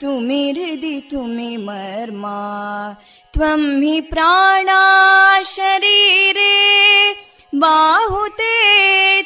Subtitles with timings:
[0.00, 2.38] तुमि हृदि तुमि मर्मा
[3.34, 4.82] त्वं हि प्राणा
[5.54, 6.54] शरीरे
[7.62, 8.54] बाहुते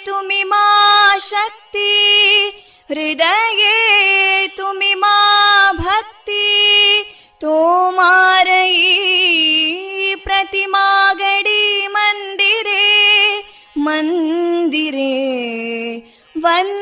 [0.07, 0.67] तुमि मा
[1.27, 1.95] शक्ति
[2.91, 5.17] हृदये तुमि मा
[5.81, 6.47] भक्ति
[7.41, 8.85] तोमारयी
[10.25, 10.87] प्रतिमा
[11.21, 12.85] गडी मन्दिरे
[13.87, 15.15] मन्दिरे
[16.45, 16.82] वन्दे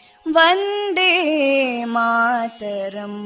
[0.36, 1.12] वन्दे
[1.94, 3.20] मातरम्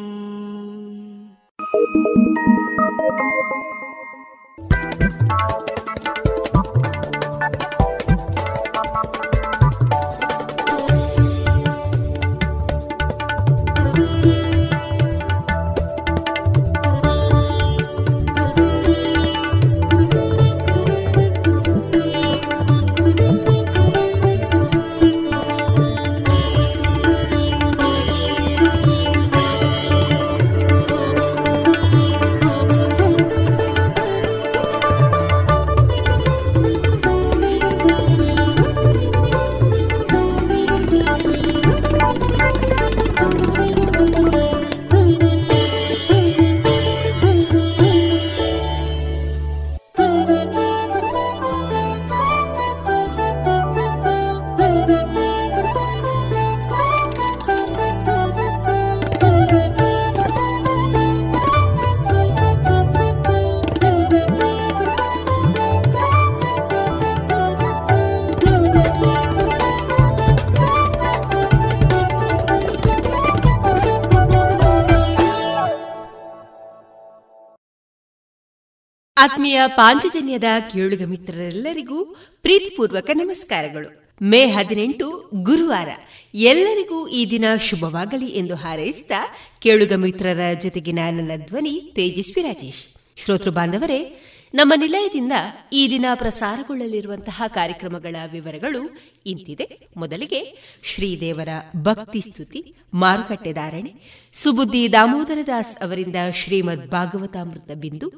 [79.25, 80.43] ಆತ್ಮೀಯ ಪಾಂಚಜನ್ಯದ
[80.73, 82.03] ಕೇಳುಗ ಮಿತ್ರರೆಲ್ಲರಿಗೂ
[82.41, 84.17] ಪ್ರೀತಿಪೂರ್ವಕ ನಮಸ್ಕಾರಗಳು.
[84.21, 85.89] ಮೇ ಹದಿನೆಂಟು, ಗುರುವಾರ.
[86.33, 89.11] ಎಲ್ಲರಿಗೂ ಈ ದಿನ ಶುಭವಾಗಲಿ ಎಂದು ಹಾರೈಸಿದ
[89.59, 92.85] ಕೇಳುಗ ಮಿತ್ರರ ಜೊತೆಗಿನ ನನ್ನ ಧ್ವನಿ ತೇಜಸ್ವಿ ರಾಜೇಶ್.
[93.23, 94.23] ಶ್ರೋತೃ ಬಾಂಧವರೇ
[94.55, 95.31] ನಮ್ಮ ನಿಲಯದಿಂದ
[95.73, 99.87] ಈ ದಿನ ಪ್ರಸಾರಗೊಳ್ಳಲಿರುವಂತಹ ಕಾರ್ಯಕ್ರಮಗಳ ವಿವರಗಳು ಇಂತಿದೆ.
[99.97, 103.93] ಮೊದಲಿಗೆ ಶ್ರೀದೇವರ ಭಕ್ತಿ ಸ್ತುತಿ, ಮಾರುಕಟ್ಟೆ ಧಾರಣೆ.
[104.33, 108.11] ಸುಬುದ್ದಿ ದಾಮೋದರ ದಾಸ್ ಅವರಿಂದ ಶ್ರೀಮದ್ ಭಾಗವತಾಮೃತ ಬಿಂದು.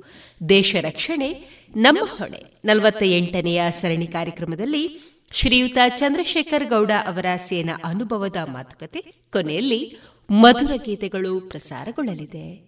[0.49, 1.33] ದೇಶ ರಕ್ಷಣೆ,
[1.75, 2.43] ನಮ್ಮ ಹೊಣೆ.
[2.65, 4.99] ನಲವತ್ತ ಎಂಟನೆಯ ಸರಣಿ ಕಾರ್ಯಕ್ರಮದಲ್ಲಿ
[5.31, 9.01] ಶ್ರೀಯುತ ಚಂದ್ರಶೇಖರ್ ಗೌಡ ಅವರ ಸೇನಾ ಅನುಭವದ ಮಾತುಕತೆ.
[9.31, 9.97] ಕೊನೆಯಲ್ಲಿ
[10.31, 12.67] ಮಧುರ ಗೀತೆಗಳು ಪ್ರಸಾರಗೊಳ್ಳಲಿದೆ.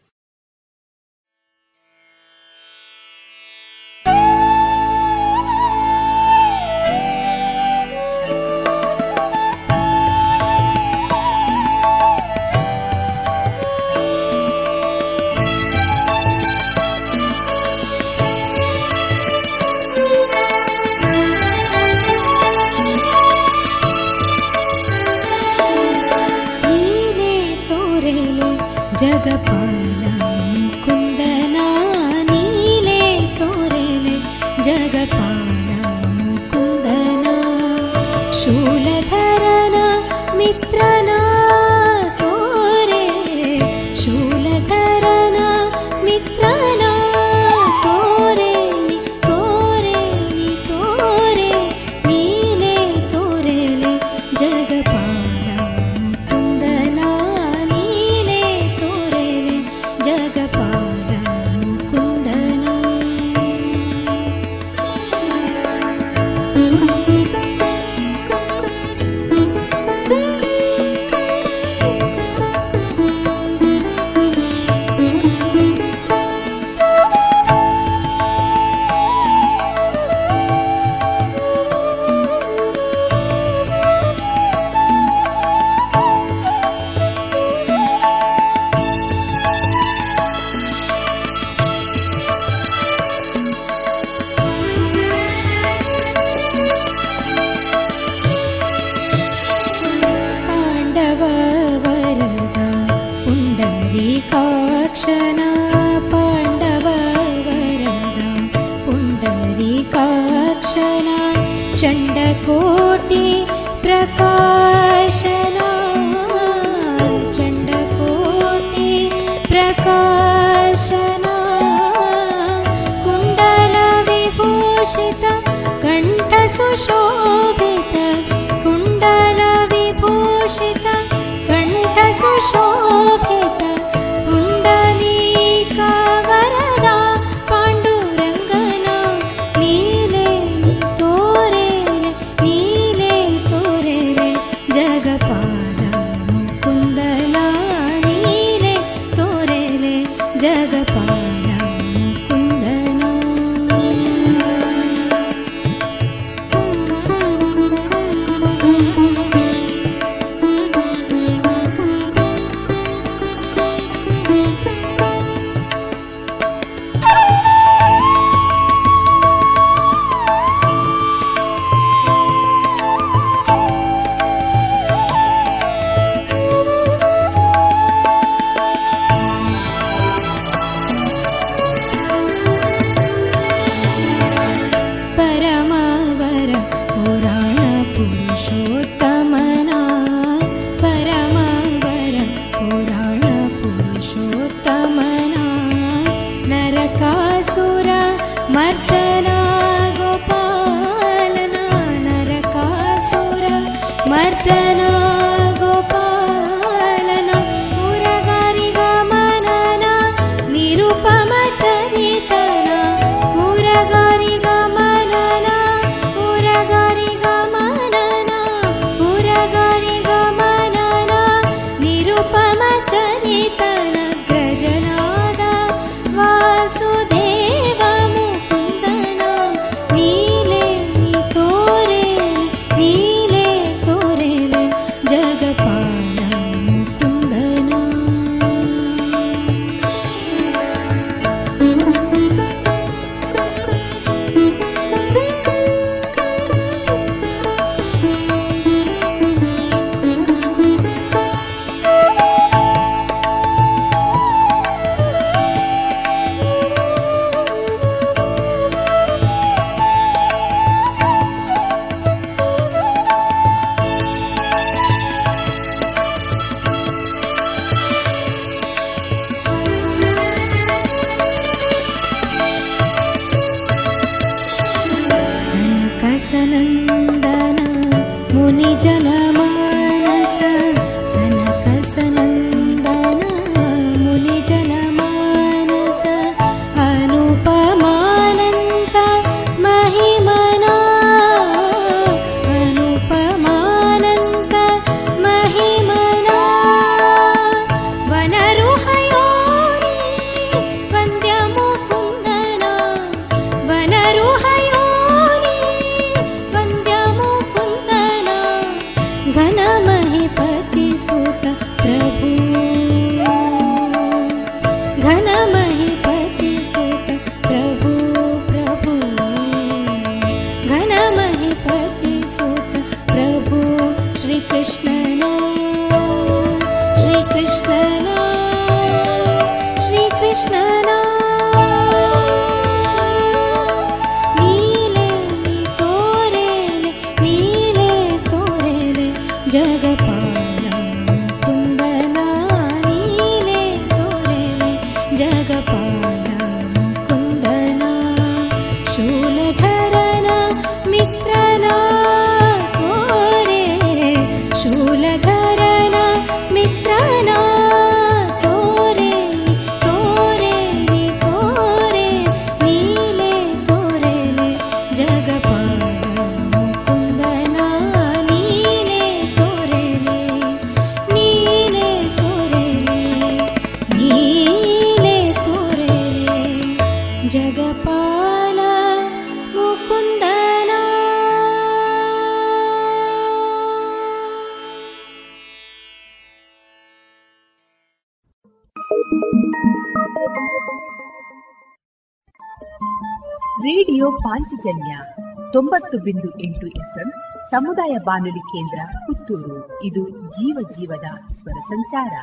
[396.03, 397.11] ಬಿಂದು ಎಂಟು ಎಫ್ಎಂ,
[397.49, 399.83] ಸಮುದಾಯ ಬಾನುಲಿ ಕೇಂದ್ರ ಪುತ್ತೂರು.
[399.83, 402.13] ಇದು ಜೀವ ಜೀವದ ಸ್ವರ ಸಂಚಾರ.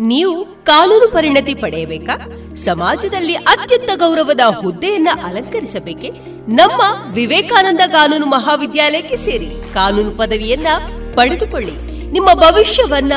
[0.00, 2.16] ನೀವು ಕಾನೂನು ಪರಿಣತಿ ಪಡೆಯಬೇಕಾ?
[2.54, 6.10] ಸಮಾಜದಲ್ಲಿ ಅತ್ಯಂತ ಗೌರವದ ಹುದ್ದೆಯನ್ನ ಅಲಂಕರಿಸಬೇಕೆ?
[6.50, 10.66] ನಮ್ಮ ವಿವೇಕಾನಂದ ಕಾನೂನು ಮಹಾವಿದ್ಯಾಲಯಕ್ಕೆ ಸೇರಿ ಕಾನೂನು ಪದವಿಯನ್ನ
[11.14, 11.76] ಪಡೆದುಕೊಳ್ಳಿ.
[12.12, 13.12] ನಿಮ್ಮ ಭವಿಷ್ಯವನ್ನ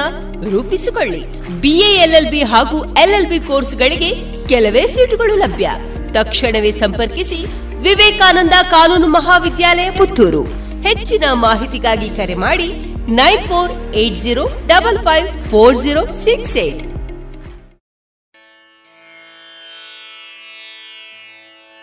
[0.49, 1.21] ರೂಪಿಸಿಕೊಳ್ಳಿ.
[1.61, 4.11] ಬಿಎಎಲ್ಎಲ್ಬಿ ಹಾಗೂ ಎಲ್ಎಲ್ಬಿ ಕೋರ್ಸ್ಗಳಿಗೆ
[4.47, 5.71] ಕೆಲವೇ ಸೀಟುಗಳು ಲಭ್ಯ.
[6.11, 7.45] ತಕ್ಷಣವೇ ಸಂಪರ್ಕಿಸಿ
[7.81, 10.43] ವಿವೇಕಾನಂದ ಕಾನೂನು ಮಹಾವಿದ್ಯಾಲಯ ಪುತ್ತೂರು.
[10.81, 12.69] ಹೆಚ್ಚಿನ ಮಾಹಿತಿಗಾಗಿ ಕರೆ ಮಾಡಿ
[13.07, 16.91] nine four eight zero double five four zero six eight.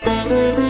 [0.01, 0.68] Thank you.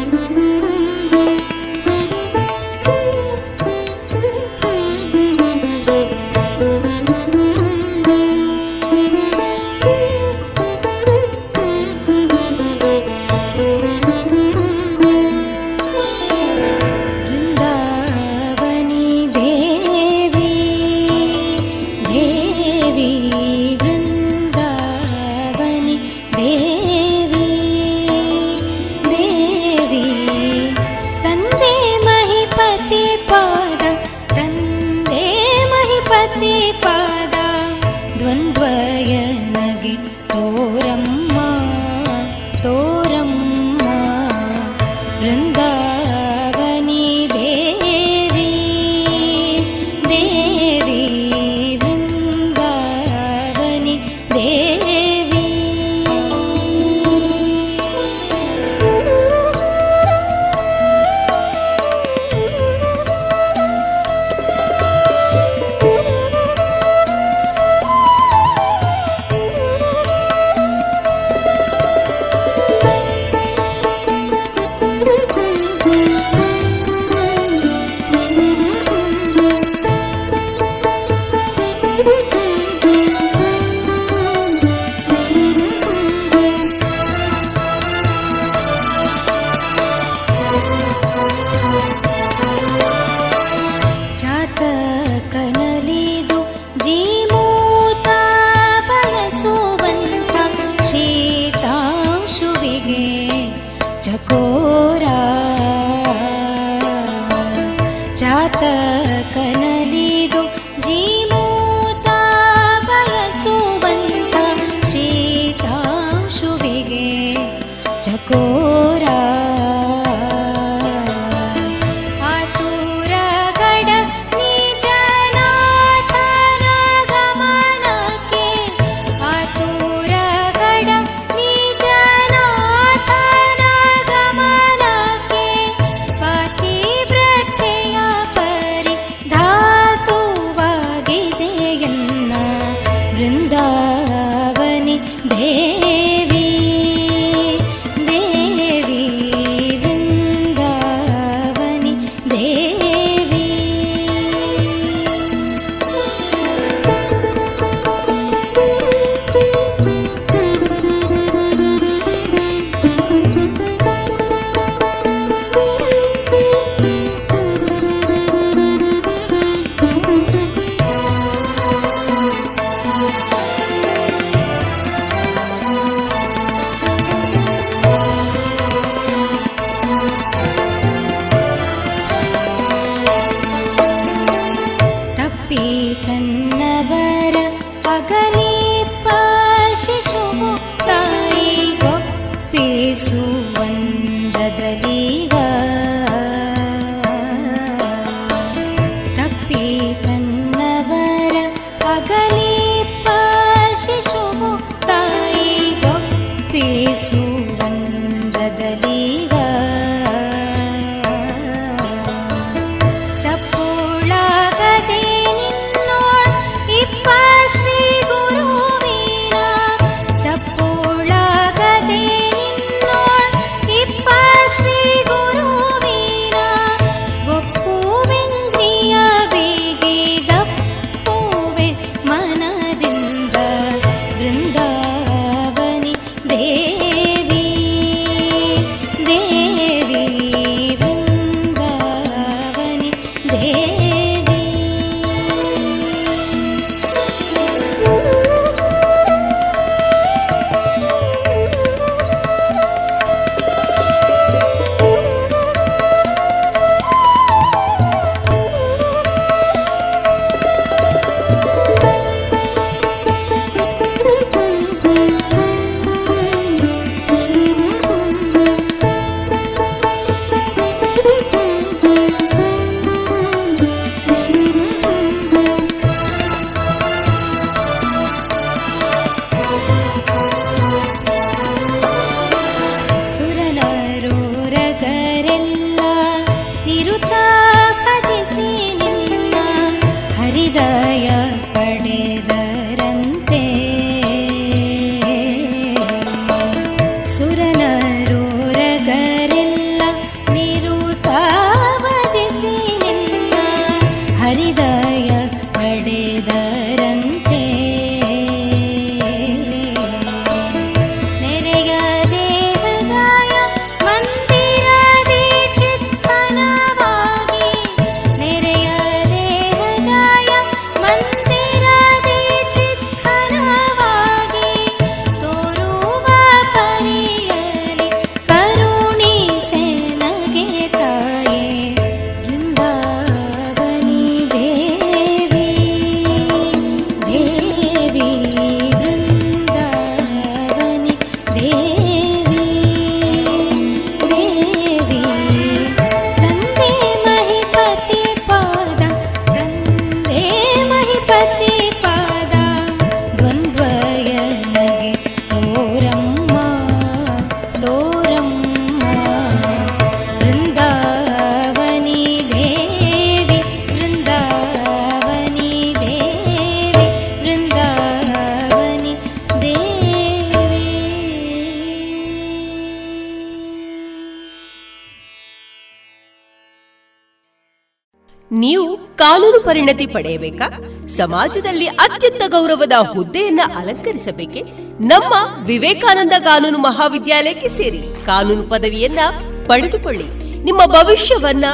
[379.85, 380.63] ಪಡೆಯಬೇಕಾ?
[380.87, 384.41] ಸಮಾಜದಲ್ಲಿ ಅತ್ಯಂತ ಗೌರವದ ಹುದ್ದೆಯನ್ನ ಅಲಂಕರಿಸಬೇಕೆ?
[384.79, 385.13] ನಮ್ಮ
[385.45, 388.99] ವಿವೇಕಾನಂದ ಕಾನೂನು ಮಹಾವಿದ್ಯಾಲಯಕ್ಕೆ ಸೇರಿ ಕಾನೂನು ಪದವಿಯನ್ನ
[389.47, 390.19] ಪಡೆದುಕೊಳ್ಳಿ.
[390.43, 391.45] ನಿಮ್ಮ ಭವಿಷ್ಯವನ್ನ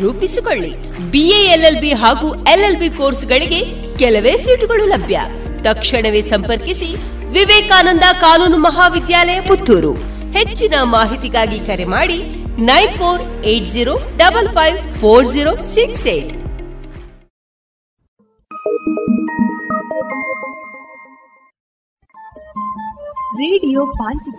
[0.00, 0.74] ರೂಪಿಸಿಕೊಳ್ಳಿ.
[1.10, 3.64] ಬಿಎ ಎಲ್ಎಲ್ಬಿ ಹಾಗೂ ಎಲ್ಎಲ್ಬಿ ಕೋರ್ಸ್ಗಳಿಗೆ
[3.98, 5.20] ಕೆಲವೇ ಸೀಟುಗಳು ಲಭ್ಯ.
[5.62, 6.96] ತಕ್ಷಣವೇ ಸಂಪರ್ಕಿಸಿ
[7.32, 9.92] ವಿವೇಕಾನಂದ ಕಾನೂನು ಮಹಾವಿದ್ಯಾಲಯ ಪುತ್ತೂರು.
[10.32, 12.18] ಹೆಚ್ಚಿನ ಮಾಹಿತಿಗಾಗಿ ಕರೆ ಮಾಡಿ
[12.58, 16.39] nine four eight zero double five four zero six eight.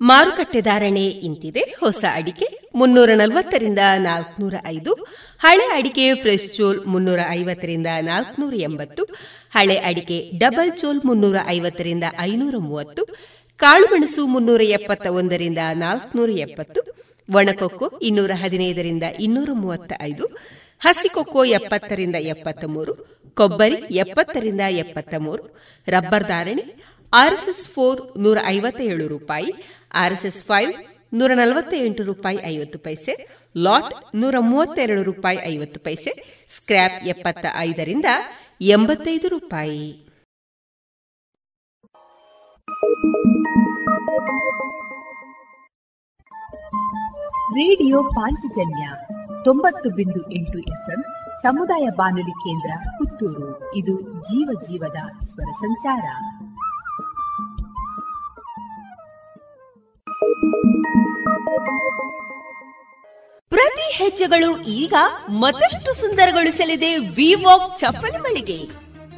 [0.00, 1.62] ಮಾರುಕಟ್ಟೆ ಧಾರಣೆ ಇಂತಿದೆ.
[1.80, 4.92] ಹೊಸ ಅಡಿಕೆ ಮುನ್ನೂರ ನಲವತ್ತರಿಂದ ನಾಲ್ಕನೂರ ಐದು
[5.40, 9.02] ಹಳೆ ಅಡಿಕೆ ಫ್ರೆಶ್ ಚೋಲ್ ಮುನ್ನೂರ ಐವತ್ತರಿಂದ ನಾಲ್ಕನೂರ ಎಂಬತ್ತು
[9.54, 13.02] ಹಳೆ ಅಡಿಕೆ ಡಬಲ್ ಚೋಲ್ ಮುನ್ನೂರ ಐವತ್ತರಿಂದ ಐನೂರ ಮೂವತ್ತು
[13.60, 16.80] ಕಾಳುಮೆಣಸು ಮುನ್ನೂರ ಎಪ್ಪತ್ತ ಒಂದರಿಂದ ನಾಲ್ಕನೂರ ಎಪ್ಪತ್ತು
[17.28, 20.26] ಒಣಕೊಕ್ಕೋ ಇನ್ನೂರ ಹದಿನೈದರಿಂದ ಇನ್ನೂರ ಮೂವತ್ತ ಐದು
[20.82, 22.92] ಹಸಿಕೊಕ್ಕೋ ಎಪ್ಪತ್ತರಿಂದ ಎಪ್ಪತ್ತ ಮೂರು
[23.36, 25.42] ಕೊಬ್ಬರಿ ಎಪ್ಪತ್ತರಿಂದ ಎಪ್ಪತ್ತ ಮೂರು
[25.88, 26.64] ರಬ್ಬರ್ ಧಾರಣೆ
[27.12, 29.50] ಆರ್ಎಸ್ಎಸ್ ಫೋರ್ ನೂರ ಐವತ್ತ ಏಳು ರೂಪಾಯಿ
[29.94, 30.72] ಆರ್ಎಸ್ಎಸ್ ಫೈವ್
[31.14, 38.04] ನೂರ ನಲವತ್ತ ಎಂಟು ರೂಪಾಯಿ ಐವತ್ತು ಪೈಸೆ, ಲಾಟ್ ನೂರ ಮೂವತ್ತೆರಡು ರೂಪಾಯಿ ಐವತ್ತು ಪೈಸೆ, ಸ್ಕ್ರ್ಯಾಪ್ ಎಪ್ಪತ್ತ ಐದರಿಂದ
[38.60, 40.04] ಎಂಬತ್ತೈದು ರೂಪಾಯಿ.
[47.52, 48.88] ರೇಡಿಯೋ ಪಾಂಚಜನ್ಯ
[49.44, 51.02] ತೊಂಬತ್ತು ಬಿಂದು ಎಂಟು ಎಫ್ಎಂ
[51.42, 53.74] ಸಮುದಾಯ ಬಾನುಲಿ ಕೇಂದ್ರ ಪುತ್ತೂರು.
[53.74, 56.04] ಇದು ಜೀವ ಜೀವದ ಸ್ವರ ಸಂಚಾರ.
[63.48, 64.94] ಪ್ರತಿ ಹೆಜ್ಜೆಗಳು ಈಗ
[65.30, 68.58] ಮತ್ತಷ್ಟು ಸುಂದರಗೊಳಿಸಲಿದೆ ವಿವಾಕ್ ಚಪ್ಪಲಿ ಮಳಿಗೆ.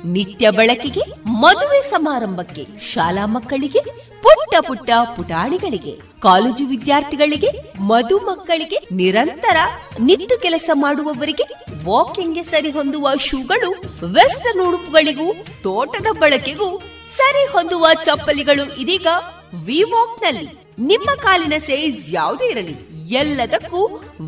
[0.04, 3.78] ನಿತ್ಯ ಬಳಕೆಗೆ, ಮದುವೆ ಸಮಾರಂಭಕ್ಕೆ, ಶಾಲಾ ಮಕ್ಕಳಿಗೆ,
[4.22, 9.56] ಪುಟ್ಟ ಪುಟ್ಟ ಪುಟಾಣಿಗಳಿಗೆ, ಕಾಲೇಜು ವಿದ್ಯಾರ್ಥಿಗಳಿಗೆ, ಮಧು ಮಕ್ಕಳಿಗೆ ನಿರಂತರ
[10.00, 11.44] ನಿತ್ತು ಕೆಲಸ ಮಾಡುವವರಿಗೆ
[11.84, 13.70] ವಾಕಿಂಗ್ಗೆ ಸರಿ ಹೊಂದುವ ಶೂಗಳು,
[14.12, 15.32] ವೆಸ್ಟರ್ನ್ ಉಡುಪುಗಳಿಗೂ,
[15.62, 16.78] ತೋಟದ ಬಳಕೆಗೂ
[17.16, 19.06] ಸರಿ ಹೊಂದುವ ಚಪ್ಪಲಿಗಳು ಇದೀಗ
[19.54, 22.74] ವಿವಾಕ್ನಲ್ಲಿ ನಿಮ್ಮ ಕಾಲಿನ ಸೈಜ್ ಯಾವುದೇ ಇರಲಿ,
[23.20, 23.80] ಎಲ್ಲದಕ್ಕೂ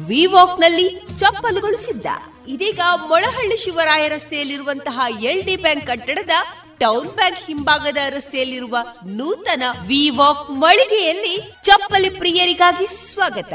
[0.09, 0.87] ವಿವಾಕ್ನಲ್ಲಿ
[1.21, 2.07] ಚಪ್ಪಲುಗಳು ಸಿದ್ಧ
[2.55, 6.37] ಇದೀಗ ಮೊಳಹಳ್ಳಿ ಶಿವರಾಯ ರಸ್ತೆಯಲ್ಲಿರುವಂತಹ ಎಲ್ ಡಿ ಬ್ಯಾಂಕ್ ಕಟ್ಟಡದ
[6.83, 8.77] ಟೌನ್ ಬ್ಯಾಂಕ್ ಹಿಂಭಾಗದ ರಸ್ತೆಯಲ್ಲಿರುವ
[9.19, 9.63] ನೂತನ
[9.93, 11.37] ವಿವಾಕ್ ಮಳಿಗೆಯಲ್ಲಿ
[11.69, 13.55] ಚಪ್ಪಲಿ ಪ್ರಿಯರಿಗಾಗಿ ಸ್ವಾಗತ.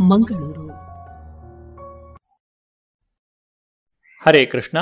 [0.00, 0.68] ಮಂಗಳೂರು.
[4.26, 4.78] ಹರೇ ಕೃಷ್ಣ.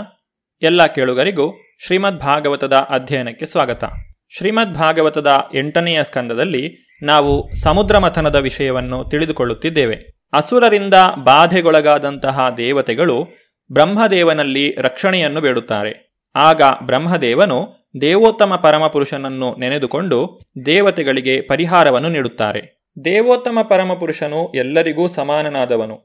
[0.62, 1.54] ಎಲ್ಲ ಕೇಳುಗರಿಗೂ
[1.86, 3.84] ಶ್ರೀಮದ್ ಭಾಗವತದ ಅಧ್ಯಯನಕ್ಕೆ ಸ್ವಾಗತ.
[4.28, 9.96] ಶ್ರೀಮದ್ ಭಾಗವತದ ಎಂಟನೆಯ ಸ್ಕಂದದಲ್ಲಿ ನಾವು ಸಮುದ್ರ ಮಥನದ ವಿಷಯವನ್ನು ತಿಳಿದುಕೊಳ್ಳುತ್ತಿದ್ದೇವೆ.
[10.32, 10.94] ಅಸುರರಿಂದ
[11.24, 13.26] ಬಾಧೆಗೊಳಗಾದಂತಹ ದೇವತೆಗಳು
[13.72, 16.16] ಬ್ರಹ್ಮದೇವನಲ್ಲಿ ರಕ್ಷಣೆಯನ್ನು ಬೇಡುತ್ತಾರೆ.
[16.34, 22.79] ಆಗ ಬ್ರಹ್ಮದೇವನು ದೇವೋತ್ತಮ ಪರಮಪುರುಷನನ್ನು ನೆನೆದುಕೊಂಡು ದೇವತೆಗಳಿಗೆ ಪರಿಹಾರವನ್ನು ನೀಡುತ್ತಾರೆ.
[22.96, 25.96] ದೇವೋತ್ತಮ ಪರಮಪುರುಷನು ಎಲ್ಲರಿಗೂ ಸಮಾನನಾದವನು.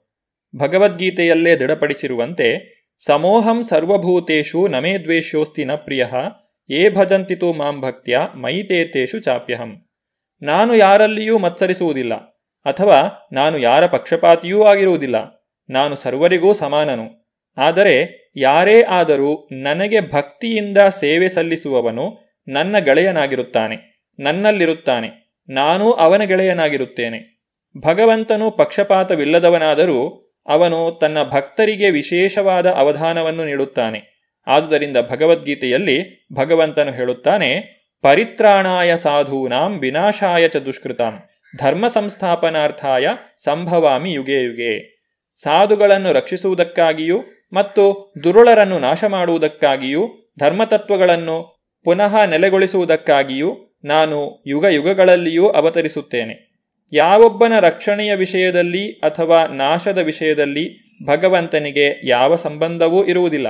[0.56, 2.48] ಭಗವದ್ಗೀತೆಯಲ್ಲೇ ದೃಢಪಡಿಸಿರುವಂತೆ,
[3.00, 6.06] ಸಮೋಹಂ ಸರ್ವಭೂತೇಷು ನಮೇ ದ್ವೇಷೋಸ್ತಿ ನ ಪ್ರಿಯ
[6.70, 9.72] ಏ ಭಜಂತಿತು ಮಾಂ ಭಕ್ತ್ಯ, ಮೈತೇತೇಷು ಚಾಪ್ಯಹಂ.
[10.42, 12.14] ನಾನು ಯಾರಲ್ಲಿಯೂ ಮತ್ಸರಿಸುವುದಿಲ್ಲ,
[12.66, 15.18] ಅಥವಾ ನಾನು ಯಾರ ಪಕ್ಷಪಾತಿಯೂ ಆಗಿರುವುದಿಲ್ಲ,
[15.70, 17.06] ನಾನು ಸರ್ವರಿಗೂ ಸಮಾನನು.
[17.58, 17.98] ಆದರೆ
[18.36, 22.06] ಯಾರೇ ಆದರೂ ನನಗೆ ಭಕ್ತಿಯಿಂದ ಸೇವೆ ಸಲ್ಲಿಸುವವನು
[22.48, 23.78] ನನ್ನ ಗೆಳೆಯನಾಗಿರುತ್ತಾನೆ,
[24.20, 25.25] ನನ್ನಲ್ಲಿರುತ್ತಾನೆ.
[25.50, 27.50] ನಾನೂ ಅವನ ಗೆಳೆಯನಾಗಿರುತ್ತೇನೆ.
[27.78, 34.16] ಭಗವಂತನು ಪಕ್ಷಪಾತವಿಲ್ಲದವನಾದರೂ ಅವನು ತನ್ನ ಭಕ್ತರಿಗೆ ವಿಶೇಷವಾದ ಅವಧಾನವನ್ನು ನೀಡುತ್ತಾನೆ.
[34.48, 41.24] ಆದುದರಿಂದ ಭಗವದ್ಗೀತೆಯಲ್ಲಿ ಭಗವಂತನು ಹೇಳುತ್ತಾನೆ, ಪರಿತ್ರಾಣಾಯ ಸಾಧೂನಾಂ ವಿನಾಶಾಯ ಚ ದುಷ್ಕೃತಾಂ
[41.58, 43.08] ಧರ್ಮ ಸಂಸ್ಥಾಪನಾರ್ಥಾಯ
[43.44, 44.96] ಸಂಭವಾಮಿ ಯುಗೆ ಯುಗೆ.
[45.44, 50.08] ಸಾಧುಗಳನ್ನು ರಕ್ಷಿಸುವುದಕ್ಕಾಗಿಯೂ ಮತ್ತು ದುರುಳರನ್ನು ನಾಶ ಮಾಡುವುದಕ್ಕಾಗಿಯೂ
[50.40, 53.56] ಧರ್ಮತತ್ವಗಳನ್ನು ಪುನಃ ನೆಲೆಗೊಳಿಸುವುದಕ್ಕಾಗಿಯೂ
[53.86, 56.56] ನಾನು ಯುಗ ಯುಗಗಳಲ್ಲಿಯೂ ಅವತರಿಸುತ್ತೇನೆ.
[56.94, 63.48] ಯಾವೊಬ್ಬನ ರಕ್ಷಣೆಯ ವಿಷಯದಲ್ಲಿ ಅಥವಾ ನಾಶದ ವಿಷಯದಲ್ಲಿ ಭಗವಂತನಿಗೆ ಯಾವ ಸಂಬಂಧವೂ ಇರುವುದಿಲ್ಲ.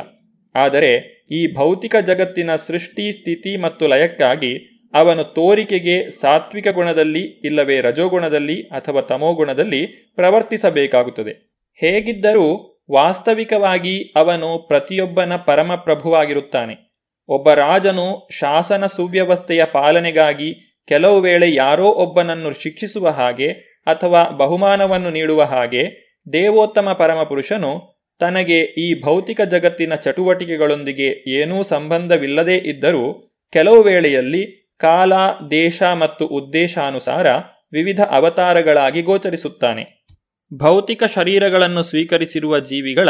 [0.55, 9.01] ಆದರೆ ಈ ಭೌತಿಕ ಜಗತ್ತಿನ ಸೃಷ್ಟಿ, ಸ್ಥಿತಿ ಮತ್ತು ಲಯಕ್ಕಾಗಿ ಅವನು ತೋರಿಕೆಗೆ ಸಾತ್ವಿಕ ಗುಣದಲ್ಲಿ ಇಲ್ಲವೇ ರಜೋಗುಣದಲ್ಲಿ ಅಥವಾ
[9.01, 11.63] ತಮೋಗುಣದಲ್ಲಿ ಪ್ರವರ್ತಿಸಬೇಕಾಗುತ್ತದೆ.
[11.79, 16.84] ಹೇಗಿದ್ದರೂ ವಾಸ್ತವಿಕವಾಗಿ ಅವನು ಪ್ರತಿಯೊಬ್ಬನ ಪರಮಪ್ರಭುವಾಗಿರುತ್ತಾನೆ.
[17.29, 23.47] ಒಬ್ಬ ರಾಜನು ಶಾಸನ ಸುವ್ಯವಸ್ಥೆಯ ಪಾಲನೆಗಾಗಿ ಕೆಲವು ವೇಳೆ ಯಾರೋ ಒಬ್ಬನನ್ನು ಶಿಕ್ಷಿಸುವ ಹಾಗೆ
[23.85, 33.81] ಅಥವಾ ಬಹುಮಾನವನ್ನು ನೀಡುವ ಹಾಗೆ ದೇವೋತ್ತಮ ಪರಮಪುರುಷನು ತನಗೆ ಈ ಭೌತಿಕ ಜಗತ್ತಿನ ಚಟುವಟಿಕೆಗಳೊಂದಿಗೆ ಏನೂ ಸಂಬಂಧವಿಲ್ಲದೇ ಇದ್ದರೂ ಕೆಲವು
[33.81, 35.13] ವೇಳೆಯಲ್ಲಿ ಕಾಲ,
[35.51, 37.27] ದೇಶ ಮತ್ತು ಉದ್ದೇಶಾನುಸಾರ
[37.71, 40.05] ವಿವಿಧ ಅವತಾರಗಳಾಗಿ ಗೋಚರಿಸುತ್ತಾನೆ.
[40.53, 43.09] ಭೌತಿಕ ಶರೀರಗಳನ್ನು ಸ್ವೀಕರಿಸಿರುವ ಜೀವಿಗಳ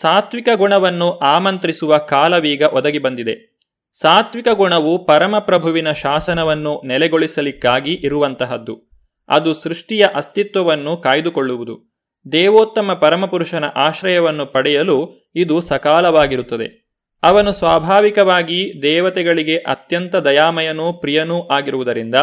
[0.00, 3.58] ಸಾತ್ವಿಕ ಗುಣವನ್ನು ಆಮಂತ್ರಿಸುವ ಕಾಲವೀಗ ಒದಗಿ ಬಂದಿದೆ.
[4.00, 8.90] ಸಾತ್ವಿಕ ಗುಣವು ಪರಮಪ್ರಭುವಿನ ಶಾಸನವನ್ನು ನೆಲೆಗೊಳಿಸಲಿಕ್ಕಾಗಿ ಇರುವಂತಹದ್ದು.
[9.28, 11.96] ಅದು ಸೃಷ್ಟಿಯ ಅಸ್ತಿತ್ವವನ್ನು ಕಾಯ್ದುಕೊಳ್ಳುವುದು.
[12.32, 16.88] ದೇವೋತ್ತಮ ಪರಮಪುರುಷನ ಆಶ್ರಯವನ್ನು ಪಡೆಯಲು ಇದು ಸಕಾಲವಾಗಿರುತ್ತದೆ.
[17.22, 22.14] ಅವನು ಸ್ವಾಭಾವಿಕವಾಗಿ ದೇವತೆಗಳಿಗೆ ಅತ್ಯಂತ ದಯಾಮಯನೂ ಪ್ರಿಯನೂ ಆಗಿರುವುದರಿಂದ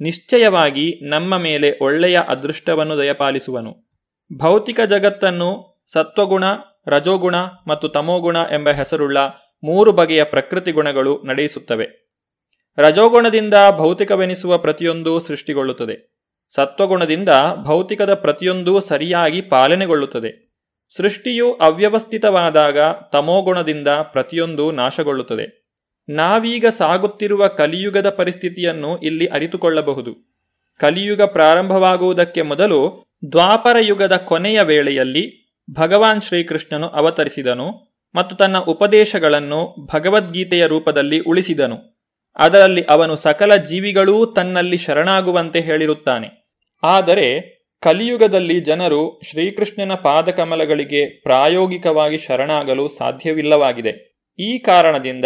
[0.00, 3.90] ನಿಶ್ಚಯವಾಗಿ ನಮ್ಮ ಮೇಲೆ ಒಳ್ಳೆಯ ಅದೃಷ್ಟವನ್ನು ದಯಪಾಲಿಸುವನು.
[4.38, 6.44] ಭೌತಿಕ ಜಗತ್ತನ್ನು ಸತ್ವಗುಣ
[6.86, 7.34] ರಜೋಗುಣ
[7.66, 9.18] ಮತ್ತು ತಮೋಗುಣ ಎಂಬ ಹೆಸರುಳ್ಳ
[9.64, 12.14] ಮೂರು ಬಗೆಯ ಪ್ರಕೃತಿ ಗುಣಗಳು ನಡೆಯಿಸುತ್ತವೆ.
[12.78, 16.12] ರಜೋಗುಣದಿಂದ ಭೌತಿಕವೆನಿಸುವ ಪ್ರತಿಯೊಂದೂ ಸೃಷ್ಟಿಗೊಳ್ಳುತ್ತದೆ.
[16.54, 17.28] ಸತ್ವಗುಣದಿಂದ
[17.62, 20.52] ಭೌತಿಕದ ಪ್ರತಿಯೊಂದೂ ಸರಿಯಾಗಿ ಪಾಲನೆಗೊಳ್ಳುತ್ತದೆ.
[20.96, 22.78] ಸೃಷ್ಟಿಯು ಅವ್ಯವಸ್ಥಿತವಾದಾಗ
[23.12, 25.62] ತಮೋಗುಣದಿಂದ ಪ್ರತಿಯೊಂದು ನಾಶಗೊಳ್ಳುತ್ತದೆ.
[26.08, 30.38] ನಾವೀಗ ಸಾಗುತ್ತಿರುವ ಕಲಿಯುಗದ ಪರಿಸ್ಥಿತಿಯನ್ನು ಇಲ್ಲಿ ಅರಿತುಕೊಳ್ಳಬಹುದು.
[30.78, 41.20] ಕಲಿಯುಗ ಪ್ರಾರಂಭವಾಗುವುದಕ್ಕೆ ಮೊದಲು ದ್ವಾಪರ ಯುಗದ ಕೊನೆಯ ವೇಳೆಯಲ್ಲಿ ಭಗವಾನ್ ಶ್ರೀಕೃಷ್ಣನು ಅವತರಿಸಿದನು ಮತ್ತು ತನ್ನ ಉಪದೇಶಗಳನ್ನು ಭಗವದ್ಗೀತೆಯ ರೂಪದಲ್ಲಿ
[41.20, 41.78] ಉಳಿಸಿದನು.
[42.36, 46.54] ಅದರಲ್ಲಿ ಅವನು ಸಕಲ ಜೀವಿಗಳೂ ತನ್ನಲ್ಲಿ ಶರಣಾಗುವಂತೆ ಹೇಳಿರುತ್ತಾನೆ.
[46.82, 54.22] ಆದರೆ ಕಲಿಯುಗದಲ್ಲಿ ಜನರು ಶ್ರೀಕೃಷ್ಣನ ಪಾದಕಮಲಗಳಿಗೆ ಪ್ರಾಯೋಗಿಕವಾಗಿ ಶರಣಾಗಲು ಸಾಧ್ಯವಿಲ್ಲವಾಗಿದೆ.
[54.38, 55.24] ಈ ಕಾರಣದಿಂದ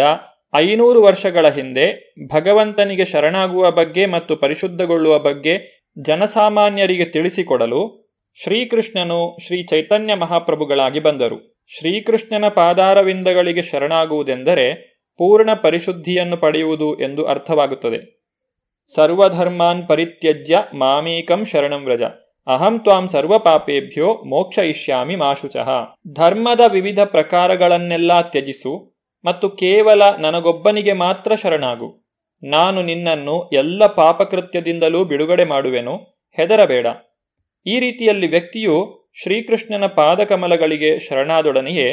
[0.55, 8.06] ಐನೂರು ವರ್ಷಗಳ ಹಿಂದೆ ಭಗವಂತನಿಗೆ ಶರಣಾಗುವ ಬಗ್ಗೆ ಮತ್ತು ಪರಿಶುದ್ಧಗೊಳ್ಳುವ ಬಗ್ಗೆ ಜನಸಾಮಾನ್ಯರಿಗೆ ತಿಳಿಸಿಕೊಡಲು
[8.43, 11.57] ಶ್ರೀಕೃಷ್ಣನು ಶ್ರೀ ಚೈತನ್ಯ ಮಹಾಪ್ರಭುಗಳಾಗಿ ಬಂದರು.
[11.77, 18.23] ಶ್ರೀಕೃಷ್ಣನ ಪಾದಾರವಿಂದಗಳಿಗೆ ಶರಣಾಗುವುದೆಂದರೆ ಪೂರ್ಣ ಪರಿಶುದ್ಧಿಯನ್ನು ಪಡೆಯುವುದು ಎಂದು ಅರ್ಥವಾಗುತ್ತದೆ.
[18.95, 22.01] ಸರ್ವಧರ್ಮಾನ್ ಪರಿತ್ಯಜ್ಯ ಮಾಮೇಕಂ ಶರಣಂ ವ್ರಜ.
[22.47, 25.69] ಅಹಂ ತ್ವಾಂ ಸರ್ವ ಪಾಪೇಭ್ಯೋ ಮೋಕ್ಷ ಇಷ್ಯಾಮಿ ಮಾಶುಚಃ.
[26.13, 32.05] ಧರ್ಮದ ವಿವಿಧ ಪ್ರಕಾರಗಳನ್ನೆಲ್ಲ ತ್ಯಜಿಸು ಮತ್ತು ಕೇವಲ ನನಗೊಬ್ಬನಿಗೆ ಮಾತ್ರ ಶರಣಾಗು.
[32.43, 35.95] ನಾನು ನಿನ್ನನ್ನು ಎಲ್ಲ ಪಾಪಕೃತ್ಯದಿಂದಲೂ ಬಿಡುಗಡೆ ಮಾಡುವೆನು.
[36.35, 36.87] ಹೆದರಬೇಡ.
[37.67, 38.75] ಈ ರೀತಿಯಲ್ಲಿ ವ್ಯಕ್ತಿಯು
[39.23, 41.87] ಶ್ರೀಕೃಷ್ಣನ ಪಾದಕಮಲಗಳಿಗೆ ಶರಣಾದೊಡನೆಯೇ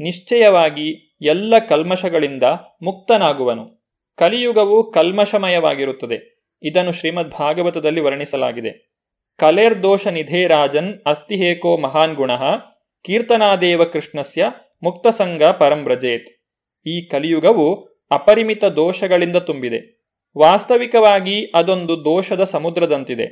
[0.00, 2.42] ನಿಶ್ಚಯವಾಗಿ ಎಲ್ಲ ಕಲ್ಮಶಗಳಿಂದ
[2.82, 3.94] ಮುಕ್ತನಾಗುವನು.
[4.18, 6.18] ಕಲಿಯುಗವು ಕಲ್ಮಶಮಯವಾಗಿರುತ್ತದೆ.
[6.62, 8.96] ಇದನ್ನು ಶ್ರೀಮದ್ ಭಾಗವತದಲ್ಲಿ ವರ್ಣಿಸಲಾಗಿದೆ
[9.38, 12.30] ಕಲೇರ್ದೋಷ ನಿಧೇ ರಾಜನ್ ಅಸ್ತಿಹೇಕೋ ಮಹಾನ್ ಗುಣ
[13.04, 14.50] ಕೀರ್ತನಾದೇವ ಕೃಷ್ಣಸ್ಯ
[14.82, 16.28] ಮುಕ್ತಸಂಗ ಪರಂಬ್ರಜೇತ್
[16.86, 20.08] ಈ ಕಲಿಯುಗವು ಅಪರಿಮಿತ ದೋಷಗಳಿಂದ ತುಂಬಿದೆ.
[20.38, 23.26] ವಾಸ್ತವಿಕವಾಗಿ ಅದೊಂದು ದೋಷದ ಸಮುದ್ರದಂತಿದೆ.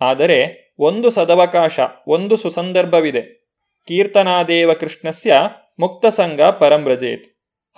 [0.00, 3.22] ಆದರೆ ಒಂದು ಸದವಕಾಶ, ಒಂದು ಸುಸಂದರ್ಭವಿದೆ.
[3.88, 5.36] ಕೀರ್ತನಾದೇವ ಕೃಷ್ಣಸ್ಯ
[5.78, 7.24] ಮುಕ್ತಸಂಗ ಪರಂಬ್ರಜೇತ್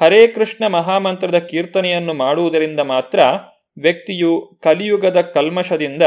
[0.02, 3.20] ಹರೇ ಕೃಷ್ಣ ಮಹಾಮಂತ್ರದ ಕೀರ್ತನೆಯನ್ನು ಮಾಡುವುದರಿಂದ ಮಾತ್ರ
[3.78, 6.02] ವ್ಯಕ್ತಿಯು ಕಲಿಯುಗದ ಕಲ್ಮಶದಿಂದ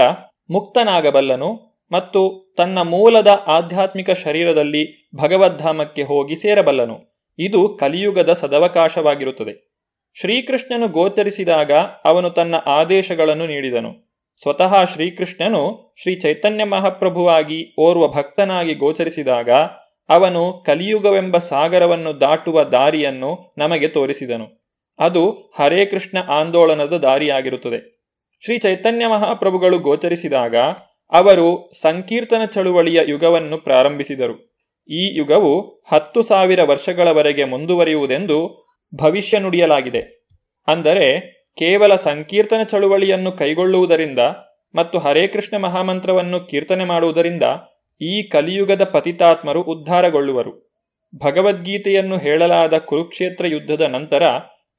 [0.50, 7.26] ಮುಕ್ತನಾಗಬಲ್ಲನು ಮತ್ತು ತನ್ನ ಮೂಲದ ಆಧ್ಯಾತ್ಮಿಕ ಶರೀರದಲ್ಲಿ ಭಗವದ್ಧಾಮಕ್ಕೆ ಹೋಗಿ ಸೇರಬಲ್ಲನು.
[7.40, 9.72] ಇದು ಕಲಿಯುಗದ ಸದವಕಾಶವಾಗಿರುತ್ತದೆ.
[10.20, 11.72] ಶ್ರೀಕೃಷ್ಣನು ಗೋಚರಿಸಿದಾಗ
[12.06, 14.11] ಅವನು ತನ್ನ ಆದೇಶಗಳನ್ನು ನೀಡಿದನು.
[14.42, 19.50] ಸ್ವತಃ ಶ್ರೀಕೃಷ್ಣನು ಶ್ರೀ ಚೈತನ್ಯ ಮಹಾಪ್ರಭುವಾಗಿ ಓರ್ವ ಭಕ್ತನಾಗಿ ಗೋಚರಿಸಿದಾಗ
[20.10, 24.48] ಅವನು ಕಲಿಯುಗವೆಂಬ ಸಾಗರವನ್ನು ದಾಟುವ ದಾರಿಯನ್ನು ನಮಗೆ ತೋರಿಸಿದನು.
[25.00, 28.02] ಅದು ಹರೇ ಕೃಷ್ಣ ಆಂದೋಲನದ ದಾರಿಯಾಗಿರುತ್ತದೆ.
[28.44, 30.56] ಶ್ರೀ ಚೈತನ್ಯ ಮಹಾಪ್ರಭುಗಳು ಗೋಚರಿಸಿದಾಗ
[31.12, 34.58] ಅವರು ಸಂಕೀರ್ತನ ಚಳುವಳಿಯ ಯುಗವನ್ನು ಪ್ರಾರಂಭಿಸಿದರು.
[34.90, 40.28] ಈ ಯುಗವು ಹತ್ತು ಸಾವಿರ ವರ್ಷಗಳವರೆಗೆ ಮುಂದುವರಿಯುವುದೆಂದು ಭವಿಷ್ಯ ನುಡಿಯಲಾಗಿದೆ.
[40.68, 44.20] ಅಂದರೆ ಕೇವಲ ಸಂಕೀರ್ತನ ಚಳುವಳಿಯನ್ನು ಕೈಗೊಳ್ಳುವುದರಿಂದ
[44.76, 47.44] ಮತ್ತು ಹರೇ ಕೃಷ್ಣ ಮಹಾಮಂತ್ರವನ್ನು ಕೀರ್ತನೆ ಮಾಡುವುದರಿಂದ
[48.02, 50.72] ಈ ಕಲಿಯುಗದ ಪತಿತಾತ್ಮರು ಉದ್ಧಾರಗೊಳ್ಳುವರು.
[51.16, 54.24] ಭಗವದ್ಗೀತೆಯನ್ನು ಹೇಳಲಾದ ಕುರುಕ್ಷೇತ್ರ ಯುದ್ಧದ ನಂತರ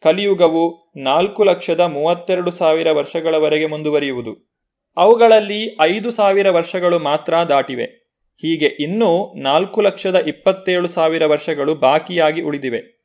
[0.03, 4.53] ಕಲಿಯುಗವು ನಾಲ್ಕು ಲಕ್ಷದ ಮೂವತ್ತೆರಡು ಸಾವಿರ ವರ್ಷಗಳವರೆಗೆ ಮುಂದುವರಿಯುವುದು.
[4.97, 7.85] ಅವುಗಳಲ್ಲಿ ಐದು ಸಾವಿರ ವರ್ಷಗಳು ಮಾತ್ರ ದಾಟಿವೆ.
[8.43, 13.03] ಹೀಗೆ ಇನ್ನೂ ನಾಲ್ಕು ಲಕ್ಷದ ಇಪ್ಪತ್ತೇಳು ಸಾವಿರ ವರ್ಷಗಳು ಬಾಕಿಯಾಗಿ ಉಳಿದಿವೆ.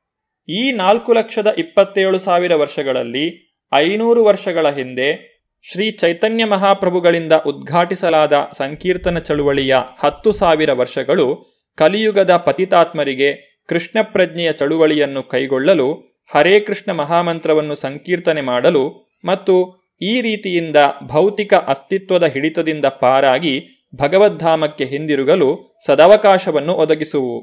[0.49, 9.77] ಈ ನಾಲ್ಕು ಲಕ್ಷದ ಇಪ್ಪತ್ತೇಳು ಸಾವಿರ ವರ್ಷಗಳಲ್ಲಿ ಐನೂರು ವರ್ಷಗಳ ಹಿಂದೆ ಶ್ರೀ ಚೈತನ್ಯ ಮಹಾಪ್ರಭುಗಳಿಂದ ಉದ್ಘಾಟಿಸಲಾದ ಸಂಕೀರ್ತನ ಚಳುವಳಿಯ
[9.99, 19.87] ಹತ್ತು ಸಾವಿರ ವರ್ಷಗಳು ಕಲಿಯುಗದ ಪತಿತಾತ್ಮರಿಗೆ ಕೃಷ್ಣ ಪ್ರಜ್ಞೆಯ ಚಳುವಳಿಯನ್ನು ಕೈಗೊಳ್ಳಲು ಹರೇ ಕೃಷ್ಣ ಮಹಾಮಂತ್ರವನ್ನು ಸಂಕೀರ್ತನೆ ಮಾಡಲು ಮತ್ತು
[20.01, 20.75] ಈ ರೀತಿಯಿಂದ
[21.07, 27.39] ಭೌತಿಕ ಅಸ್ತಿತ್ವದ ಹಿಡಿತದಿಂದ ಪಾರಾಗಿ ಭಗವದ್ಧಾಮಕ್ಕೆ ಹಿಂದಿರುಗಲು ಸದವಕಾಶವನ್ನು ಒದಗಿಸುವು.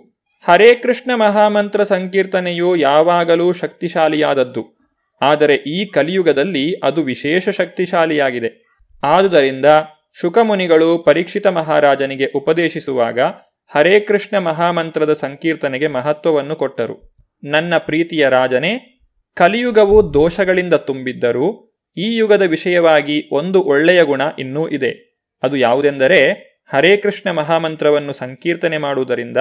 [0.49, 4.84] ಹರೇ ಕೃಷ್ಣ ಮಹಾಮಂತ್ರ ಸಂಕೀರ್ತನೆಯು ಯಾವಾಗಲೂ ಶಕ್ತಿಶಾಲಿಯಾದದ್ದು.
[5.21, 8.67] ಆದರೆ ಈ ಕಲಿಯುಗದಲ್ಲಿ ಅದು ವಿಶೇಷ ಶಕ್ತಿಶಾಲಿಯಾಗಿದೆ.
[9.03, 9.65] ಆದುದರಿಂದ
[10.21, 13.21] ಶುಕಮುನಿಗಳು ಪರೀಕ್ಷಿತ ಮಹಾರಾಜನಿಗೆ ಉಪದೇಶಿಸುವಾಗ
[13.75, 17.17] ಹರೇ ಕೃಷ್ಣ ಮಹಾಮಂತ್ರದ ಸಂಕೀರ್ತನೆಗೆ ಮಹತ್ವವನ್ನು ಕೊಟ್ಟರು.
[17.45, 19.03] ನನ್ನ ಪ್ರೀತಿಯ ರಾಜನೇ,
[19.35, 25.21] ಕಲಿಯುಗವು ದೋಷಗಳಿಂದ ತುಂಬಿದ್ದರೂ ಈ ಯುಗದ ವಿಷಯವಾಗಿ ಒಂದು ಒಳ್ಳೆಯ ಗುಣ ಇನ್ನೂ ಇದೆ.
[25.43, 29.37] ಅದು ಯಾವುದೆಂದರೆ ಹರೇ ಕೃಷ್ಣ ಮಹಾಮಂತ್ರವನ್ನು ಸಂಕೀರ್ತನೆ ಮಾಡುವುದರಿಂದ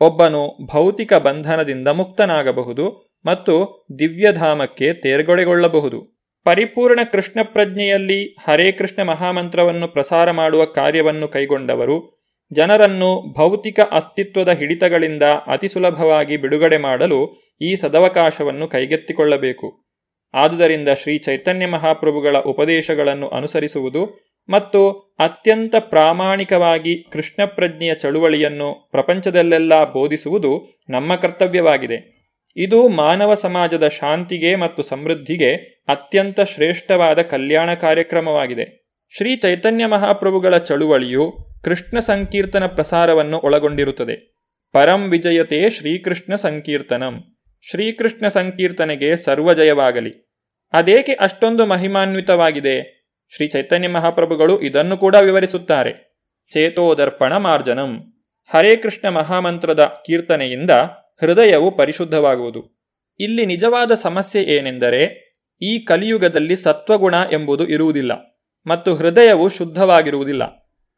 [0.00, 6.20] ಒಬ್ಬನು ಭೌತಿಕ ಬಂಧನದಿಂದ ಮುಕ್ತನಾಗಬಹುದು ಮತ್ತು ದಿವ್ಯಧಾಮಕ್ಕೆ ತೇರ್ಗೊಡೆಗೊಳ್ಳಬಹುದು.
[6.44, 12.20] ಪರಿಪೂರ್ಣ ಕೃಷ್ಣ ಪ್ರಜ್ಞೆಯಲ್ಲಿ ಹರೇ ಕೃಷ್ಣ ಮಹಾಮಂತ್ರವನ್ನು ಪ್ರಸಾರ ಮಾಡುವ ಕಾರ್ಯವನ್ನು ಕೈಗೊಂಡವರು
[12.52, 19.90] ಜನರನ್ನು ಭೌತಿಕ ಅಸ್ತಿತ್ವದ ಹಿಡಿತಗಳಿಂದ ಅತಿ ಸುಲಭವಾಗಿ ಬಿಡುಗಡೆ ಮಾಡಲು ಈ ಸದವಕಾಶವನ್ನು ಕೈಗೆತ್ತಿಕೊಳ್ಳಬೇಕು.
[20.34, 31.14] ಆದುದರಿಂದ ಶ್ರೀ ಚೈತನ್ಯ ಮಹಾಪ್ರಭುಗಳ ಉಪದೇಶಗಳನ್ನು ಅನುಸರಿಸುವುದು ಮತ್ತು ಅತ್ಯಂತ ಪ್ರಾಮಾಣಿಕವಾಗಿ ಕೃಷ್ಣ ಪ್ರಜ್ಞೆಯ ಚಳುವಳಿಯನ್ನು ಪ್ರಪಂಚದಲ್ಲೆಲ್ಲ ಬೋಧಿಸುವುದು ನಮ್ಮ
[31.14, 32.19] ಕರ್ತವ್ಯವಾಗಿದೆ.
[32.56, 35.54] ಇದು ಮಾನವ ಸಮಾಜದ ಶಾಂತಿಗೆ ಮತ್ತು ಸಮೃದ್ಧಿಗೆ
[35.88, 38.90] ಅತ್ಯಂತ ಶ್ರೇಷ್ಠವಾದ ಕಲ್ಯಾಣ ಕಾರ್ಯಕ್ರಮವಾಗಿದೆ.
[39.16, 44.34] ಶ್ರೀ ಚೈತನ್ಯ ಮಹಾಪ್ರಭುಗಳ ಚಳುವಳಿಯು ಕೃಷ್ಣ ಸಂಕೀರ್ತನ ಪ್ರಸಾರವನ್ನು ಒಳಗೊಂಡಿರುತ್ತದೆ.
[44.72, 47.24] ಪರಂ ವಿಜಯತೆ ಶ್ರೀಕೃಷ್ಣ ಸಂಕೀರ್ತನಂ.
[47.70, 50.30] ಶ್ರೀಕೃಷ್ಣ ಸಂಕೀರ್ತನೆಗೆ ಸರ್ವಜಯವಾಗಲಿ
[50.72, 53.00] ಅದೇಕೆ ಅಷ್ಟೊಂದು ಮಹಿಮಾನ್ವಿತವಾಗಿದೆ?
[53.36, 56.10] ಶ್ರೀ ಚೈತನ್ಯ ಮಹಾಪ್ರಭುಗಳು ಇದನ್ನು ಕೂಡ ವಿವರಿಸುತ್ತಾರೆ.
[56.52, 58.12] ಚೇತೋದರ್ಪಣ ಮಾರ್ಜನಂ
[58.54, 60.70] ಹರೇ ಕೃಷ್ಣ ಮಹಾಮಂತ್ರದ ಕೀರ್ತನೆಯಿಂದ
[61.20, 62.80] ಹೃದಯವು ಪರಿಶುದ್ಧವಾಗುವುದು.
[63.20, 65.30] ಇಲ್ಲಿ ನಿಜವಾದ ಸಮಸ್ಯೆ ಏನೆಂದರೆ,
[65.62, 70.44] ಈ ಕಲಿಯುಗದಲ್ಲಿ ಸತ್ವಗುಣ ಎಂಬುದು ಇರುವುದಿಲ್ಲ ಮತ್ತು ಹೃದಯವು ಶುದ್ಧವಾಗಿರುವುದಿಲ್ಲ.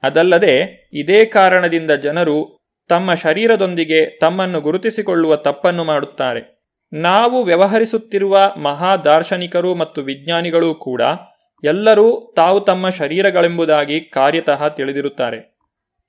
[0.02, 2.58] ಅದಲ್ಲದೆ, ಇದೇ ಕಾರಣದಿಂದ ಜನರು
[2.88, 6.62] ತಮ್ಮ ಶರೀರದೊಂದಿಗೆ ತಮ್ಮನ್ನು ಗುರುತಿಸಿಕೊಳ್ಳುವ ತಪ್ಪನ್ನು ಮಾಡುತ್ತಾರೆ.
[6.92, 11.02] ನಾವು ವ್ಯವಹರಿಸುತ್ತಿರುವ ಮಹಾ ದಾರ್ಶನಿಕರು ಮತ್ತು ವಿಜ್ಞಾನಿಗಳು ಕೂಡ
[11.64, 15.52] ಎಲ್ಲರೂ ತಾವು ತಮ್ಮ ಶರೀರಗಳೆಂಬುದಾಗಿ ಕಾರ್ಯತಃ ತಿಳಿದಿರುತ್ತಾರೆ.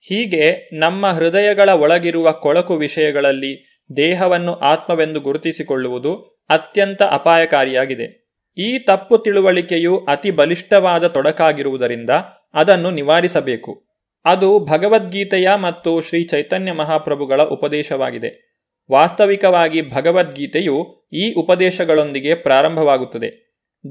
[0.01, 6.15] ಹೀಗೆ ನಮ್ಮ ಹೃದಯಗಳ ಒಳಗಿರುವ ಕೊಳಕು ವಿಷಯಗಳಲ್ಲಿ ದೇಹವನ್ನು ಆತ್ಮವೆಂದು ಗುರುತಿಸಿಕೊಳ್ಳುವುದು
[6.49, 8.23] ಅತ್ಯಂತ ಅಪಾಯಕಾರಿಯಾಗಿದೆ.
[8.57, 12.09] ಈ ತಪ್ಪು ತಿಳುವಳಿಕೆಯು ಅತಿ ಬಲಿಷ್ಠವಾದ ತೊಡಕಾಗಿರುವುದರಿಂದ
[12.53, 13.85] ಅದನ್ನು ನಿವಾರಿಸಬೇಕು.
[14.25, 18.53] ಅದು ಭಗವದ್ಗೀತೆಯ ಮತ್ತು ಶ್ರೀ ಚೈತನ್ಯ ಮಹಾಪ್ರಭುಗಳ ಉಪದೇಶವಾಗಿದೆ.
[18.91, 23.43] ವಾಸ್ತವಿಕವಾಗಿ ಭಗವದ್ಗೀತೆಯು ಈ ಉಪದೇಶಗಳೊಂದಿಗೆ ಪ್ರಾರಂಭವಾಗುತ್ತದೆ.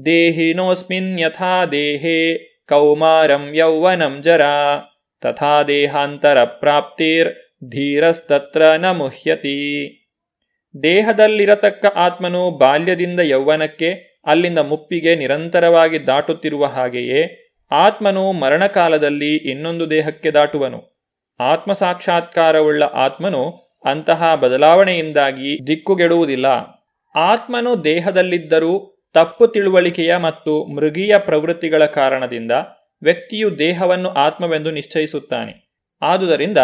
[0.05, 2.37] ದೇಹಿನೋಸ್ಮಿನ್ ಯಥಾ ದೇಹೇ
[2.69, 4.41] ಕೌಮಾರಂ ಯೌವನಂ ಜರ
[5.21, 9.99] ತಥಾ ದೇಹಾಂತರ ಪ್ರಾಪ್ತಿರ್ ಧೀರಸ್ತತ್ರ ನ ಮುಹ್ಯತಿ
[10.83, 21.09] ದೇಹದಲ್ಲಿರತಕ್ಕ ಆತ್ಮನು ಬಾಲ್ಯದಿಂದ ಯೌವನಕ್ಕೆ, ಅಲ್ಲಿಂದ ಮುಪ್ಪಿಗೆ ನಿರಂತರವಾಗಿ ದಾಟುತ್ತಿರುವ ಹಾಗೆಯೇ ಆತ್ಮನು ಮರಣಕಾಲದಲ್ಲಿ ಇನ್ನೊಂದು ದೇಹಕ್ಕೆ ದಾಟುವನು.
[21.39, 23.43] ಆತ್ಮ ಸಾಕ್ಷಾತ್ಕಾರವುಳ್ಳ ಆತ್ಮನು
[23.85, 26.45] ಅಂತಹ ಬದಲಾವಣೆಯಿಂದಾಗಿ ದಿಕ್ಕುಗೆಡುವುದಿಲ್ಲ.
[27.15, 32.51] ಆತ್ಮನು ದೇಹದಲ್ಲಿದ್ದರೂ ತಪ್ಪು ತಿಳುವಳಿಕೆಯ ಮತ್ತು ಮೃಗೀಯ ಪ್ರವೃತ್ತಿಗಳ ಕಾರಣದಿಂದ
[33.03, 35.73] ವ್ಯಕ್ತಿಯು ದೇಹವನ್ನು ಆತ್ಮವೆಂದು ನಿಶ್ಚಯಿಸುತ್ತಾನೆ.
[36.01, 36.57] ಆದುದರಿಂದ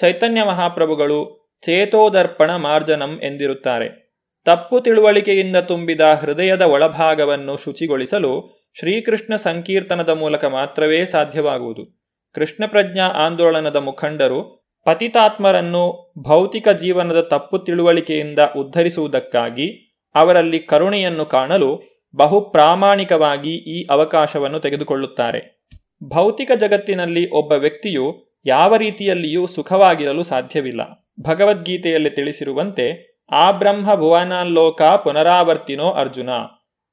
[0.00, 4.14] ಚೈತನ್ಯ ಮಹಾಪ್ರಭುಗಳು ಚೇತೋದರ್ಪಣ ಮಾರ್ಜನಂ ಎಂದಿರುತ್ತಾರೆ.
[4.44, 8.32] ತಪ್ಪು ತಿಳುವಳಿಕೆಯಿಂದ ತುಂಬಿದ ಹೃದಯದ ಒಳಭಾಗವನ್ನು ಶುಚಿಗೊಳಿಸಲು
[8.78, 12.04] ಶ್ರೀಕೃಷ್ಣ ಸಂಕೀರ್ತನದ ಮೂಲಕ ಮಾತ್ರವೇ ಸಾಧ್ಯವಾಗುವುದು.
[12.34, 19.68] ಕೃಷ್ಣ ಪ್ರಜ್ಞಾ ಆಂದೋಲನದ ಮುಖಂಡರು ಪತಿತಾತ್ಮರನ್ನು ಭೌತಿಕ ಜೀವನದ ತಪ್ಪು ತಿಳುವಳಿಕೆಯಿಂದ ಉದ್ಧರಿಸುವುದಕ್ಕಾಗಿ
[20.14, 21.82] ಅವರಲ್ಲಿ ಕರುಣೆಯನ್ನು ಕಾಣಲು
[22.16, 25.64] ಬಹು ಪ್ರಾಮಾಣಿಕವಾಗಿ ಈ ಅವಕಾಶವನ್ನು ತೆಗೆದುಕೊಳ್ಳುತ್ತಾರೆ.
[26.04, 30.80] ಭೌತಿಕ ಜಗತ್ತಿನಲ್ಲಿ ಒಬ್ಬ ವ್ಯಕ್ತಿಯು ಯಾವ ರೀತಿಯಲ್ಲಿಯೂ ಸುಖವಾಗಿರಲು ಸಾಧ್ಯವಿಲ್ಲ.
[31.20, 36.28] ಭಗವದ್ಗೀತೆಯಲ್ಲಿ ತಿಳಿಸಿರುವಂತೆ, ಆ ಬ್ರಹ್ಮ ಭುವನಾಲ್ಲೋಕ ಪುನರಾವರ್ತಿನೋ ಅರ್ಜುನ.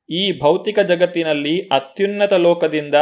[0.10, 2.94] ಈ ಭೌತಿಕ ಜಗತ್ತಿನಲ್ಲಿ ಅತ್ಯುನ್ನತ ಲೋಕದಿಂದ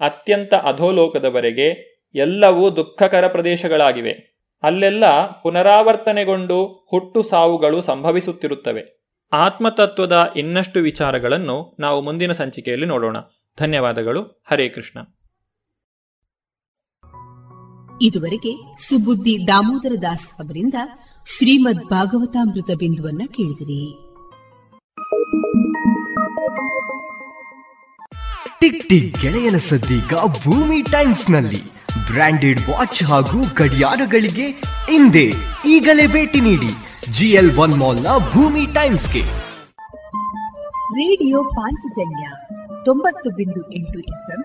[0.00, 4.38] ಅತ್ಯಂತ ಅಧೋಲೋಕದವರೆಗೆ ಎಲ್ಲವೂ ದುಃಖಕರ ಪ್ರದೇಶಗಳಾಗಿವೆ.
[4.62, 9.04] ಅಲ್ಲೆಲ್ಲ ಪುನರಾವರ್ತನೆಗೊಂಡು ಹುಟ್ಟು ಸಾವುಗಳು ಸಂಭವಿಸುತ್ತಿರುತ್ತವೆ.
[9.32, 13.16] ಆತ್ಮತತ್ವದ ಇನ್ನಷ್ಟು ವಿಚಾರಗಳನ್ನು ನಾವು ಮುಂದಿನ ಸಂಚಿಕೆಯಲ್ಲಿ ನೋಡೋಣ.
[13.58, 14.22] ಧನ್ಯವಾದಗಳು.
[14.50, 15.00] ಹರೇ ಕೃಷ್ಣ.
[18.02, 18.52] ಇದುವರೆಗೆ
[18.88, 20.74] ಸುಬುದ್ದಿ ದಾಮೋದರ ದಾಸ್ ಅವರಿಂದ
[21.36, 23.82] ಶ್ರೀಮದ್ ಭಾಗವತಾಮೃತ ಬಿಂದುವನ್ನ ಕೇಳಿದಿರಿ.
[28.60, 31.64] ಟಿಕ್ ಟಿಕ್ ಗೆಳೆಯನ ಸದ್ದೀಗ ಭೂಮಿ ಟೈಮ್ಸ್ನಲ್ಲಿ
[32.12, 34.50] ಬ್ರಾಂಡೆಡ್ ವಾಚ್ ಹಾಗೂ ಗಡಿಯಾರಗಳಿಗೆ
[34.90, 35.32] ಹಿಂದೆ
[35.66, 36.72] ಈಗಲೇ ಭೇಟಿ ನೀಡಿ
[37.12, 39.20] ಜಿಎಲ್ ಒನ್ ಮಾಲ್ನ ಭೂಮಿ ಟೈಮ್ಸ್ಗೆ.
[40.74, 42.30] ರೇಡಿಯೋ ಪಾಂಚಜನ್ಯ
[42.84, 44.44] ತೊಂಬತ್ತು ಬಿಂದು ಎಂಟು ಎಫ್ಎಂ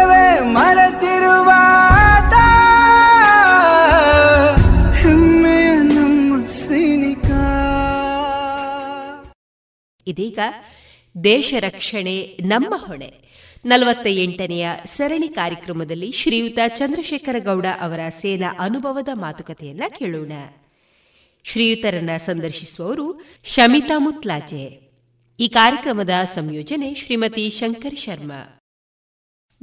[10.07, 10.39] ಇದೀಗ
[11.23, 13.31] ದೇಶ ರಕ್ಷಣೆ ನಮ್ಮ ಹೊಣೆ.
[13.65, 20.31] ನಲವತ್ತ ಎಂಟನೆಯ ಸರಣಿ ಕಾರ್ಯಕ್ರಮದಲ್ಲಿ ಶ್ರೀಯುತ ಚಂದ್ರಶೇಖರ ಗೌಡ ಅವರ ಸೇನಾ ಅನುಭವದ ಮಾತುಕತೆಯನ್ನ ಕೇಳೋಣ.
[21.43, 24.91] ಶ್ರೀಯುತರನ್ನ ಸಂದರ್ಶಿಸುವವರು ಶಮಿತಾ ಮುತ್ಲಾಜೆ.
[25.39, 28.60] ಈ ಕಾರ್ಯಕ್ರಮದ ಸಂಯೋಜನೆ ಶ್ರೀಮತಿ ಶಂಕರ್ ಶರ್ಮಾ.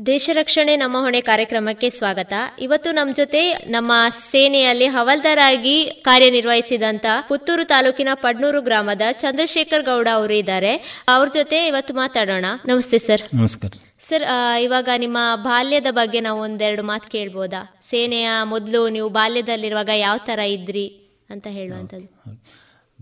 [0.07, 2.32] ದೇಶ ರಕ್ಷಣೆ ನಮ್ಮ ಹೊಣೆ ಕಾರ್ಯಕ್ರಮಕ್ಕೆ ಸ್ವಾಗತ.
[2.61, 3.92] ಇವತ್ತು ನಮ್ಮ ಜೊತೆ ನಮ್ಮ
[4.30, 11.05] ಸೇನೆಯಲ್ಲಿ ಹವಾಲ್ದಾರಾಗಿ ಆಗಿ ಕಾರ್ಯನಿರ್ವಹಿಸಿದಂತ ಪುತ್ತೂರು ತಾಲೂಕಿನ ಪಡ್ನೂರು ಗ್ರಾಮದ ಚಂದ್ರಶೇಖರ್ ಗೌಡ ಅವರು ಇದ್ದಾರೆ.
[11.09, 12.44] ಅವ್ರ ಜೊತೆ ಇವತ್ತು ಮಾತಾಡೋಣ.
[12.66, 13.22] ನಮಸ್ತೆ ಸರ್.
[13.34, 13.70] ನಮಸ್ಕಾರ.
[14.09, 14.22] ಸರ್
[14.61, 17.80] ಇವಾಗ ನಿಮ್ಮ ಬಾಲ್ಯದ ಬಗ್ಗೆ ನಾವು ಒಂದೆರಡು ಮಾತು ಕೇಳ್ಬೋದಾ?
[17.90, 22.09] ಸೇನೆಯ ಮೊದಲು ನೀವು ಬಾಲ್ಯದಲ್ಲಿರುವಾಗ ಯಾವ ತರ ಇದ್ರಿ ಅಂತ ಹೇಳುವಂಥದ್ದು.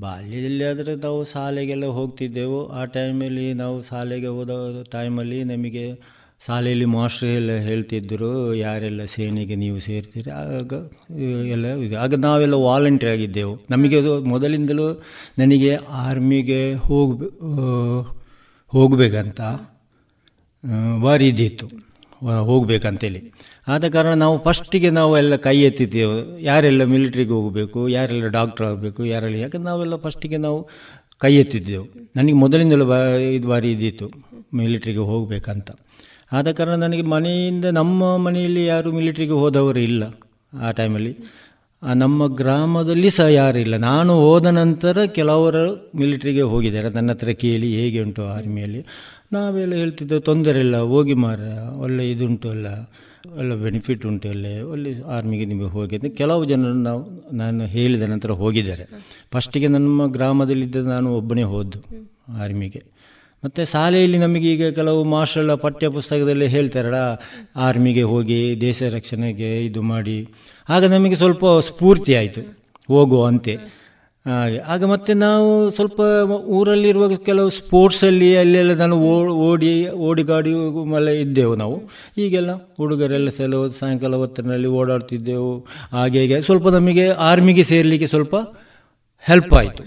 [0.00, 2.68] ಬಾಲ್ಯದಲ್ಲಿ ಆದರೆ ನಾವು ಶಾಲೆಗೆಲ್ಲ ಹೋಗ್ತಿದ್ದೆವು.
[2.68, 8.28] ಆ ಟೈಮಲ್ಲಿ ನಾವು ಶಾಲೆಗೆ ಹೋದ ಟೈಮಲ್ಲಿ ನಮಗೆ ಶಾಲೆಯಲ್ಲಿ ಮಾಸ್ಟ್ರ್ ಎಲ್ಲ ಹೇಳ್ತಿದ್ದರು
[8.64, 10.72] ಯಾರೆಲ್ಲ ಸೇನೆಗೆ ನೀವು ಸೇರ್ತೀರಿ, ಆಗ
[11.54, 11.94] ಎಲ್ಲ ಇದು.
[12.04, 13.54] ಆಗ ನಾವೆಲ್ಲ ವಾಲಂಟಿಯರ್ ಆಗಿದ್ದೆವು.
[13.72, 14.86] ನಮಗೆ ಅದು ಮೊದಲಿಂದಲೂ
[15.40, 15.70] ನನಗೆ
[16.04, 17.28] ಆರ್ಮಿಗೆ ಹೋಗ್ಬೇ
[18.72, 19.40] ಹೋಗಬೇಕಂತ
[21.04, 21.66] ಭಾರಿ ಇದ್ದಿತ್ತು
[22.50, 23.20] ಹೋಗಬೇಕಂತೇಳಿ.
[23.72, 26.16] ಆದ ಕಾರಣ ನಾವು ಫಸ್ಟಿಗೆ ನಾವು ಎಲ್ಲ ಕೈ ಎತ್ತಿದ್ದೆವು.
[26.48, 30.60] ಯಾರೆಲ್ಲ ಮಿಲಿಟ್ರಿಗೆ ಹೋಗಬೇಕು, ಯಾರೆಲ್ಲ ಡಾಕ್ಟ್ರ್ ಆಗಬೇಕು, ಯಾರೆಲ್ಲ ಯಾಕಂದ್ರೆ ನಾವೆಲ್ಲ ಫಸ್ಟಿಗೆ ನಾವು
[31.24, 31.86] ಕೈ ಎತ್ತಿದ್ದೆವು.
[32.16, 32.98] ನನಗೆ ಮೊದಲಿಂದಲೂ ಬಾ,
[33.38, 34.08] ಇದು ಬಾರಿ ಇದ್ದಿತ್ತು
[34.60, 35.70] ಮಿಲಿಟ್ರಿಗೆ ಹೋಗಬೇಕಂತ.
[36.32, 40.04] ಆದ ಕಾರಣ ನನಗೆ ಮನೆಯಿಂದ ನಮ್ಮ ಮನೆಯಲ್ಲಿ ಯಾರು ಮಿಲಿಟ್ರಿಗೆ ಹೋದವರು ಇಲ್ಲ
[40.60, 41.12] ಆ ಟೈಮಲ್ಲಿ
[41.82, 45.64] ನಮ್ಮ ಗ್ರಾಮದಲ್ಲಿ ಸಹ ಯಾರಿಲ್ಲ ನಾನು ಹೋದ ನಂತರ ಕೆಲವರು
[45.96, 46.88] ಮಿಲಿಟ್ರಿಗೆ ಹೋಗಿದ್ದಾರೆ.
[46.90, 48.80] ನನ್ನ ಹತ್ರ ಕೇಳಿ ಹೇಗೆ ಉಂಟು ಆರ್ಮಿಯಲ್ಲಿ
[49.32, 51.40] ನಾವೆಲ್ಲ ಹೇಳ್ತಿದ್ದೆವು, ತೊಂದರೆ ಇಲ್ಲ, ಹೋಗಿ ಮಾರ
[51.78, 52.66] ಒಳ್ಳೆ ಇದುಂಟು ಅಲ್ಲ.
[53.38, 54.60] ಒಳ್ಳೆ ಬೆನಿಫಿಟ್ ಉಂಟು ಅಲ್ಲೇ.
[54.62, 57.02] ಒಳ್ಳೆ ಆರ್ಮಿಗೆ ನಿಮಗೆ ಅಂತ ಕೆಲವು ಜನರು ನಾವು,
[57.32, 58.86] ನಾನು ಹೇಳಿದ ನಂತರ ಹೋಗಿದ್ದಾರೆ.
[59.32, 61.80] ಫಸ್ಟಿಗೆ ನಮ್ಮ ಗ್ರಾಮದಲ್ಲಿದ್ದ ನಾನು ಒಬ್ಬನೇ ಹೋದ್ದು
[62.42, 62.82] ಆರ್ಮಿಗೆ
[63.46, 67.00] ಮತ್ತು ಶಾಲೆಯಲ್ಲಿ ನಮಗೆ ಈಗ ಕೆಲವು ಮಾಸ್ಟರ್ಗಳ ಪಠ್ಯ ಪುಸ್ತಕದಲ್ಲಿ ಹೇಳ್ತಾರಲ್ಲ
[67.56, 70.18] ಆರ್ಮಿಗೆ ಹೋಗಿ ದೇಶ ರಕ್ಷಣೆಗೆ ಇದು ಮಾಡಿ.
[70.68, 72.42] ಆಗ ನಮಗೆ ಸ್ವಲ್ಪ ಸ್ಫೂರ್ತಿ ಆಯಿತು
[72.88, 73.54] ಹೋಗುವಂತೆ
[74.26, 76.00] ಹಾಗೆ, ಆಗ ಮತ್ತೆ ನಾವು ಸ್ವಲ್ಪ
[76.58, 78.96] ಊರಲ್ಲಿರುವಾಗ ಕೆಲವು ಸ್ಪೋರ್ಟ್ಸಲ್ಲಿ ಅಲ್ಲೆಲ್ಲ ನಾನು
[79.48, 80.52] ಓಡಿ, ಓಡಿಗಾಡಿ
[80.94, 81.76] ಮೇಲೆ ಇದ್ದೆವು ನಾವು.
[82.18, 85.52] ಈಗೆಲ್ಲ ಹುಡುಗರೆಲ್ಲ ಸಲ, ಸಾಯಂಕಾಲ ಹೊತ್ತಿನಲ್ಲಿ ಓಡಾಡ್ತಿದ್ದೆವು.
[85.92, 88.36] ಹಾಗೆ, ಹೀಗೆ ಸ್ವಲ್ಪ ನಮಗೆ ಆರ್ಮಿಗೆ ಸೇರಲಿಕ್ಕೆ ಸ್ವಲ್ಪ
[89.20, 89.84] ಹೆಲ್ಪ್ ಆಯಿತು.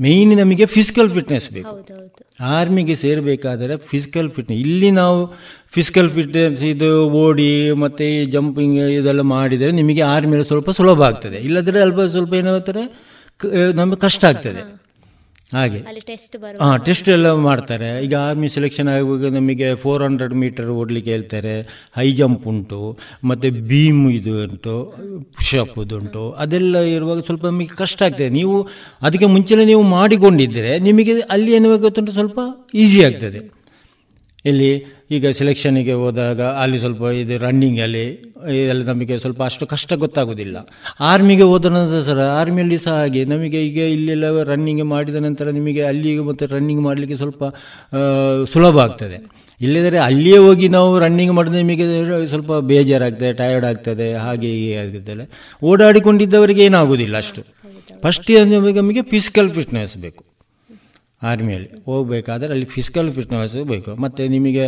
[0.00, 1.74] ಮೇಯ್ನ್ ನಮಗೆ ಫಿಸಿಕಲ್ ಫಿಟ್ನೆಸ್ ಬೇಕು.
[2.40, 5.18] ಆರ್ಮಿಗೆ ಸೇರಬೇಕಾದರೆ ಫಿಸಿಕಲ್ ಫಿಟ್ನೆಸ್ ಇಲ್ಲಿ ನಾವು
[5.74, 6.88] ಫಿಸಿಕಲ್ ಫಿಟ್ನೆಸ್ ಇದು
[7.24, 11.36] ಓಡಿ ಮತ್ತು ಜಂಪಿಂಗ್ ಇದೆಲ್ಲ ಮಾಡಿದರೆ ನಿಮಗೆ ಆರ್ಮಿಯಲ್ಲಿ ಸ್ವಲ್ಪ ಸುಲಭ ಆಗ್ತದೆ.
[11.36, 12.84] ಇಲ್ಲದ್ರೆ ಅಲ್ಪ ಸ್ವಲ್ಪ ಏನಾಗ್ತಾರೆ
[13.74, 14.62] ನಮಗೆ ಕಷ್ಟ ಆಗ್ತದೆ.
[15.54, 15.80] ಹಾಗೆ.
[16.60, 17.88] ಹಾಂ ಟೆಸ್ಟ್ ಎಲ್ಲ ಮಾಡ್ತಾರೆ.
[18.04, 21.54] ಈಗ ಆರ್ಮಿ ಸೆಲೆಕ್ಷನ್ ಆಗುವಾಗ ನಮಗೆ ಫೋರ್ ಹಂಡ್ರೆಡ್ ಮೀಟರ್ ಓಡಲಿಕ್ಕೆ ಹೇಳ್ತಾರೆ.
[21.96, 22.80] ಹೈ ಜಂಪ್ ಉಂಟು
[23.24, 24.76] ಮತ್ತು ಬೀಮ್ ಇದು ಉಂಟು
[25.36, 26.24] ಪುಷಪ್ ಉಂಟು.
[26.44, 28.28] ಅದೆಲ್ಲ ಇರುವಾಗ ಸ್ವಲ್ಪ ನಮಗೆ ಕಷ್ಟ ಆಗ್ತದೆ.
[28.28, 28.56] ನೀವು
[29.02, 32.12] ಅದಕ್ಕೆ ಮುಂಚೆನೇ ನೀವು ಮಾಡಿಕೊಂಡಿದ್ದರೆ ನಿಮಗೆ ಅಲ್ಲಿ ಏನು ಗೊತ್ತುಂಟು?
[32.12, 32.40] ಸ್ವಲ್ಪ
[32.74, 33.63] ಈಸಿ ಆಗ್ತದೆ.
[34.44, 34.70] ಇಲ್ಲಿ
[35.16, 38.04] ಈಗ ಸೆಲೆಕ್ಷನಿಗೆ ಹೋದಾಗ ಅಲ್ಲಿ ಸ್ವಲ್ಪ ಇದು ರನ್ನಿಂಗಲ್ಲಿ
[38.54, 40.56] ಇದೆಲ್ಲ ನಮಗೆ ಸ್ವಲ್ಪ ಅಷ್ಟು ಕಷ್ಟ ಗೊತ್ತಾಗೋದಿಲ್ಲ.
[41.10, 43.22] ಆರ್ಮಿಗೆ ಹೋದ ನಂತರ ಸರ್ ಆರ್ಮಿಯಲ್ಲಿ ಸಹ ಹಾಗೆ.
[43.32, 47.44] ನಮಗೆ ಈಗ ಇಲ್ಲೆಲ್ಲ ರನ್ನಿಂಗ್ ಮಾಡಿದ ನಂತರ ನಿಮಗೆ ಅಲ್ಲಿಗೆ ಮತ್ತು ರನ್ನಿಂಗ್ ಮಾಡಲಿಕ್ಕೆ ಸ್ವಲ್ಪ
[48.54, 49.18] ಸುಲಭ ಆಗ್ತದೆ.
[49.60, 51.86] ಇಲ್ಲದರೆ ಅಲ್ಲಿಯೇ ಹೋಗಿ ನಾವು ರನ್ನಿಂಗ್ ಮಾಡಿದ್ರೆ ನಿಮಗೆ
[52.34, 55.26] ಸ್ವಲ್ಪ ಬೇಜಾರಾಗ್ತದೆ ಟಯರ್ಡ್ ಆಗ್ತದೆ, ಹಾಗೆ ಹೀಗೆ ಆಗ್ತದೆ
[55.70, 57.42] ಓಡಾಡಿಕೊಂಡಿದ್ದವರಿಗೆ ಏನಾಗೋದಿಲ್ಲ ಅಷ್ಟು.
[58.04, 58.30] ಫಸ್ಟ್
[58.78, 60.22] ನಮಗೆ ಫಿಸಿಕಲ್ ಫಿಟ್ನೆಸ್ ಬೇಕು.
[61.22, 61.68] ಆರ್ಮಿಯಲ್ಲಿ.
[61.84, 63.90] ಹೋಗಬೇಕಾದ್ರೆ ಅಲ್ಲಿ ಫಿಸಿಕಲ್ ಫಿಟ್ನೆಸ್ ಬೇಕು.
[63.96, 64.64] ಮತ್ತು ನಿಮಗೆ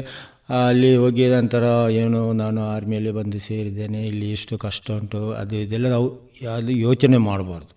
[0.65, 1.65] ಅಲ್ಲಿ ಹೋಗಿದ ನಂತರ
[2.03, 6.09] ಏನು ನಾನು ಆರ್ಮಿಯಲ್ಲಿ ಬಂದು ಸೇರಿದ್ದೇನೆ ಇಲ್ಲಿ ಎಷ್ಟು ಕಷ್ಟ ಉಂಟು ಅದು ಇದೆಲ್ಲ ನಾವು
[6.57, 7.73] ಅದು ಯೋಚನೆ ಮಾಡಬಾರ್ದು.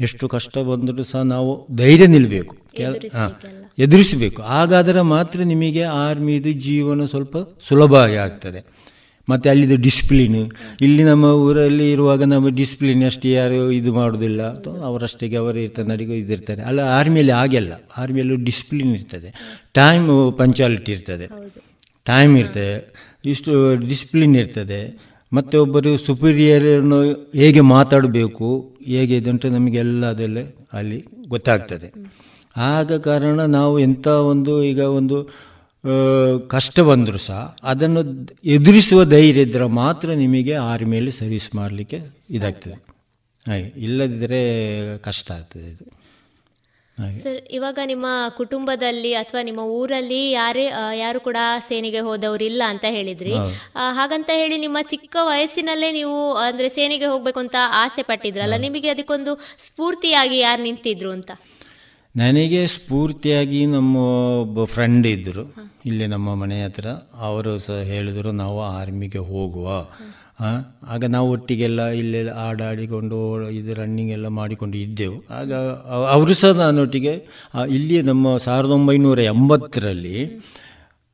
[0.00, 2.54] ಎಷ್ಟು ಕಷ್ಟ ಬಂದರೂ ಸಹ ನಾವು ಧೈರ್ಯ ನಿಲ್ಲಬೇಕು
[3.14, 3.32] ಹಾಂ
[3.78, 4.42] ಎದುರಿಸಬೇಕು.
[4.42, 7.36] ಹಾಗಾದರೆ ಮಾತ್ರ ನಿಮಗೆ ಆರ್ಮಿದು ಜೀವನ ಸ್ವಲ್ಪ
[7.68, 7.94] ಸುಲಭ
[8.26, 8.60] ಆಗ್ತದೆ.
[9.28, 10.50] ಮತ್ತು ಅಲ್ಲಿದ್ದು ಡಿಸಿಪ್ಲಿನ್
[10.80, 14.42] ಇಲ್ಲಿ ನಮ್ಮ ಊರಲ್ಲಿ ಇರುವಾಗ ನಮ್ಮ ಡಿಸ್ಪ್ಲಿನ್ ಅಷ್ಟು ಯಾರು ಇದು ಮಾಡೋದಿಲ್ಲ.
[14.84, 17.72] ಅವರಷ್ಟಕ್ಕೆ ಅವರು ಇರ್ತಾರೆ ನಡಿಗೆ ಇದಿರ್ತಾರೆ ಅಲ್ಲ ಆರ್ಮಿಯಲ್ಲಿ ಹಾಗೆಲ್ಲ.
[17.98, 19.30] ಆರ್ಮಿಯಲ್ಲೂ ಡಿಸಿಪ್ಲಿನ್ ಇರ್ತದೆ.
[19.74, 21.26] ಟೈಮ್ ಪಂಚಾಲಿಟಿ ಇರ್ತದೆ.
[22.04, 22.94] ಟೈಮ್ ಇರ್ತದೆ.
[23.24, 24.80] ಇಷ್ಟು ಡಿಸ್ಪ್ಲಿನ್ ಇರ್ತದೆ.
[25.32, 27.02] ಮತ್ತು ಒಬ್ಬರು ಸುಪೀರಿಯರನ್ನು
[27.34, 30.38] ಹೇಗೆ ಮಾತಾಡಬೇಕು ಹೇಗೆ ಇದಂಟು ನಮಗೆಲ್ಲ ಅದೆಲ್ಲ
[30.72, 31.88] ಅಲ್ಲಿ ಗೊತ್ತಾಗ್ತದೆ.
[32.56, 35.28] ಆಗ ಕಾರಣ ನಾವು ಎಂಥ ಒಂದು ಈಗ ಒಂದು
[36.54, 37.40] ಕಷ್ಟ ಬಂದರೂ ಸಹ
[37.72, 38.00] ಅದನ್ನು
[38.56, 41.98] ಎದುರಿಸುವ ಧೈರ್ಯ ಇದ್ದರೆ ಮಾತ್ರ ನಿಮಗೆ ಆರ್ಮಿಯಲ್ಲಿ ಸರ್ವಿಸ್ ಮಾಡಲಿಕ್ಕೆ
[42.38, 42.76] ಇದಾಗ್ತದೆ.
[43.46, 44.40] ಹಾಗೆ ಇಲ್ಲದಿದ್ದರೆ
[45.08, 45.84] ಕಷ್ಟ ಆಗ್ತದೆ ಇದು.
[47.22, 48.06] ಸರ್ ಇವಾಗ ನಿಮ್ಮ
[48.36, 50.64] ಕುಟುಂಬದಲ್ಲಿ ಅಥವಾ ನಿಮ್ಮ ಊರಲ್ಲಿ ಯಾರೇ
[50.98, 53.34] ಯಾರು ಕೂಡ ಸೇನೆಗೆ ಹೋದವರಿಲ್ಲ ಅಂತ ಹೇಳಿದ್ರಿ.
[53.98, 56.16] ಹಾಗಂತ ಹೇಳಿ ನಿಮ್ಮ ಚಿಕ್ಕ ವಯಸ್ಸಿನಲ್ಲೇ ನೀವು
[56.46, 59.34] ಅಂದ್ರೆ ಸೇನೆಗೆ ಹೋಗ್ಬೇಕು ಅಂತ ಆಸೆ ಪಟ್ಟಿದ್ರಲ್ಲ ನಿಮಗೆ ಅದಕ್ಕೊಂದು
[59.66, 61.30] ಸ್ಫೂರ್ತಿಯಾಗಿ ಯಾರು ನಿಂತಿದ್ರು ಅಂತ?
[62.16, 63.96] ನನಗೆ ಸ್ಫೂರ್ತಿಯಾಗಿ ನಮ್ಮ
[64.42, 65.42] ಒಬ್ಬ ಫ್ರೆಂಡ್ ಇದ್ದರು
[65.86, 66.86] ಇಲ್ಲಿ ನಮ್ಮ ಮನೆ ಹತ್ರ.
[67.20, 69.66] ಅವರು ಸಹ ಹೇಳಿದರು ನಾವು ಆರ್ಮಿಗೆ ಹೋಗುವ.
[70.92, 73.18] ಆಗ ನಾವು ಒಟ್ಟಿಗೆಲ್ಲ ಇಲ್ಲೆಲ್ಲ ಆಡಾಡಿಕೊಂಡು
[73.50, 75.18] ಇದು ರನ್ನಿಂಗ್ ಎಲ್ಲ ಮಾಡಿಕೊಂಡು ಇದ್ದೆವು.
[75.30, 75.52] ಆಗ
[76.14, 77.12] ಅವರು ಸಹ ನನ್ನೊಟ್ಟಿಗೆ
[77.68, 80.16] ಇಲ್ಲಿ ನಮ್ಮ ಸಾವಿರದ ಒಂಬೈನೂರ ಎಂಬತ್ತರಲ್ಲಿ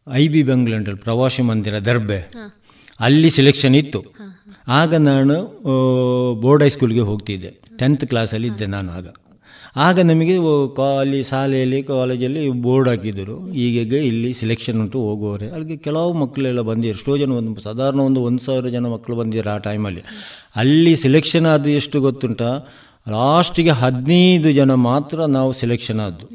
[0.06, 2.20] ಐ ಬಿ ಬೆಂಗ್ಳೂರಲ್ಲಿ ಪ್ರವಾಸಿ ಮಂದಿರ ದರ್ಬೆ.
[3.00, 4.02] ಅಲ್ಲಿ ಸೆಲೆಕ್ಷನ್ ಇತ್ತು.
[4.68, 5.34] ಆಗ ನಾನು
[6.40, 7.52] ಬೋರ್ಡ್ ಹೈಸ್ಕೂಲ್ಗೆ ಹೋಗ್ತಿದ್ದೆ.
[7.78, 9.06] ಟೆಂತ್ ಕ್ಲಾಸಲ್ಲಿ ಇದ್ದೆ ನಾನು ಆಗ.
[9.76, 10.36] ಆಗ ನಮಗೆ
[11.00, 13.52] ಅಲ್ಲಿ ಶಾಲೆಯಲ್ಲಿ, ಕಾಲೇಜಲ್ಲಿ ಬೋರ್ಡ್ ಹಾಕಿದ್ದರು.
[13.52, 15.48] ಈಗೀಗ ಇಲ್ಲಿ ಸೆಲೆಕ್ಷನ್ ಉಂಟು, ಹೋಗುವವರೆ.
[15.50, 19.58] ಅಲ್ಲಿಗೆ ಕೆಲವು ಮಕ್ಕಳೆಲ್ಲ ಬಂದಿರು ಎಷ್ಟೋ ಜನ ಒಂದು, ಸಾಧಾರಣ ಒಂದು ಒಂದು ಸಾವಿರ ಜನ ಮಕ್ಕಳು ಬಂದಿರು ಆ
[19.58, 20.02] ಟೈಮಲ್ಲಿ
[20.56, 20.96] ಅಲ್ಲಿ.
[20.96, 22.42] ಸೆಲೆಕ್ಷನ್ ಆದ ಎಷ್ಟು ಗೊತ್ತುಂಟ?
[23.10, 26.26] ಲಾಸ್ಟಿಗೆ ಹದಿನೈದು ಜನ ಮಾತ್ರ ನಾವು ಸೆಲೆಕ್ಷನ್ ಆದ್ದು.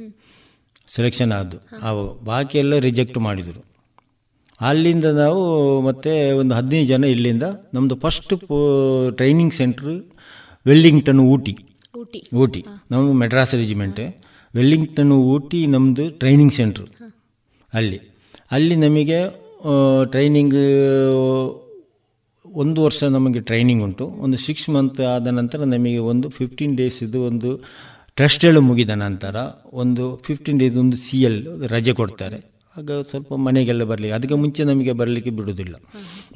[0.88, 1.58] ಸೆಲೆಕ್ಷನ್ ಆದ್ದು.
[1.82, 3.66] ಅವು ಬಾಕಿ ಎಲ್ಲ ರಿಜೆಕ್ಟ್ ಮಾಡಿದರು.
[4.62, 8.34] ಅಲ್ಲಿಂದ ನಾವು ಮತ್ತೆ ಒಂದು ಹದಿನೈದು ಜನ ಇಲ್ಲಿಂದ ನಮ್ಮದು first
[9.18, 10.04] training centre
[10.68, 11.58] Wellington, Ooty.
[12.08, 12.20] Ooty.
[12.42, 12.62] Ooty.
[12.92, 14.02] ನಾವು ಮೆಡ್ರಾಸ್ ರೆಜಿಮೆಂಟ್
[14.54, 16.86] ವೆಲ್ಲಿಂಗ್ಟನ್ ಊಟಿ ನಮ್ಮದು ಟ್ರೈನಿಂಗ್ ಸೆಂಟ್ರ್
[17.74, 18.00] ಅಲ್ಲಿ.
[18.56, 19.20] ಅಲ್ಲಿ ನಮಗೆ
[20.14, 20.58] ಟ್ರೈನಿಂಗ್
[22.46, 24.06] ಒಂದು ವರ್ಷ ನಮಗೆ ಟ್ರೈನಿಂಗ್ ಉಂಟು.
[24.26, 27.50] ಒಂದು ಸಿಕ್ಸ್ ಮಂತ್ ಆದ ನಂತರ ನಮಗೆ ಒಂದು ಫಿಫ್ಟೀನ್ ಡೇಸಿದು ಒಂದು
[28.20, 29.36] ಟೆಸ್ಟ್ ಎಲ್ಲ ಮುಗಿದ ನಂತರ
[29.82, 31.40] ಒಂದು ಫಿಫ್ಟೀನ್ ಡೇಸ್ ಒಂದು ಸಿ ಎಲ್
[31.74, 32.40] ರಜೆ ಕೊಡ್ತಾರೆ.
[32.76, 35.76] ಆಗ ಸ್ವಲ್ಪ ಮನೆಗೆಲ್ಲ ಬರಲಿಕ್ಕೆ ಅದಕ್ಕೆ ಮುಂಚೆ ನಮಗೆ ಬರಲಿಕ್ಕೆ ಬಿಡೋದಿಲ್ಲ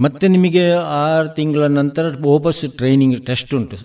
[0.06, 0.64] ಮತ್ತು ನಿಮಗೆ
[1.02, 3.78] ಆರು ತಿಂಗಳ ನಂತರ ವಾಪಸ್ ಟ್ರೈನಿಂಗ್ ಟೆಸ್ಟ್ ಉಂಟು.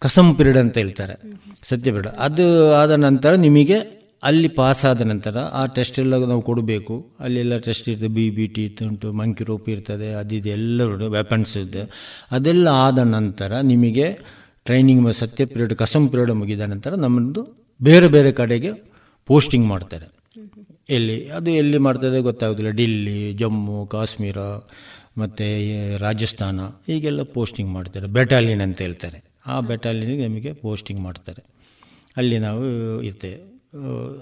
[0.00, 1.14] ಕಸಂ ಪಿರಿಯಡ್ ಅಂತ ಹೇಳ್ತಾರೆ.
[1.62, 2.06] ಸತ್ಯ ಪಿರಿಯಡ್.
[2.06, 3.74] ಅದು ಆದ ನಂತರ ನಿಮಗೆ
[4.22, 7.06] ಅಲ್ಲಿ ಪಾಸ್ ಆದ ನಂತರ ಆ ಟೆಸ್ಟ್ ಎಲ್ಲ ನಾವು ಕೊಡಬೇಕು.
[7.20, 11.82] ಅಲ್ಲೆಲ್ಲ ಟೆಸ್ಟ್ ಇರ್ತದೆ ಬಿ ಬಿ ಟಿ ಉಂಟು ಮಂಕಿ ರೋಪ್ ಇರ್ತದೆ ಅದಿದೆ ಎಲ್ಲರೂ ವೆಪನ್ಸ್ ಇದೆ
[12.30, 14.18] ಅದೆಲ್ಲ ಆದ ನಂತರ ನಿಮಗೆ
[14.64, 17.42] ಟ್ರೈನಿಂಗ್ ಸತ್ಯ ಪಿರಿಯಡ್, ಕಸಂ ಪಿರಿಯಡ್ ಮುಗಿದ ನಂತರ ನಮ್ಮದು
[17.82, 18.72] ಬೇರೆ ಬೇರೆ ಕಡೆಗೆ
[19.26, 20.06] ಪೋಸ್ಟಿಂಗ್ ಮಾಡ್ತಾರೆ.
[20.88, 21.28] ಎಲ್ಲಿ?
[21.28, 22.70] ಅದು ಎಲ್ಲಿ ಮಾಡ್ತದೆ ಗೊತ್ತಾಗೋದಿಲ್ಲ.
[22.70, 24.38] ಡೆಲ್ಲಿ, ಜಮ್ಮು, ಕಾಶ್ಮೀರ,
[25.18, 28.06] ಮತ್ತು ರಾಜಸ್ಥಾನ, ಹೀಗೆಲ್ಲ ಪೋಸ್ಟಿಂಗ್ ಮಾಡ್ತಾರೆ.
[28.06, 29.29] ಬೆಟಾಲಿಯನ್ ಅಂತ ಹೇಳ್ತಾರೆ.
[29.46, 31.42] ಆ ಬೆಟಾಲಿಯನ್ಗೆ ನಮಗೆ ಪೋಸ್ಟಿಂಗ್ ಮಾಡ್ತಾರೆ.
[32.16, 32.62] ಅಲ್ಲಿ ನಾವು
[33.08, 33.38] ಇರ್ತೇವೆ.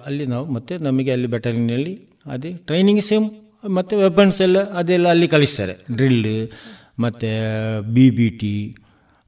[0.07, 1.95] ಅಲ್ಲಿ ನಾವು ಮತ್ತು ನಮಗೆ ಅಲ್ಲಿ ಬೆಟಾಲಿಯನಲ್ಲಿ
[2.35, 3.29] ಅದೇ ಟ್ರೈನಿಂಗ್ ಸೇಮ್
[3.77, 5.75] ಮತ್ತು ವೆಪನ್ಸ್ ಎಲ್ಲ ಅದೆಲ್ಲ ಅಲ್ಲಿ ಕಲಿಸ್ತಾರೆ.
[5.97, 6.27] ಡ್ರಿಲ್
[7.05, 7.31] ಮತ್ತು
[7.95, 8.53] ಬಿ ಬಿ ಟಿ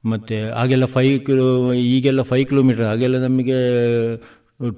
[0.03, 3.57] ಮತ್ತು ಹಾಗೆಲ್ಲ ಫೈವ್ ಕಿಲೋ ಈಗೆಲ್ಲ ಫೈವ್ ಕಿಲೋಮೀಟ್ರ್ ಹಾಗೆಲ್ಲ ನಮಗೆ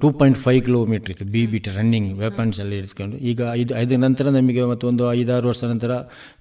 [0.02, 1.26] ಟೂ ಪಾಯಿಂಟ್ ಫೈವ್ ಕಿಲೋಮೀಟ್ರ್ ಇತ್ತು.
[1.26, 5.64] B B T running weapons ಎಲ್ಲ ಇಟ್ಕೊಂಡು ಈಗ ಐದು ಐದು ನಂತರ ನಮಗೆ ಮತ್ತೊಂದು ಐದಾರು ವರ್ಷ
[5.64, 5.94] ನಂತರ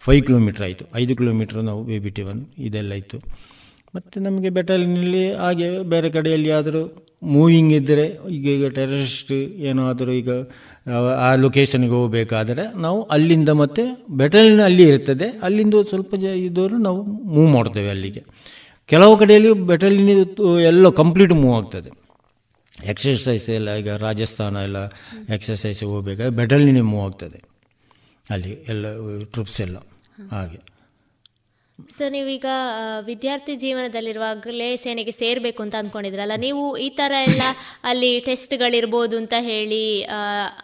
[0.07, 0.85] ಫೈವ್ ಕಿಲೋಮೀಟ್ರ್ ಆಯಿತು.
[0.95, 3.21] ಐದು ಕಿಲೋಮೀಟ್ರ್ ನಾವು ಬಿ ಬಿ ಟಿ ಒನ್ ಇದೆಲ್ಲ ಇತ್ತು.
[3.95, 6.83] ಮತ್ತು ನಮಗೆ ಬೆಟಲಿನಲ್ಲಿ ಹಾಗೆ ಬೇರೆ ಕಡೆಯಲ್ಲಿ ಆದರೂ
[7.23, 9.33] ಮೂವಿಂಗ್ ಇದ್ದರೆ ಈಗ ಈಗ ಟೆರರಿಸ್ಟ್
[9.71, 10.31] ಏನಾದರೂ ಈಗ,
[11.19, 15.27] ಆ ಲೊಕೇಶನ್ಗೆ ಹೋಗಬೇಕಾದರೆ ನಾವು ಅಲ್ಲಿಂದ ಮತ್ತೆ ಬೆಟಲಿನ ಅಲ್ಲಿ ಇರ್ತದೆ.
[15.43, 18.23] ಅಲ್ಲಿಂದ ಸ್ವಲ್ಪ ಜ ಇದ್ದವರು ನಾವು ಮೂವ್ ಮಾಡ್ತೇವೆ ಅಲ್ಲಿಗೆ.
[18.87, 20.11] ಕೆಲವು ಕಡೆಯಲ್ಲಿ ಬೆಟಲಿನ
[20.71, 21.91] ಎಲ್ಲ ಕಂಪ್ಲೀಟ್ ಮೂವ್ ಆಗ್ತದೆ.
[22.85, 24.85] ಎಕ್ಸಸೈಸ್ ಎಲ್ಲ, ಈಗ ರಾಜಸ್ಥಾನ ಎಲ್ಲ
[25.35, 27.41] ಎಕ್ಸಸೈಸ್ ಹೋಗಬೇಕಾದ್ರೆ ಬೆಟಲಿನೇ ಮೂವ್ ಆಗ್ತದೆ.
[28.31, 28.87] ಅಲ್ಲಿ ಎಲ್ಲ
[29.33, 29.77] ಟ್ರಿಪ್ಸ್ ಎಲ್ಲ
[30.31, 30.72] ಹಾಗೆ.
[31.79, 32.49] ಸರ್ ನೀವೀಗ
[33.07, 37.45] ವಿದ್ಯಾರ್ಥಿ ಜೀವನದಲ್ಲಿರುವಾಗಲೇ ಸೇನೆಗೆ ಸೇರಬೇಕು ಅಂತ ಅಂದ್ಕೊಂಡಿದ್ರಲ್ಲ ನೀವು ಈ ತರ ಎಲ್ಲ
[37.85, 39.81] ಅಲ್ಲಿ ಟೆಸ್ಟ್ಗಳಿರ್ಬೋದು ಅಂತ ಹೇಳಿ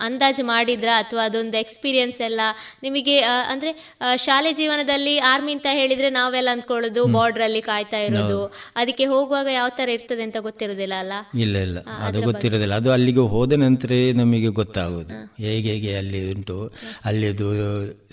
[0.07, 0.89] ಅಂದಾಜು ಮಾಡಿದ್ರ?
[1.03, 2.41] ಅಥವಾ ಅದೊಂದು ಎಕ್ಸ್ಪೀರಿಯನ್ಸ್ ಎಲ್ಲ
[2.83, 3.17] ನಿಮಗೆ
[3.53, 3.71] ಅಂದ್ರೆ
[4.17, 8.41] ಶಾಲೆ ಜೀವನದಲ್ಲಿ ಆರ್ಮಿ ಅಂತ ಹೇಳಿದ್ರೆ ನಾವೆಲ್ಲ ಅಂದ್ಕೊಳ್ಳೋದು ಬಾರ್ಡ್ರಲ್ಲಿ ಕಾಯ್ತಾ ಇರೋದು.
[8.77, 11.13] ಅದಕ್ಕೆ ಹೋಗುವಾಗ ಯಾವ ತರ ಇರ್ತದೆ ಅಂತ ಗೊತ್ತಿರೋದಿಲ್ಲ ಅಲ್ಲ?
[11.45, 11.79] ಇಲ್ಲ ಇಲ್ಲ.
[12.09, 12.75] ಅದು ಗೊತ್ತಿರೋದಿಲ್ಲ.
[12.75, 13.93] ಅದು ಅಲ್ಲಿಗೆ ಹೋದ ನಂತರ
[14.23, 16.59] ನಮಗೆ ಗೊತ್ತಾಗೋದು ಹೇಗೆ ಹೇಗೆ ಅಲ್ಲಿ ಉಂಟು
[17.05, 17.49] ಅಲ್ಲಿದು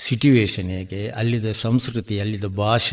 [0.07, 2.84] ಸಿಟ್ಯುವೇಶನ್ ಹೇಗೆ ಅಲ್ಲಿದ ಸಂಸ್ಕೃತಿ ಅಲ್ಲಿದ ಭಾಷೆ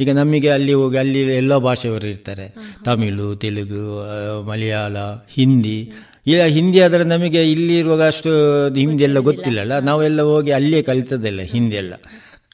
[0.00, 2.54] ಈಗ ನಮಗೆ ಅಲ್ಲಿ ಹೋಗಿ ಅಲ್ಲಿ ಎಲ್ಲ ಭಾಷೆಯವರು ಇರ್ತಾರೆ.
[2.84, 4.02] ತಮಿಳು, ತೆಲುಗು
[4.42, 4.96] ಮಲಯಾಳ,
[5.34, 5.92] ಹಿಂದಿ.
[6.26, 8.30] ಈಗ ಹಿಂದಿ ಆದರೆ ನಮಗೆ ಇಲ್ಲಿ ಇರುವಾಗ ಅಷ್ಟು
[8.74, 9.78] ಹಿಂದಿ ಎಲ್ಲ ಗೊತ್ತಿಲ್ಲಲ್ಲ.
[9.78, 11.94] ನಾವೆಲ್ಲ ಹೋಗಿ ಅಲ್ಲಿಯೇ ಕಲಿತದಲ್ಲ ಹಿಂದಿ ಎಲ್ಲ.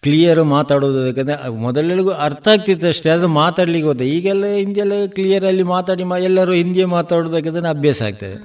[0.02, 4.00] ಕ್ಲಿಯರ್ ಮಾತಾಡೋದು ಯಾಕಂದರೆ ಮೊದಲೆಲ್ಲಗೂ ಅರ್ಥ ಆಗ್ತಿತ್ತು ಅಷ್ಟೇ ಅದು ಮಾತಾಡ್ಲಿಕ್ಕೆ ಹೋದ.
[4.00, 8.36] ಈಗೆಲ್ಲ ಹಿಂದಿಯೆಲ್ಲ ಕ್ಲಿಯರಲ್ಲಿ ಮಾತಾಡಿ ಮಾ, ಎಲ್ಲರೂ ಹಿಂದಿಯೇ ಮಾತಾಡೋದಕ್ಕೆ ಅಭ್ಯಾಸ ಆಗ್ತದೆ.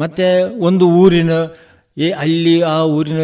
[0.00, 1.30] ಮತ್ತು ಒಂದು ಊರಿನ
[1.98, 3.20] ಏ ಅಲ್ಲಿ ಆ ಊರಿನ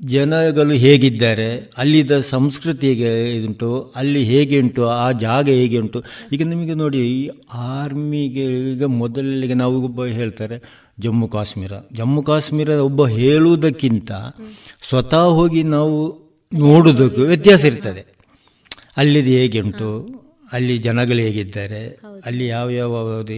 [0.00, 6.02] ಜನಗಳು ಹೇಗಿದ್ದಾರೆ ಅಲ್ಲಿದ್ದ ಸಂಸ್ಕೃತಿ ಹೇಗೆ ಇದುಂಟು ಅಲ್ಲಿ ಹೇಗೆ ಉಂಟು, ಆ ಜಾಗ ಹೇಗೆ ಉಂಟು.
[6.32, 10.62] ಈಗ ನಿಮಗೆ ನೋಡಿ, ಈ ಆರ್ಮಿಗೆ ಈಗ ಮೊದಲಿಗೆ ನಾವು ಒಬ್ಬ ಹೇಳ್ತಾರೆ,
[11.00, 11.72] ಜಮ್ಮು ಕಾಶ್ಮೀರ.
[11.94, 14.12] ಜಮ್ಮು ಕಾಶ್ಮೀರ ಒಬ್ಬ ಹೇಳುವುದಕ್ಕಿಂತ
[14.88, 18.06] ಸ್ವತಃ ಹೋಗಿ ನಾವು ನೋಡೋದಕ್ಕೂ ವ್ಯತ್ಯಾಸ ಇರ್ತದೆ.
[18.96, 19.90] ಅಲ್ಲಿದು ಹೇಗೆ ಉಂಟು
[20.56, 21.80] ಅಲ್ಲಿ ಜನಗಳು ಹೇಗಿದ್ದಾರೆ
[22.28, 22.92] ಅಲ್ಲಿ ಯಾವ ಯಾವ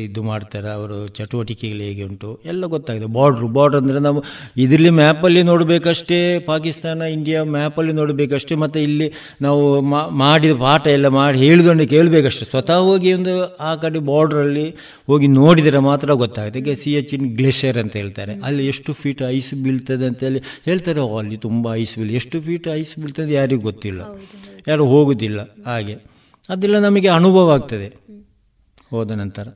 [0.06, 3.06] ಇದು ಮಾಡ್ತಾರೆ ಅವರು ಚಟುವಟಿಕೆಗಳು ಹೇಗೆ ಉಂಟು ಎಲ್ಲ ಗೊತ್ತಾಗಿದೆ.
[3.16, 4.20] ಬಾರ್ಡ್ರು ಬಾರ್ಡ್ರ್ ಅಂದರೆ ನಾವು
[4.64, 6.18] ಇದರಲ್ಲಿ ಮ್ಯಾಪಲ್ಲಿ ನೋಡಬೇಕಷ್ಟೇ
[6.50, 9.08] ಪಾಕಿಸ್ತಾನ ಇಂಡಿಯಾ ಮ್ಯಾಪಲ್ಲಿ ನೋಡಬೇಕಷ್ಟೇ ಮತ್ತು ಇಲ್ಲಿ
[9.46, 9.64] ನಾವು
[10.22, 12.46] ಮಾಡಿದ ಪಾಠ ಎಲ್ಲ ಮಾಡಿ ಹೇಳಿದೊಂದು ಕೇಳಬೇಕಷ್ಟೇ.
[12.52, 13.34] ಸ್ವತಃ ಹೋಗಿ ಒಂದು
[13.70, 14.66] ಆ ಕಡೆ ಬಾರ್ಡ್ರಲ್ಲಿ
[15.12, 16.60] ಹೋಗಿ ನೋಡಿದರೆ ಮಾತ್ರ ಗೊತ್ತಾಗುತ್ತೆ.
[16.64, 18.34] ಈಗ ಸಿ ಎಚ್ ಇನ್ ಗ್ಲೇಷಿಯರ್ ಅಂತ ಹೇಳ್ತಾರೆ.
[18.48, 21.00] ಅಲ್ಲಿ ಎಷ್ಟು ಫೀಟ್ ಐಸ್ ಬೀಳ್ತದೆ ಅಂತೇಳಿ ಹೇಳ್ತಾರೆ.
[21.20, 24.02] ಅಲ್ಲಿ ತುಂಬ ಐಸ್ ಬೀಳಿ ಎಷ್ಟು ಫೀಟ್ ಐಸ್ ಬೀಳ್ತದೆ ಯಾರಿಗೂ ಗೊತ್ತಿಲ್ಲ.
[24.68, 25.96] ಯಾರು ಹೋಗುವುದಿಲ್ಲ ಹಾಗೆ.
[26.50, 27.96] ಅದೆಲ್ಲ ನಮಗೆ ಅನುಭವ ಆಗ್ತದೆ.
[28.90, 29.48] ಹೋದ ನಂತರ.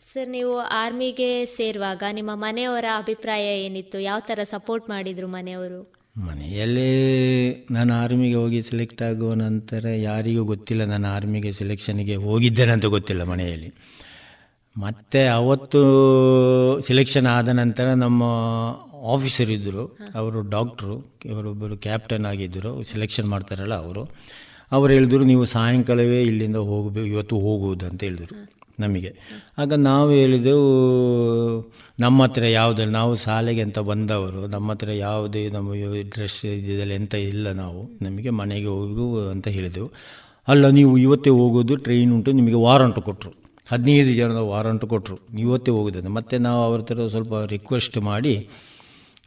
[0.00, 4.00] ಸರ್ ನೀವು ಆರ್ಮಿಗೆ ಸೇರುವಾಗ ನಿಮ್ಮ ಮನೆಯವರ ಅಭಿಪ್ರಾಯ ಏನಿತ್ತು?
[4.00, 5.94] ಯಾವ ಥರ ಸಪೋರ್ಟ್ ಮಾಡಿದ್ರು ಮನೆಯವರು?
[6.18, 6.90] ಮನೆಯಲ್ಲಿ
[7.70, 10.84] ನಾನು ಆರ್ಮಿಗೆ ಹೋಗಿ ಸೆಲೆಕ್ಟ್ ಆಗುವ ನಂತರ ಯಾರಿಗೂ ಗೊತ್ತಿಲ್ಲ.
[10.84, 13.74] ನಾನು ಆರ್ಮಿಗೆ ಸೆಲೆಕ್ಷನ್ಗೆ ಹೋಗಿದ್ದೇನಂತ ಅಂತ ಗೊತ್ತಿಲ್ಲ ಮನೆಯಲ್ಲಿ.
[14.76, 15.80] ಮತ್ತೆ ಅವತ್ತು
[16.80, 18.22] ಸೆಲೆಕ್ಷನ್ ಆದ ನಂತರ ನಮ್ಮ
[19.02, 19.98] ಆಫೀಸರ್ ಇದ್ದರು.
[20.14, 22.82] ಅವರು ಡಾಕ್ಟ್ರು ಇವರೊಬ್ಬರು ಕ್ಯಾಪ್ಟನ್ ಆಗಿದ್ದರು.
[22.82, 24.08] ಸೆಲೆಕ್ಷನ್ ಮಾಡ್ತಾರಲ್ಲ ಅವರು.
[24.74, 28.36] ಅವರು ಹೇಳಿದ್ರು, ನೀವು ಸಾಯಂಕಾಲವೇ ಇಲ್ಲಿಂದ ಹೋಗಬೇಕು ಇವತ್ತು ಹೋಗುವುದು ಅಂತ ಹೇಳಿದರು
[28.80, 29.10] ನಮಗೆ.
[29.58, 30.64] ಆಗ ನಾವು ಹೇಳಿದೆವು,
[32.00, 35.68] ನಮ್ಮ ಹತ್ರ ಯಾವುದಲ್ಲ ನಾವು ಶಾಲೆಗೆ ಅಂತ ಬಂದವರು, ನಮ್ಮ ಹತ್ರ ಯಾವುದೇ ನಮ್ಮ
[36.14, 39.88] ಡ್ರೆಸ್ ಇದೆಲ್ಲ ಎಂತ ಇಲ್ಲ ನಾವು, ನಮಗೆ ಮನೆಗೆ ಹೋಗು ಅಂತ ಹೇಳಿದೆವು.
[40.48, 43.32] ಅಲ್ಲ, ನೀವು ಇವತ್ತೇ ಹೋಗೋದು, ಟ್ರೈನ್ ಉಂಟು, ನಿಮಗೆ ವಾರಂಟು ಕೊಟ್ಟರು
[43.70, 48.34] ಹದಿನೈದು ಜನದ ವಾರಂಟು ಕೊಟ್ಟರು ಇವತ್ತೇ ಹೋಗೋದಂತ ಮತ್ತೆ ನಾವು ಅವ್ರ ಹತ್ರ ಸ್ವಲ್ಪ ರಿಕ್ವೆಸ್ಟ್ ಮಾಡಿ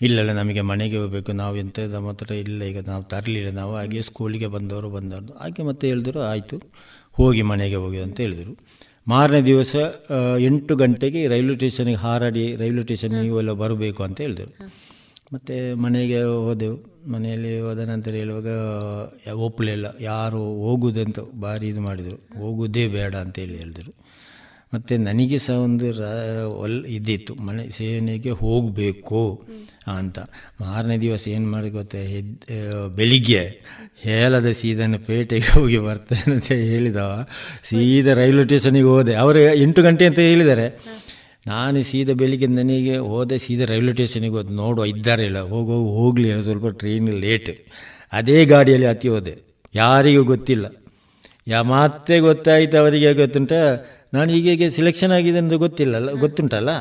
[0.02, 4.90] ಇಲ್ಲಲ್ಲ ನಮಗೆ ಮನೆಗೆ ಹೋಗಬೇಕು ನಾವು ಎಂತ ಮಾತ್ರ ಇಲ್ಲ ಈಗ ನಾವು ತರಲಿಲ್ಲ ನಾವು ಹಾಗೆ ಸ್ಕೂಲಿಗೆ ಬಂದವರು
[4.90, 5.38] ಬಂದವರು.
[5.38, 6.62] ಹಾಗೆ ಮತ್ತೆ ಹೇಳಿದ್ರು ಆಯಿತು
[7.12, 8.58] ಹೋಗಿ ಮನೆಗೆ ಹೋಗಿ ಅಂತ ಹೇಳಿದರು.
[9.08, 9.76] ಮಾರನೇ ದಿವಸ
[10.40, 14.72] ಎಂಟು ಗಂಟೆಗೆ ರೈಲ್ವೆ ಸ್ಟೇಷನಿಗೆ ಹಾರಾಡಿ ರೈಲ್ವೆ ಸ್ಟೇಷನ್ ನೀವೆಲ್ಲ ಬರಬೇಕು ಅಂತ ಹೇಳಿದರು.
[15.34, 16.78] ಮತ್ತು ಮನೆಗೆ ಹೋದೆವು.
[17.12, 18.50] ಮನೆಯಲ್ಲಿ ಹೋದ ನಂತರ ಹೇಳುವಾಗ
[19.32, 22.40] ಒಪ್ಪಲಿಲ್ಲ ಯಾರು ಹೋಗುವುದಂತ ಭಾರಿ ಇದು ಮಾಡಿದರು.
[22.40, 24.07] ಹೋಗುವುದೇ ಬೇಡ ಅಂತೇಳಿ ಹೇಳಿದರು.
[24.74, 26.06] ಮತ್ತು ನನಗೆ ಸಹ ಒಂದು ರ,
[26.64, 29.22] ಒಲ್ ಇದ್ದಿತ್ತು ಮನೆ ಸೇನೆಗೆ ಹೋಗಬೇಕು
[29.88, 30.20] ಅಂತ.
[30.62, 32.00] ಮಾರನೇ ದಿವಸ ಏನು ಮಾಡಿ ಗೊತ್ತೆ?
[32.08, 32.34] ಹೆದ್
[32.96, 33.44] ಬೆಳಿಗ್ಗೆ
[34.02, 37.12] ಹೇಳದ ಸೀದನ ಪೇಟೆಗೆ ಹೋಗಿ ಬರ್ತೇನೆ ಅಂತ ಹೇಳಿದವ
[37.64, 39.16] ಸೀದಾ ರೈಲ್ವೆ ಸ್ಟೇಷನಿಗೆ ಹೋದೆ.
[39.16, 40.68] ಅವರು ಎಂಟು ಗಂಟೆ ಅಂತ ಹೇಳಿದ್ದಾರೆ.
[41.48, 44.54] ನಾನು ಸೀದಾ ಬೆಳಿಗ್ಗೆ ನನಗೆ ಹೋದೆ, ಸೀದಾ ರೈಲ್ವೆ ಸ್ಟೇಷನಿಗೆ ಹೋದೆ.
[44.54, 46.44] ನೋಡುವ, ಇದ್ದಾರೆ ಇಲ್ಲ ಹೋಗಿ ಹೋಗಿ, ಹೋಗಲಿ.
[46.44, 47.52] ಸ್ವಲ್ಪ ಟ್ರೈನ್ ಲೇಟ್
[48.12, 49.34] ಅದೇ ಗಾಡಿಯಲ್ಲಿ ಅತಿ ಹೋದೆ.
[49.76, 50.66] ಯಾರಿಗೂ ಗೊತ್ತಿಲ್ಲ.
[51.48, 53.54] ಯಾ, ಮತ್ತೆ ಗೊತ್ತಾಯಿತು ಅವರಿಗೆ, ಗೊತ್ತುಂಟ?
[54.14, 56.72] ನಾನು ಹೀಗೆ ಸೆಲೆಕ್ಷನ್ ಆಗಿದೆ ಅಂತ ಗೊತ್ತಿಲ್ಲಲ್ಲ, ಗೊತ್ತುಂಟಲ್ಲ?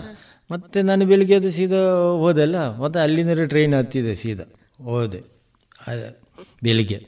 [0.50, 1.80] ಮತ್ತು ನಾನು ಬೆಳಿಗ್ಗೆ ಅದು ಸೀದಾ
[2.24, 4.46] ಹೋದಲ್ಲ, ಮತ್ತು ಅಲ್ಲಿಂದ ಟ್ರೈನ್ ಹತ್ತಿದೆ ಸೀದಾ,
[4.88, 5.20] ಹೋದೆ
[6.64, 6.98] ಬೆಳಿಗ್ಗೆ.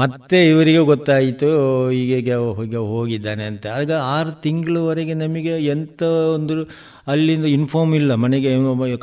[0.00, 1.48] ಮತ್ತೆ ಇವರಿಗೆ ಗೊತ್ತಾಯಿತು
[1.90, 3.64] ಹೀಗೆ ಹೋಗಿ ಹೋಗಿದ್ದಾನೆ ಅಂತ.
[3.78, 6.00] ಆಗ ಆರು ತಿಂಗಳವರೆಗೆ ನಮಗೆ ಎಂಥ
[6.36, 6.54] ಒಂದು
[7.12, 8.50] ಅಲ್ಲಿಂದ ಇನ್ಫಾರ್ಮ್ ಇಲ್ಲ, ಮನೆಗೆ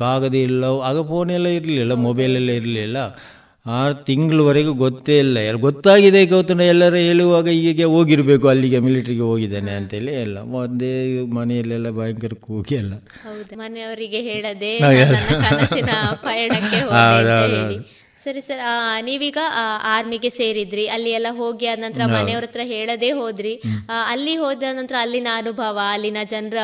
[0.04, 2.98] ಕಾಗದ ಇಲ್ಲ, ಆಗ ಫೋನೆಲ್ಲ ಇರಲಿಲ್ಲ ಮೊಬೈಲೆಲ್ಲ ಇರಲಿಲ್ಲ.
[3.66, 5.38] ಆರು ತಿಂಗಳವರೆಗೂ ಗೊತ್ತೇ ಇಲ್ಲ.
[5.50, 10.92] ಎಲ್ಲ ಗೊತ್ತಾಗಿದೆ ಗೌತಮ ಎಲ್ಲರೂ ಹೇಳುವಾಗ ಹೀಗೆ ಹೋಗಿರಬೇಕು ಅಲ್ಲಿಗೆ ಮಿಲಿಟ್ರಿಗೆ ಹೋಗಿದ್ದೇನೆ ಅಂತೇಳಿ ಎಲ್ಲ ಒಂದೇ
[11.38, 12.94] ಮನೆಯಲ್ಲೆಲ್ಲ ಭಯಂಕರ ಕೂಗಿ ಎಲ್ಲ.
[13.64, 14.74] ಮನೆಯವರಿಗೆ ಹೇಳದೆ
[18.26, 18.62] ಸರಿ ಸರ್
[19.08, 19.40] ನೀವೀಗ
[19.96, 23.52] ಆರ್ಮಿಗೆ ಸೇರಿದ್ರಿ ಅಲ್ಲಿ ಎಲ್ಲ ಹೋಗಿ ಆದ ನಂತರ ಮನೆಯವ್ರ ಹತ್ರ ಹೇಳದೆ ಹೋದ್ರಿ.
[24.14, 26.62] ಅಲ್ಲಿ ಹೋದ ನಂತರ ಅಲ್ಲಿನ ಅನುಭವ ಅಲ್ಲಿನ ಜನರ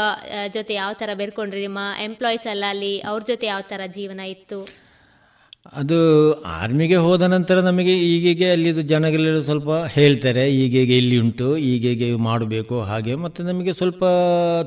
[0.56, 4.60] ಜೊತೆ ಯಾವ ತರ ಬೆರ್ಕೊಂಡ್ರಿ ನಿಮ್ಮ ಎಂಪ್ಲಾಯೀಸ್ ಅಲ್ಲ ಅಲ್ಲಿ ಅವ್ರ ಜೊತೆ ಯಾವ ತರ ಜೀವನ ಇತ್ತು?
[5.66, 5.97] ಅದು
[6.34, 13.16] ಆರ್ಮಿಗೆ ಹೋದ ನಂತರ ನಮಗೆ ಈಗೀಗೆ ಅಲ್ಲಿದು ಜನಗಳೆಲ್ಲ ಸ್ವಲ್ಪ ಹೇಳ್ತಾರೆ, ಈಗೀಗೆ ಇಲ್ಲಿ ಉಂಟು, ಈಗೀಗೆ ಮಾಡಬೇಕು ಹಾಗೆ.
[13.16, 14.03] ಮತ್ತು ನಮಗೆ ಸ್ವಲ್ಪ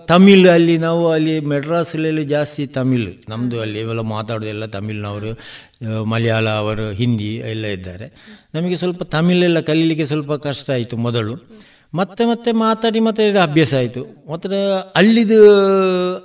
[0.09, 5.32] ತಮಿಳು ಅಲ್ಲಿ ನಾವು ಅಲ್ಲಿ ಮೆಡ್ರಾಸಲ್ಲಿ ಜಾಸ್ತಿ ತಮಿಳು ನಮ್ಮದು ಅಲ್ಲಿ ಇವೆಲ್ಲ ಮಾತಾಡೋದೆಲ್ಲ ತಮಿಳ್ನವರು
[6.05, 8.12] ಮಲಯಾಳ ಅವರು, ಹಿಂದಿ ಎಲ್ಲ ಇದ್ದಾರೆ.
[8.55, 11.36] ನಮಗೆ ಸ್ವಲ್ಪ ತಮಿಳೆಲ್ಲ ಕಲೀಲಿಕ್ಕೆ ಸ್ವಲ್ಪ ಕಷ್ಟ ಆಯಿತು ಮೊದಲು.
[11.95, 14.32] ಮತ್ತೆ ಮತ್ತೆ ಮಾತಾಡಿ ಮತ್ತೆ ಅಭ್ಯಾಸ ಆಯಿತು.
[14.32, 14.49] ಮತ್ತು
[14.95, 15.38] ಅಲ್ಲಿದು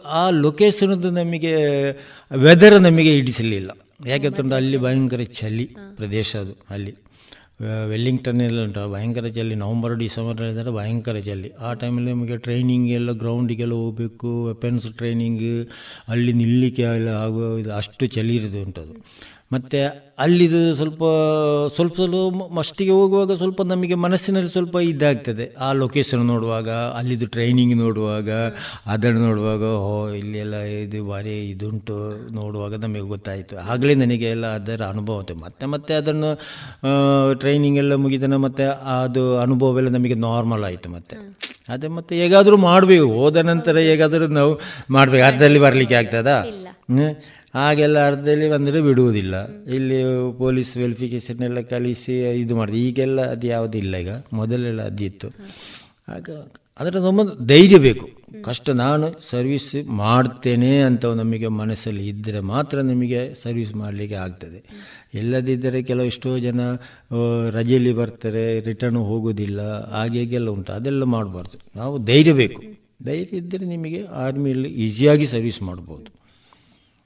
[0.03, 1.55] ಆ ಲೊಕೇಶನ್ದು ನಮಗೆ
[2.35, 3.71] ವೆದರ್ ನಮಗೆ ಹಿಡಿಸಲಿಲ್ಲ.
[4.07, 6.91] ಯಾಕೆಂತಂದ್ರೆ ಅಲ್ಲಿ ಭಯಂಕರ ಚಳಿ ಪ್ರದೇಶ ಅದು ಅಲ್ಲಿ.
[7.87, 11.49] ವೆಲ್ಲಿಂಗ್ಟನ್ ಎಲ್ಲ ಉಂಟು ಭಯಂಕರ ಚಳಿ ನವಂಬರ್ ಡಿಸೆಂಬರ್ ಹೇಳಿದರೆ ಭಯಂಕರ ಚಳಿ.
[11.51, 15.67] ಆ ಟೈಮಲ್ಲಿ ನಮಗೆ ಟ್ರೈನಿಂಗ್ ಎಲ್ಲ ಗ್ರೌಂಡಿಗೆಲ್ಲ ಹೋಗಬೇಕು ವೆಪನ್ಸ್ ಟ್ರೈನಿಂಗ್
[16.07, 18.93] ಅಲ್ಲಿ ನಿಲ್ಲಿಕ್ಕೆ ಎಲ್ಲ ಆಗುವ ಇದು ಅಷ್ಟು ಚಳಿ ಇರೋದು ಉಂಟದು.
[19.51, 19.79] ಮತ್ತು
[20.19, 21.03] ಅಲ್ಲಿದು ಸ್ವಲ್ಪ
[21.75, 25.55] ಸ್ವಲ್ಪ ಸ್ವಲ್ಪ ಮಸ್ಟಿಗೆ ಹೋಗುವಾಗ ಸ್ವಲ್ಪ ನಮಗೆ ಮನಸ್ಸಿನಲ್ಲಿ ಸ್ವಲ್ಪ ಇದಾಗ್ತದೆ.
[25.59, 28.29] ಆ ಲೊಕೇಶನ್ ನೋಡುವಾಗ ಅಲ್ಲಿದು ಟ್ರೈನಿಂಗ್ ನೋಡುವಾಗ
[28.85, 31.97] ಅದನ್ನು ನೋಡುವಾಗ ಹೋ ಇಲ್ಲೆಲ್ಲ ಇದು ಭಾರಿ ಇದುಂಟು
[32.33, 33.57] ನೋಡುವಾಗ ನಮಗೆ ಗೊತ್ತಾಯಿತು.
[33.57, 36.31] ಆಗಲೇ ನನಗೆ ಎಲ್ಲ ಅದರ ಅನುಭವ ಆಯಿತು ಮತ್ತೆ ಮತ್ತೆ ಅದನ್ನು
[37.33, 38.67] ಟ್ರೈನಿಂಗ್ ಎಲ್ಲ ಮುಗಿದನ ಮತ್ತು
[39.03, 41.17] ಅದು ಅನುಭವ ಎಲ್ಲ ನಮಗೆ ನಾರ್ಮಲ್ ಆಯಿತು ಮತ್ತೆ.
[41.69, 43.07] ಅದೇ ಮತ್ತೆ ಹೇಗಾದರೂ ಮಾಡಬೇಕು.
[43.07, 45.25] ಹೋದ ನಂತರ ಹೇಗಾದರೂ ನಾವು ಮಾಡಬೇಕು.
[45.25, 46.37] ಅರ್ಧದಲ್ಲಿ ಬರಲಿಕ್ಕೆ ಆಗ್ತದಾ?
[47.53, 49.47] ಹಾಗೆಲ್ಲ ಅರ್ಧದಲ್ಲಿ ಬಂದರೆ ಬಿಡುವುದಿಲ್ಲ.
[49.47, 50.03] ಇಲ್ಲಿ
[50.37, 52.79] ಪೊಲೀಸ್ ವೆರಿಫಿಕೇಷನ್ ಎಲ್ಲ ಕಲಿಸಿ ಇದು ಮಾಡಿದೆ.
[52.79, 54.09] ಈಗೆಲ್ಲ ಅದು ಯಾವುದಿಲ್ಲ ಈಗ.
[54.33, 55.27] ಮೊದಲೆಲ್ಲ ಅದಿತ್ತು
[56.09, 56.29] ಆಗ
[56.79, 58.09] ಅದರ ನಮ್ಮ ಧೈರ್ಯ ಬೇಕು.
[58.43, 64.63] ಕಷ್ಟ ನಾನು ಸರ್ವಿಸ್ ಮಾಡ್ತೇನೆ ಅಂತ ನಮಗೆ ಮನಸ್ಸಲ್ಲಿ ಇದ್ದರೆ ಮಾತ್ರ ನಿಮಗೆ ಸರ್ವಿಸ್ ಮಾಡಲಿಕ್ಕೆ ಆಗ್ತದೆ.
[65.13, 66.59] ಇಲ್ಲದಿದ್ದರೆ ಕೆಲವು ಎಷ್ಟೋ ಜನ
[67.49, 69.61] ರಜೆಯಲ್ಲಿ ಬರ್ತಾರೆ ರಿಟರ್ನ್ ಹೋಗೋದಿಲ್ಲ
[70.13, 70.73] ಹೀಗೆಲ್ಲ ಉಂಟು.
[70.73, 71.59] ಅದೆಲ್ಲ ಮಾಡಬಾರ್ದು.
[71.75, 72.61] ನಾವು ಧೈರ್ಯ ಬೇಕು.
[73.03, 76.18] ಧೈರ್ಯ ಇದ್ದರೆ ನಿಮಗೆ ಆರ್ಮಿಯಲ್ಲಿ ಈಸಿಯಾಗಿ ಸರ್ವಿಸ್ ಮಾಡ್ಬೋದು.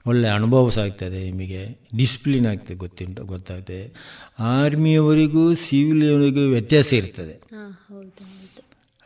[0.06, 3.92] ಒಳ್ಳೆಯ ಅನುಭವ ಆಗ್ತದೆ ನಿಮಗೆ ಡಿಸಿಪ್ಲಿನ್ ಆಗ್ತದೆ ಗೊತ್ತುಂಟು ಗೊತ್ತಾಗ್ತದೆ.
[4.38, 7.42] ಆರ್ಮಿಯವರಿಗೂ ಸಿವಿಲಿಯವರಿಗೂ ವ್ಯತ್ಯಾಸ ಇರ್ತದೆ.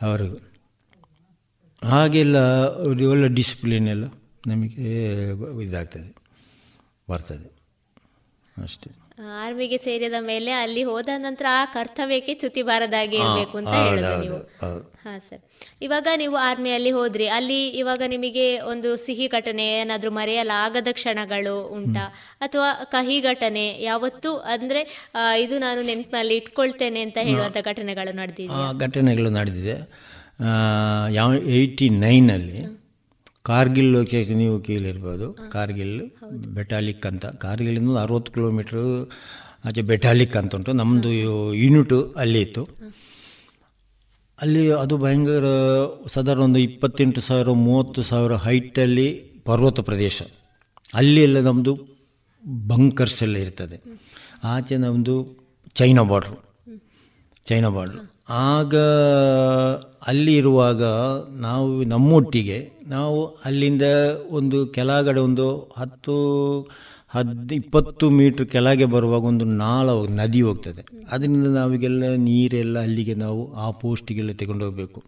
[0.01, 0.37] ಅವರಿಗೂ
[1.83, 2.37] ಹಾಗೆಲ್ಲ
[3.05, 4.05] ಒಳ್ಳೆ ಡಿಸಿಪ್ಲಿನ್ ಎಲ್ಲ
[4.47, 5.29] ನಮಗೆ
[5.63, 6.15] ಇದಾಗ್ತದೆ
[7.09, 7.51] ಬರ್ತದೆ.
[8.63, 8.91] ಅಷ್ಟೇ.
[9.43, 14.37] ಆರ್ಮಿಗೆ ಸೇರಿದ ಮೇಲೆ ಅಲ್ಲಿ ಹೋದ ನಂತರ ಆ ಕರ್ತವ್ಯಕ್ಕೆ ಚ್ಯುತಿ ಬಾರದಾಗಿ ಇರಬೇಕು ಅಂತ ಹೇಳುದು ನೀವು.
[15.03, 15.41] ಹಾ ಸರ್.
[15.81, 22.05] ಇವಾಗ ನೀವು ಆರ್ಮಿಯಲ್ಲಿ ಹೋದ್ರಿ ಅಲ್ಲಿ ಇವಾಗ ನಿಮಗೆ ಒಂದು ಸಿಹಿ ಘಟನೆ ಏನಾದ್ರೂ ಮರೆಯಲಾಗದ ಕ್ಷಣಗಳು ಉಂಟಾ?
[22.41, 24.83] ಅಥವಾ ಕಹಿ ಘಟನೆ ಯಾವತ್ತು ಅಂದ್ರೆ
[25.37, 28.13] ಇದು ನಾನು ನೆನಪಿನಲ್ಲಿ ಇಟ್ಕೊಳ್ತೇನೆ ಅಂತ ಹೇಳುವಂತ ಘಟನೆಗಳು
[28.61, 29.77] ಆ ಘಟನೆಗಳು ನಡೆದಿದೆ.
[31.11, 32.59] ಯಾವ ಏಯ್ಟಿ ನೈನಲ್ಲಿ
[33.49, 35.27] ಕಾರ್ಗಿಲ್ ಲೊಕೇಶನ್ ನೀವು ಕೇಳಿರ್ಬೋದು.
[35.51, 36.01] ಕಾರ್ಗಿಲ್,
[36.47, 37.25] ಬೆಟಾಲಿಕ್ ಅಂತ.
[37.25, 39.09] ಕಾರ್ಗಿಲಿಂದ ಅರವತ್ತು ಕಿಲೋಮೀಟ್ರ್
[39.65, 40.73] ಆಚೆ ಬೆಟಾಲಿಕ್ ಅಂತ ಉಂಟು.
[40.73, 41.11] ನಮ್ಮದು
[41.53, 42.63] ಯೂನಿಟು ಅಲ್ಲಿ ಇತ್ತು.
[44.41, 45.45] ಅಲ್ಲಿ ಅದು ಭಯಂಕರ,
[46.07, 49.07] ಸಾಧಾರಣ ಒಂದು ಇಪ್ಪತ್ತೆಂಟು ಸಾವಿರ, ಮೂವತ್ತು ಸಾವಿರ ಹೈಟಲ್ಲಿ
[49.45, 50.21] ಪರ್ವತ ಪ್ರದೇಶ.
[50.93, 51.73] ಅಲ್ಲಿ ಎಲ್ಲ ನಮ್ಮದು
[52.67, 53.77] ಬಂಕರ್ಸ್ ಎಲ್ಲ ಇರ್ತದೆ.
[54.43, 55.15] ಆಚೆ ನಮ್ಮದು
[55.73, 56.37] ಚೈನಾ ಬಾರ್ಡ್ರು
[57.45, 58.75] ಚೈನಾ ಬಾರ್ಡ್ರು ಆಗ
[60.07, 60.83] ಅಲ್ಲಿ ಇರುವಾಗ
[61.37, 62.57] ನಾವು ನಮ್ಮೊಟ್ಟಿಗೆ
[62.89, 63.81] ನಾವು ಅಲ್ಲಿಂದ
[64.29, 66.15] ಒಂದು ಕೆಳಗಡೆ ಒಂದು ಹತ್ತು,
[67.09, 70.85] ಹದ್, ಇಪ್ಪತ್ತು ಮೀಟ್ರ್ ಕೆಳಗೆ ಬರುವಾಗ ಒಂದು ನಾಳ ನದಿ ಹೋಗ್ತದೆ.
[71.11, 75.03] ಅದರಿಂದ ನಾವಿಗೆಲ್ಲ ನೀರೆಲ್ಲ ಅಲ್ಲಿಗೆ ನಾವು ಆ ಪೋಸ್ಟಿಗೆಲ್ಲ ತಗೊಂಡು ಹೋಗಬೇಕು.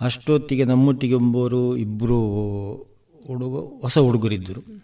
[0.00, 2.20] ಅಷ್ಟೊತ್ತಿಗೆ ನಮ್ಮೊಟ್ಟಿಗೆ ಒಬ್ಬರು ಇಬ್ಬರು
[3.26, 4.82] ಹುಡುಗ, ಹೊಸ ಹುಡುಗರಿದ್ದರು.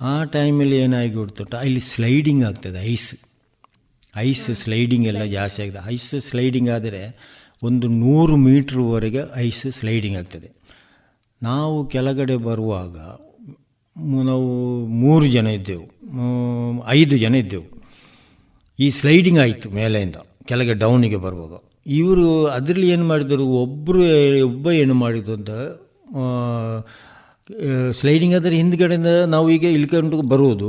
[0.00, 3.14] ಆ ಟೈಮಲ್ಲಿ ಏನಾಗಿ ಬಿಡ್ತುಂಟ ಇಲ್ಲಿ ಸ್ಲೈಡಿಂಗ್ ಆಗ್ತದೆ, ಐಸ್.
[4.16, 5.92] ಐಸ್ ಸ್ಲೈಡಿಂಗ್ ಎಲ್ಲ ಜಾಸ್ತಿ ಆಗ್ತದೆ.
[5.92, 7.02] ಐಸ್ ಸ್ಲೈಡಿಂಗ್ ಆದರೆ
[7.62, 10.59] ಒಂದು ನೂರು ಮೀಟ್ರ್ವರೆಗೆ ಐಸ್ ಸ್ಲೈಡಿಂಗ್ ಆಗ್ತದೆ.
[11.42, 12.96] ನಾವು ಕೆಳಗಡೆ ಬರುವಾಗ
[14.28, 14.48] ನಾವು
[15.02, 15.86] ಮೂರು ಜನ ಇದ್ದೆವು.
[16.88, 17.66] ಐದು ಜನ ಇದ್ದೆವು.
[18.78, 20.18] ಈ ಸ್ಲೈಡಿಂಗ್ ಆಯಿತು ಮೇಲೆಯಿಂದ
[20.48, 21.54] ಕೆಳಗೆ ಡೌನಿಗೆ ಬರುವಾಗ.
[22.00, 22.26] ಇವರು
[22.56, 24.02] ಅದರಲ್ಲಿ ಏನು ಮಾಡಿದರು ಒಬ್ಬರು
[24.46, 25.50] ಒಬ್ಬ ಏನು ಮಾಡಿದ್ದು ಅಂತ
[27.98, 30.68] ಸ್ಲೈಡಿಂಗ್ ಆದರೆ ಹಿಂದ್ಗಡೆಯಿಂದ ನಾವು ಈಗ ಇಳ್ಕೊಂಡು ಬರುವುದು.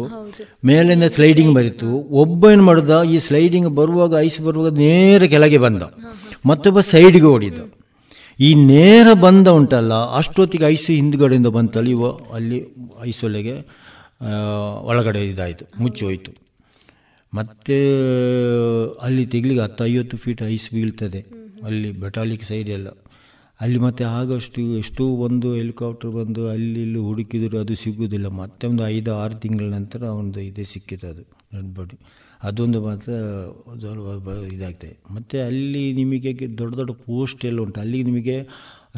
[0.66, 1.90] ಮೇಲಿಂದ ಸ್ಲೈಡಿಂಗ್ ಬರಿತು.
[2.24, 5.84] ಒಬ್ಬ ಏನು ಮಾಡಿದ ಈ ಸ್ಲೈಡಿಂಗ್ ಬರುವಾಗ ಐಸ್ ಬರುವಾಗ ನೇರ ಕೆಳಗೆ ಬಂದ.
[6.46, 7.60] ಮತ್ತೊಬ್ಬ ಸೈಡ್ಗೆ ಓಡಿದ.
[8.46, 12.06] ಈ ನೇರ ಬಂದ ಉಂಟಲ್ಲ, ಅಷ್ಟೊತ್ತಿಗೆ ಐಸ್ ಹಿಂದ್ಗಡೆಯಿಂದ ಬಂತಲ್ಲ, ಇವ
[12.38, 12.60] ಅಲ್ಲಿ
[13.10, 16.32] ಐಸೊಲೆಗೆ ಒಳಗೆ ಒಳಗಡೆ ಇದಾಯಿತು, ಮುಚ್ಚಿ ಹೋಯಿತು.
[17.34, 17.78] ಮತ್ತೆ
[19.06, 21.22] ಅಲ್ಲಿ ತೆಗ್ಲಿಗೆ ಹತ್ತು ಐವತ್ತು ಫೀಟ್ ಐಸ್ ಬೀಳ್ತದೆ,
[21.68, 22.90] ಅಲ್ಲಿ ಬೆಟಾಲಿಕ್ ಸೈಡ್ ಎಲ್ಲ.
[23.60, 29.12] ಅಲ್ಲಿ ಮತ್ತೆ ಆಗಷ್ಟು ಎಷ್ಟೋ ಒಂದು ಹೆಲಿಕಾಪ್ಟರ್ ಬಂದು ಅಲ್ಲಿ ಇಲ್ಲಿ ಹುಡುಕಿದ್ರು ಅದು ಸಿಗುವುದಿಲ್ಲ ಮತ್ತೆ ಒಂದು ಐದು,
[29.22, 31.24] ಆರು ತಿಂಗಳ ನಂತರ ಒಂದು ಇದು ಸಿಕ್ಕಿತು ಅದು
[31.54, 31.98] ಡೆಡ್ ಬಾಡಿ
[32.44, 33.10] ಅದೊಂದು ಮಾತ್ರ
[34.54, 37.80] ಇದಾಗ್ತದೆ ಮತ್ತು ಅಲ್ಲಿ ನಿಮಗೆ ದೊಡ್ಡ ದೊಡ್ಡ ಪೋಸ್ಟ್ ಎಲ್ಲ ಉಂಟು.
[37.80, 38.36] ಅಲ್ಲಿ ನಿಮಗೆ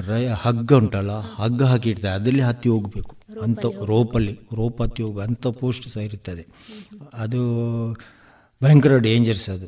[0.07, 3.13] ರೈ ಹಗ್ಗ ಉಂಟಲ್ಲ ಹಗ್ಗ ಹಾಕಿಡ್ತಾರೆ ಅದರಲ್ಲಿ ಹತ್ತಿ ಹೋಗಬೇಕು.
[3.41, 6.45] ಅಂಥ ರೋಪಲ್ಲಿ ರೋಪ್ ಹತ್ತಿ ಹೋಗಿ ಅಂಥ ಪೋಸ್ಟ್ ಸಹ ಇರ್ತದೆ.
[7.13, 7.41] ಅದು
[8.61, 9.67] ಭಯಂಕರ ಡೇಂಜರ್ಸ್ ಅದು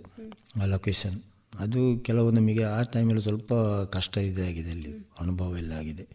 [0.61, 1.17] ಆ ಲೊಕೇಶನ್.
[1.59, 3.53] ಅದು ಕೆಲವು ನಮಗೆ ಆ ಟೈಮಲ್ಲಿ ಸ್ವಲ್ಪ
[3.95, 6.05] ಕಷ್ಟ ಇದಾಗಿದೆ ಅಲ್ಲಿ ಅನುಭವ ಎಲ್ಲ ಆಗಿದೆ.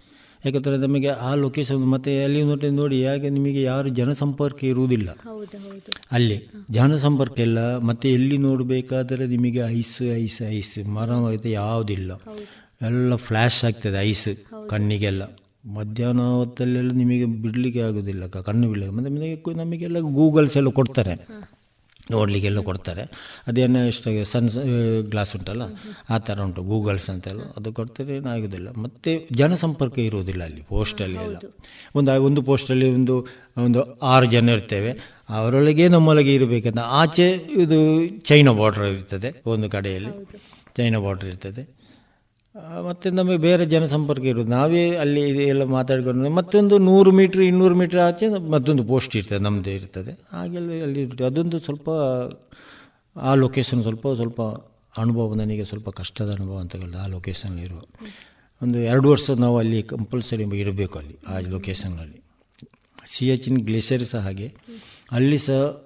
[0.45, 5.11] ಯಾಕಂದರೆ ನಮಗೆ ಆ ಲೊಕೇಶನ್ ಮತ್ತು ಅಲ್ಲಿ ನೋಡಿ ನೋಡಿ ಯಾಕೆ ನಿಮಗೆ ಯಾರು ಜನಸಂಪರ್ಕ ಇರುವುದಿಲ್ಲ.
[6.13, 7.79] ಅಲ್ಲಿ ಜನಸಂಪರ್ಕ ಇಲ್ಲ.
[7.79, 11.11] ಮತ್ತು ಎಲ್ಲಿ ನೋಡಬೇಕಾದರೆ ನಿಮಗೆ ಐಸ್ ಐಸ್ ಐಸ್ ಮರ
[11.45, 12.13] ಯಾವುದಿಲ್ಲ.
[12.83, 14.29] ಎಲ್ಲ ಫ್ಲ್ಯಾಶ್ ಆಗ್ತದೆ ಐಸ್
[14.69, 15.23] ಕಣ್ಣಿಗೆಲ್ಲ.
[15.67, 18.97] ಮಧ್ಯಾಹ್ನ ಹೊತ್ತಲ್ಲೆಲ್ಲ ನಿಮಗೆ ಬಿಡಲಿಕ್ಕೆ ಆಗೋದಿಲ್ಲ ಕಣ್ಣು ಬಿಡಲಿಕ್ಕೆ.
[18.97, 21.29] ಮತ್ತು ನಮಗೆ ನಮಗೆಲ್ಲ ಗೂಗಲ್ಸ್ ಎಲ್ಲ ಕೊಡ್ತಾರೆ.
[22.11, 23.03] ನೋಡಲಿಕ್ಕೆಲ್ಲ ಕೊಡ್ತಾರೆ.
[23.47, 24.51] ಅದೇನೋ ಎಷ್ಟು ಸನ್
[25.11, 25.63] ಗ್ಲಾಸ್ ಉಂಟಲ್ಲ
[26.11, 26.63] ಆ ಥರ ಉಂಟು.
[26.63, 28.69] ಗೂಗಲ್ಸ್ ಅಂತೆಲ್ಲ ಅದು ಕೊಡ್ತಾರೆ ಏನಾಗೋದಿಲ್ಲ.
[28.71, 31.37] ಮತ್ತು ಜನಸಂಪರ್ಕ ಇರುವುದಿಲ್ಲ ಅಲ್ಲಿ ಪೋಸ್ಟಲ್ಲಿ ಎಲ್ಲ.
[31.95, 34.93] ಒಂದು ಒಂದು ಪೋಸ್ಟಲ್ಲಿ ಒಂದು ಒಂದು ಆರು ಜನ ಇರ್ತೇವೆ.
[35.29, 36.79] ಅವರೊಳಗೆ ನಮ್ಮೊಳಗೆ ಇರಬೇಕಂತ.
[36.79, 40.27] ಆಚೆ ಇದು ಚೈನಾ ಬಾರ್ಡ್ರ್ ಇರ್ತದೆ ಒಂದು ಕಡೆಯಲ್ಲಿ.
[40.77, 41.80] ಚೈನಾ ಬಾರ್ಡ್ರ್ ಇರ್ತದೆ.
[42.89, 48.29] ಮತ್ತೆ ನಮಗೆ ಬೇರೆ ಜನಸಂಪರ್ಕ ಇರೋದು ನಾವೇ ಅಲ್ಲಿ ಎಲ್ಲ ಮಾತಾಡ್ಕೊಂಡು ಮತ್ತೊಂದು ನೂರು ಮೀಟ್ರ್ ಇನ್ನೂರು ಮೀಟ್ರ್ ಆಚೆ
[48.29, 50.13] ಮತ್ತೊಂದು ಪೋಸ್ಟ್ ಇರ್ತದೆ ನಮ್ಮದೇ ಇರ್ತದೆ.
[50.33, 51.25] ಹಾಗೆಲ್ಲ ಅಲ್ಲಿ.
[51.27, 51.91] ಅದೊಂದು ಸ್ವಲ್ಪ
[53.17, 54.43] ಆ ಲೊಕೇಶನ್ ಸ್ವಲ್ಪ ಸ್ವಲ್ಪ
[54.99, 57.81] ಅನುಭವ ನನಗೆ ಸ್ವಲ್ಪ ಕಷ್ಟದ ಅನುಭವ ಅಂತ ಹೇಳಿದ ಆ ಲೊಕೇಶನ್ ಇರುವ.
[58.63, 62.21] ಒಂದು ಎರಡು ವರ್ಷ ನಾವು ಅಲ್ಲಿ ಕಂಪಲ್ಸರಿ ಇರಬೇಕು ಅಲ್ಲಿ ಆ ಲೊಕೇಶನ್ನಲ್ಲಿ
[63.07, 64.55] ಸಿ ಎಚ್ ಇನ್ ಗ್ಲೇಷರ್ ಸಹ ಹಾಗೆ.
[65.13, 65.83] ಅಲ್ಲಿ ಸಹ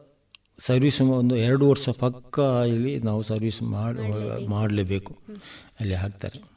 [0.58, 2.38] ಸರ್ವಿಸ್ ಒಂದು ಎರಡು ವರ್ಷ ಪಕ್ಕ
[2.68, 5.16] ಇಲ್ಲಿ ನಾವು ಸರ್ವಿಸ್ ಮಾಡಿ ಮಾಡಲೇಬೇಕು.
[5.80, 6.53] ಅಲ್ಲಿ ಹಾಕ್ತಾರೆ.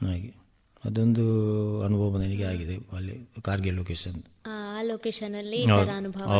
[0.00, 0.30] ಹಾಗೆ.
[0.84, 1.22] ಅದೊಂದು
[1.84, 4.18] ಅನುಭವ ನನಗೆ ಆಗಿದೆ ಅಲ್ಲಿ ಕಾರ್ಗಿಲ್ ಲೊಕೇಶನ್
[4.48, 6.34] ಆ ಲೊಕೇಶನ್ ಅಲ್ಲಿ ಈ ಅನುಭವ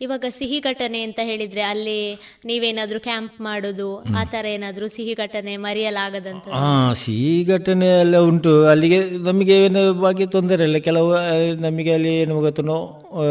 [0.00, 1.96] ಇವಾಗ ಸಿಹಿ ಘಟನೆ ಅಂತ ಹೇಳಿದ್ರೆ ಅಲ್ಲಿ
[2.44, 6.66] ನೀವೇನಾದ್ರೂ ಕ್ಯಾಂಪ್ ಮಾಡೋದು ಆ ತರ ಏನಾದ್ರೂ ಸಿಹಿ ಘಟನೆ ಮರೆಯಲಾಗದಂತ ಹಾ
[7.02, 8.52] ಸಿಹಿ ಘಟನೆ ಎಲ್ಲ ಉಂಟು.
[8.66, 10.80] ಅಲ್ಲಿಗೆ ನಮಗೆ ಏನು ಬಾಕಿ ತೊಂದರೆ ಇಲ್ಲ.
[10.80, 11.12] ಕೆಲವು
[11.60, 12.78] ನಮಗೆ ಅಲ್ಲಿ ಏನು ಗೊತ್ತನೋ
[13.16, 13.24] ಆ,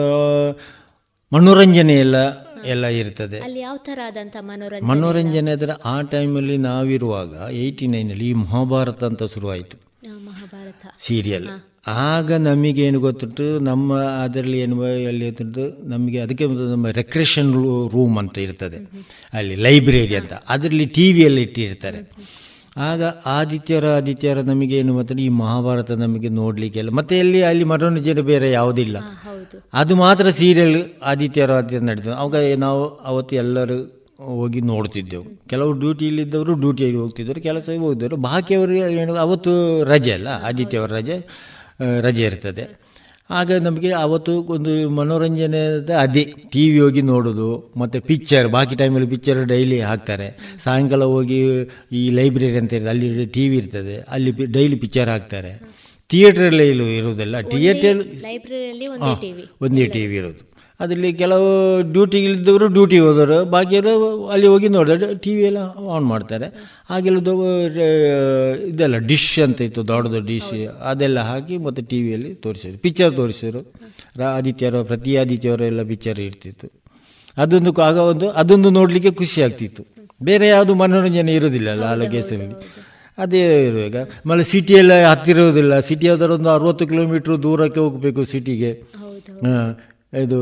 [1.32, 2.18] ಮನೋರಂಜನೆ ಎಲ್ಲ
[2.66, 3.40] ಎಲ್ಲ ಇರ್ತದೆ.
[3.40, 4.88] ಅಲ್ಲಿ ಯಾವ ಆದಂತ ಮನೋರಂಜನೆ?
[4.88, 9.78] ಮನೋರಂಜನೆ ಅಂದರೆ ಆ ಟೈಮಲ್ಲಿ ನಾವಿರುವಾಗ ಏಯ್ಟಿ ನೈನಲ್ಲಿ ಈ ಮಹಾಭಾರತ ಅಂತ ಶುರುವಾಯಿತು.
[10.26, 10.86] ಮಹಾಭಾರತ.
[11.00, 11.48] ಸೀರಿಯಲ್
[11.88, 17.54] ಆಗ ನಮಗೇನು ಗೊತ್ತಿತ್ತು ನಮ್ಮ ಅದರಲ್ಲಿ ಏನು ಅಲ್ಲಿ ಗೊತ್ತುಂಟು ನಮಗೆ ಅದಕ್ಕೆ ನಮ್ಮ ರೆಕ್ರೇಷನ್
[17.94, 18.78] ರೂಮ್ ಅಂತ ಇರ್ತದೆ.
[19.34, 20.34] ಅಲ್ಲಿ ಲೈಬ್ರರಿ ಅಂತ.
[20.50, 21.98] ಅದರಲ್ಲಿ ಟಿ ವಿಯಲ್ಲಿ ಇಟ್ಟಿರ್ತಾರೆ.
[22.78, 28.52] ಆಗ ಆದಿತ್ಯರ ಆದಿತ್ಯರ ನಮಗೆ ಏನು ಮತ್ತೆ ಈ ಮಹಾಭಾರತ ನಮಗೆ ನೋಡಲಿಕ್ಕೆಲ್ಲ ಮತ್ತೆ ಎಲ್ಲಿ ಅಲ್ಲಿ ಮನೋರಂಜನೆ ಬೇರೆ
[28.52, 28.98] ಯಾವುದಿಲ್ಲ.
[29.74, 32.14] ಅದು ಮಾತ್ರ ಸೀರಿಯಲ್ ಆದಿತ್ಯರ ಆದಿತ್ಯ ನಡೀತದೆ.
[32.14, 35.48] ಅವಾಗ ನಾವು ಅವತ್ತು ಎಲ್ಲರೂ ಹೋಗಿ ನೋಡ್ತಿದ್ದೆವು.
[35.50, 41.28] ಕೆಲವು ಡ್ಯೂಟಿಯಲ್ಲಿದ್ದವರು ಡ್ಯೂಟಿಯಲ್ಲಿ ಹೋಗ್ತಿದ್ದರು ಕೆಲಸ ಹೋಗಿದ್ದರು ಬಾಕಿಯವರು ಏನು ಅವತ್ತು ರಜೆ ಅಲ್ಲ ಆದಿತ್ಯವರ ರಜೆ
[42.02, 42.83] ರಜೆ ಇರ್ತದೆ.
[43.40, 45.62] ಆಗ ನಮಗೆ ಅವತ್ತು ಒಂದು ಮನೋರಂಜನೆ
[46.04, 46.24] ಅದೇ.
[46.54, 47.48] ಟಿ ವಿ ಹೋಗಿ ನೋಡೋದು
[47.82, 50.28] ಮತ್ತು ಪಿಕ್ಚರ್ ಬಾಕಿ ಟೈಮಲ್ಲಿ ಪಿಕ್ಚರ್ ಡೈಲಿ ಹಾಕ್ತಾರೆ.
[50.66, 51.40] ಸಾಯಂಕಾಲ ಹೋಗಿ
[52.00, 55.54] ಈ ಲೈಬ್ರರಿ ಅಂತ ಇರ್ತದೆ ಅಲ್ಲಿ ಟಿ ವಿ ಇರ್ತದೆ ಅಲ್ಲಿ ಡೈಲಿ ಪಿಕ್ಚರ್ ಹಾಕ್ತಾರೆ.
[56.10, 57.36] ಥಿಯೇಟ್ರಲ್ಲಿ ಇಲ್ಲೂ ಇರುವುದಿಲ್ಲ?
[57.54, 60.44] ಥಿಯೇಟ್ರಲ್ಲಿ ಲೈಬ್ರರಿಯಲ್ಲಿ ಒಂದೇ ಟಿವಿ ಒಂದೇ ಟಿ ವಿ ಇರೋದು
[60.84, 61.50] ಅದರಲ್ಲಿ ಕೆಲವು
[61.96, 63.94] ಡ್ಯೂಟಿಗಿದ್ದವರು ಡ್ಯೂಟಿ ಹೋದವರು ಬಾಕಿಯವರು
[64.34, 65.62] ಅಲ್ಲಿ ಹೋಗಿ ನೋಡಿದ್ರೆ ಟಿ ವಿ ಎಲ್ಲ
[65.96, 66.48] ಆನ್ ಮಾಡ್ತಾರೆ.
[66.92, 67.20] ಹಾಗೆಲ್ಲ
[68.70, 70.54] ಇದೆಲ್ಲ ಡಿಶ್ ಅಂತ ಇತ್ತು ದೊಡ್ಡದು ಡಿಶ್
[70.92, 72.80] ಅದೆಲ್ಲ ಹಾಕಿ ಮತ್ತು ಟಿ ವಿಯಲ್ಲಿ ತೋರಿಸಿದ್ರು.
[72.86, 73.62] ಪಿಕ್ಚರ್ ತೋರಿಸಿದ್ರು.
[74.22, 76.70] ರಾ ಆದಿತ್ಯವಾರ ಪ್ರತಿ ಆದಿತ್ಯವರು ಎಲ್ಲ ಪಿಕ್ಚರ್ ಇರ್ತಿತ್ತು
[77.38, 79.84] ಅದೊಂದು ಆಗ ಒಂದು ಅದೊಂದು ನೋಡಲಿಕ್ಕೆ ಖುಷಿ ಆಗ್ತಿತ್ತು.
[80.30, 82.56] ಬೇರೆ ಯಾವುದು ಮನೋರಂಜನೆ ಇರೋದಿಲ್ಲಲ್ಲ ಆ ಕೇಸಲ್ಲಿ
[83.18, 88.72] ಅದೇ ಇರುವಾಗ ಆಮೇಲೆ ಸಿಟಿಯೆಲ್ಲ ಹತ್ತಿರ ಇರೋದಿಲ್ಲ ಸಿಟಿ ಯಾವ್ದಾರು ಒಂದು ಅರುವತ್ತು ಕಿಲೋಮೀಟ್ರ್ ದೂರಕ್ಕೆ ಹೋಗಬೇಕು ಸಿಟಿಗೆ
[90.22, 90.38] ಇದು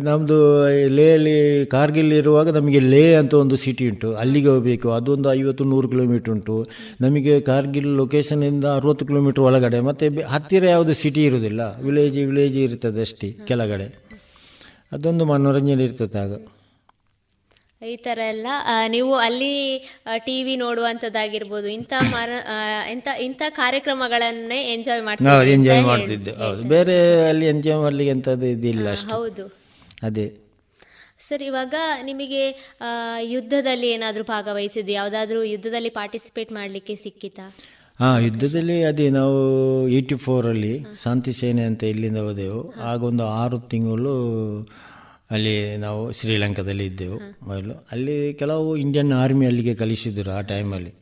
[0.00, 4.14] ನಮ್ಮದು ಲೇಯಲ್ಲಿ ಕಾರ್ಗಿಲ್ ಇರುವಾಗ ನಮಗೆ ಲೇ ಅಂತ ಒಂದು ಸಿಟಿ ಉಂಟು.
[4.14, 4.90] ಅಲ್ಲಿಗೆ ಹೋಗಬೇಕು.
[4.90, 6.66] ಅದೊಂದು ಐವತ್ತು, ನೂರು ಕಿಲೋಮೀಟ್ರ್ ಉಂಟು.
[7.00, 9.80] ನಮಗೆ ಕಾರ್ಗಿಲ್ ಲೊಕೇಶನಿಂದ ಅರುವತ್ತು ಕಿಲೋಮೀಟ್ರ್ ಒಳಗಡೆ.
[9.80, 11.82] ಮತ್ತು ಹತ್ತಿರ ಯಾವುದು ಸಿಟಿ ಇರೋದಿಲ್ಲ.
[11.82, 14.06] ವಿಲೇಜ್ ವಿಲೇಜ್ ಇರ್ತದೆ ಅಷ್ಟೇ, ಕೆಳಗಡೆ.
[14.92, 16.46] ಅದೊಂದು ಮನೋರಂಜನೆ ಇರ್ತದೆ ಆಗ.
[17.82, 18.48] ಈ ತರ ಎಲ್ಲ
[18.94, 19.52] ನೀವು ಅಲ್ಲಿ
[20.26, 22.30] ಟಿವಿ ನೋಡುವಂತದ್ದಾಗಿರ್ಬೋದು ಇಂತ ಮರ
[22.92, 26.32] ಇಂತ ಇಂಥ ಕಾರ್ಯಕ್ರಮಗಳನ್ನೇ ಎಂಜಾಯ್ ಮಾಡ್ತಾರೆ ಮಾಡ್ತೀವಿ ಎಂಜಾಯ್ ಮಾಡ್ತಿದ್ದೆ.
[26.44, 26.96] ಹೌದು ಬೇರೆ
[27.30, 29.44] ಅಲ್ಲಿ ಎಂಜಾಯ್ ಮಾಡಲಿಕ್ಕೆ ಎಂಥದ್ದು ಇದಿಲ್ಲ ಹೌದು.
[30.08, 30.26] ಅದೇ.
[31.28, 31.74] ಸರ್ ಇವಾಗ
[32.08, 32.42] ನಿಮಗೆ
[33.34, 37.46] ಯುದ್ಧದಲ್ಲಿ ಏನಾದರೂ ಭಾಗವಹಿಸಿದ್ದು ಯಾವುದಾದ್ರೂ ಯುದ್ಧದಲ್ಲಿ ಪಾರ್ಟಿಸಿಪೇಟ್ ಮಾಡಲಿಕ್ಕೆ ಸಿಕ್ಕಿತಾ?
[38.00, 39.36] ಹಾಂ ಯುದ್ಧದಲ್ಲಿ ಅದೇ ನಾವು
[39.98, 40.74] ಏಯ್ಟಿ ಫೋರಲ್ಲಿ
[41.04, 42.60] ಶಾಂತಿ ಸೇನೆ ಅಂತ ಇಲ್ಲಿಂದ ಹೋದೆವು.
[42.90, 44.14] ಆಗ ಒಂದು ಆರು ತಿಂಗಳು
[45.30, 47.86] ಅಲ್ಲಿ ನಾವು ಶ್ರೀಲಂಕಾದಲ್ಲಿ ಇದ್ದೆವು ಮೊದಲು.
[47.92, 50.94] ಅಲ್ಲಿ ಕೆಲವು ಇಂಡಿಯನ್ ಆರ್ಮಿ ಅಲ್ಲಿಗೆ ಕಲಿಸಿದ್ರು ಆ ಟೈಮಲ್ಲಿ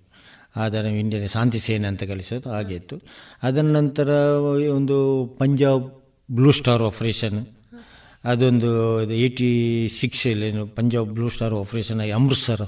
[0.57, 3.01] ಆದರೆ ಇಂಡಿಯನ್ ಶಾಂತಿ ಸೇನೆ ಅಂತ ಕಲಿಸೋದು ಹಾಗೆ ಇತ್ತು.
[3.43, 4.09] ಅದರ ನಂತರ
[4.75, 7.47] ಒಂದು ಪಂಜಾಬ್ ಬ್ಲೂ ಸ್ಟಾರ್ ಆಪರೇಷನ್
[8.25, 12.61] ಅದೊಂದು ಏಯ್ಟಿ ಸಿಕ್ಸಲ್ಲಿ ಪಂಜಾಬ್ ಬ್ಲೂ ಸ್ಟಾರ್ ಆಪರೇಷನ್ ಆಗಿ ಅಮೃತ್ಸರ.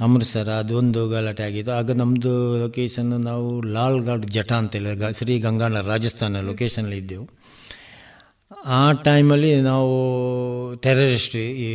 [0.00, 0.48] ಅಮೃತಸರ.
[0.48, 6.96] ಅದೊಂದು ಗಲಾಟೆ ಆಗಿದ್ದು ಆಗ ನಮ್ಮದು ಲೊಕೇಶನ್ ನಾವು ಲಾಲ್ಗಢ್ ಜಟ ಅಂತೇಳಿ ಗ- ಶ್ರೀ ಗಂಗಾನ ರಾಜಸ್ಥಾನ ಲೊಕೇಶನಲ್ಲಿ
[6.96, 7.28] ಇದ್ದೆವು.
[8.66, 9.94] ಆ ಟೈಮಲ್ಲಿ ನಾವು
[10.76, 11.70] ಟೆರರಿಸ್ಟ್ ಈ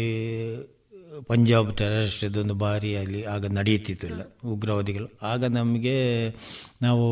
[1.27, 4.07] ಪಂಜಾಬ್ ಟೆರರಿಸ್ಟ್ ಇದೊಂದು ಬಾರಿ ಅಲ್ಲಿ ಆಗ ನಡೆಯುತ್ತಿತ್ತು
[4.49, 5.07] ಉಗ್ರವಾದಿಗಳು.
[5.23, 6.29] ಆಗ ನಮಗೆ
[6.81, 7.07] ನಾವು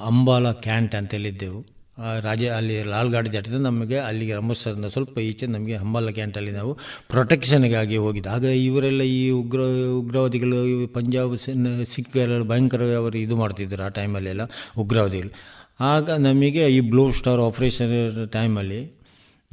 [0.00, 6.10] ಅಂಬಾಲ ಕ್ಯಾಂಟ್ ಅಂತೇಳಿದ್ದೆವು ಆ ರಾಜ, ಅಲ್ಲಿ ಲಾಲ್ಗಾಡ್ ಜಟದ ನಮಗೆ ಅಲ್ಲಿಗೆ ಅಮೃತ್ಸರದಿಂದ ಸ್ವಲ್ಪ ಈಚೆ ನಮಗೆ ಹಂಬಾಲ
[6.10, 6.78] ಕ್ಯಾಂಟಲ್ಲಿ ನಾವು
[7.08, 8.30] ಪ್ರೊಟೆಕ್ಷನ್ಗಾಗಿ ಹೋಗಿದ್ದು.
[8.30, 9.60] ಆಗ ಇವರೆಲ್ಲ ಈ ಉಗ್ರ,
[9.98, 11.36] ಉಗ್ರವಾದಿಗಳು ಪಂಜಾಬ್
[11.84, 14.40] ಸಿಖ್ಗಳೆಲ್ಲ ಭಯಂಕರವಾಗಿ ಭಯಂಕರ ಅವರು ಇದು ಮಾಡ್ತಿದ್ದರು ಆ ಟೈಮಲ್ಲೆಲ್ಲ
[14.78, 15.55] ಉಗ್ರವಾದಿಗಳು.
[15.80, 18.92] ಆಗ ನಮಗೆ ಈ ಬ್ಲೂ ಸ್ಟಾರ್ ಆಪರೇಷನ್ ಟೈಮಲ್ಲಿ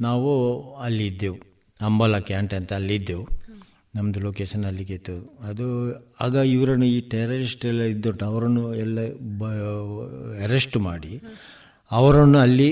[0.00, 0.30] ನಾವು
[0.74, 1.38] ಅಲ್ಲಿ ಇದ್ದೆವು.
[1.82, 3.28] ಅಂಬಾಲ ಕ್ಯಾಂಟ್ ಅಂತ ಅಲ್ಲಿ ಇದ್ದೆವು.
[3.94, 5.66] ನಮ್ಮದು ಲೊಕೇಶನ್ ಅಲ್ಲಿಗೆ ಇತ್ತು ಅದು
[6.20, 8.98] ಆಗ ಇವರನ್ನು ಈ ಟೆರರಿಸ್ಟ್ ಎಲ್ಲ ಇದ್ದು ಅವರನ್ನು ಎಲ್ಲ
[9.38, 9.44] ಬ
[10.44, 11.20] ಅರೆಸ್ಟ್ ಮಾಡಿ
[11.90, 12.68] ಅವರನ್ನು ಅಲ್ಲಿ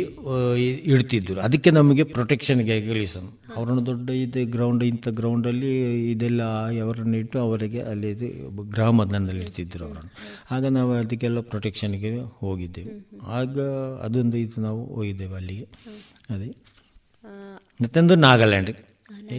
[0.85, 5.73] ಇಡ್ತಿದ್ದರು ಅದಕ್ಕೆ ನಮಗೆ ಪ್ರೊಟೆಕ್ಷನ್ಗೆ ಕಳಿಸೋದು ಅವರನ್ನು ದೊಡ್ಡ ಇದು ಗ್ರೌಂಡ್ ಇಂಥ ಗ್ರೌಂಡಲ್ಲಿ
[6.11, 6.43] ಇದೆಲ್ಲ
[6.81, 10.13] ಅವರನ್ನು ಇಟ್ಟು ಅವರಿಗೆ ಅಲ್ಲಿ ಇದು ಗ್ರಾಮದಲ್ಲಿ ಇಡ್ತಿದ್ದರು ಅವರನ್ನು.
[10.51, 13.21] ಆಗ ನಾವು ಅದಕ್ಕೆಲ್ಲ ಪ್ರೊಟೆಕ್ಷನ್ಗೆ ಹೋಗಿದ್ದೆವು.
[13.27, 13.61] ಆಗ
[14.05, 15.69] ಅದೊಂದು ಇದು ನಾವು ಹೋಗಿದ್ದೆವು ಅಲ್ಲಿಗೆ.
[16.31, 16.57] ಅದೇ.
[17.83, 18.71] ಮತ್ತೊಂದು ನಾಗಾಲ್ಯಾಂಡ್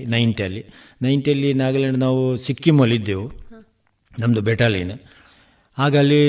[0.08, 0.66] ನೈಂಟಿಯಲ್ಲಿ
[1.02, 3.32] ನೈಂಟಿಯಲ್ಲಿ ನಾಗಾಲ್ಯಾಂಡ್ ನಾವು ಸಿಕ್ಕಿಮಲ್ಲಿದ್ದೆವು.
[4.20, 4.92] ನಮ್ಮದು ಬೆಟಾಲಿಯನ್
[5.78, 6.22] ಆಗ ಅಲ್ಲಿ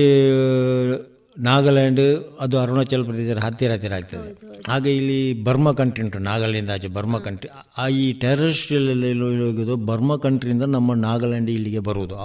[1.39, 4.29] ನಾಗಾಲ್ಯಾಂಡ್ ಅದು ಅರುಣಾಚಲ ಪ್ರದೇಶದ ಹತ್ತಿರ ಹತ್ತಿರ ಆಗ್ತದೆ.
[4.69, 10.63] ಹಾಗೆ ಇಲ್ಲಿ ಬರ್ಮಾ ಕಂಟ್ರಿ ಉಂಟು ನಾಗಾಲ್ಯಾಂಡ್ ಆಚೆ ಬರ್ಮಾ ಕಂಟ್ರಿ ಆ ಈ ಟೆರರಿಸ್ಟ್ ಹೋಗೋದು ಬರ್ಮಾ ಕಂಟ್ರಿಯಿಂದ
[10.63, 12.17] ನಮ್ಮ ನಾಗಾಲ್ಯಾಂಡ್ ಇಲ್ಲಿಗೆ ಬರುವುದು.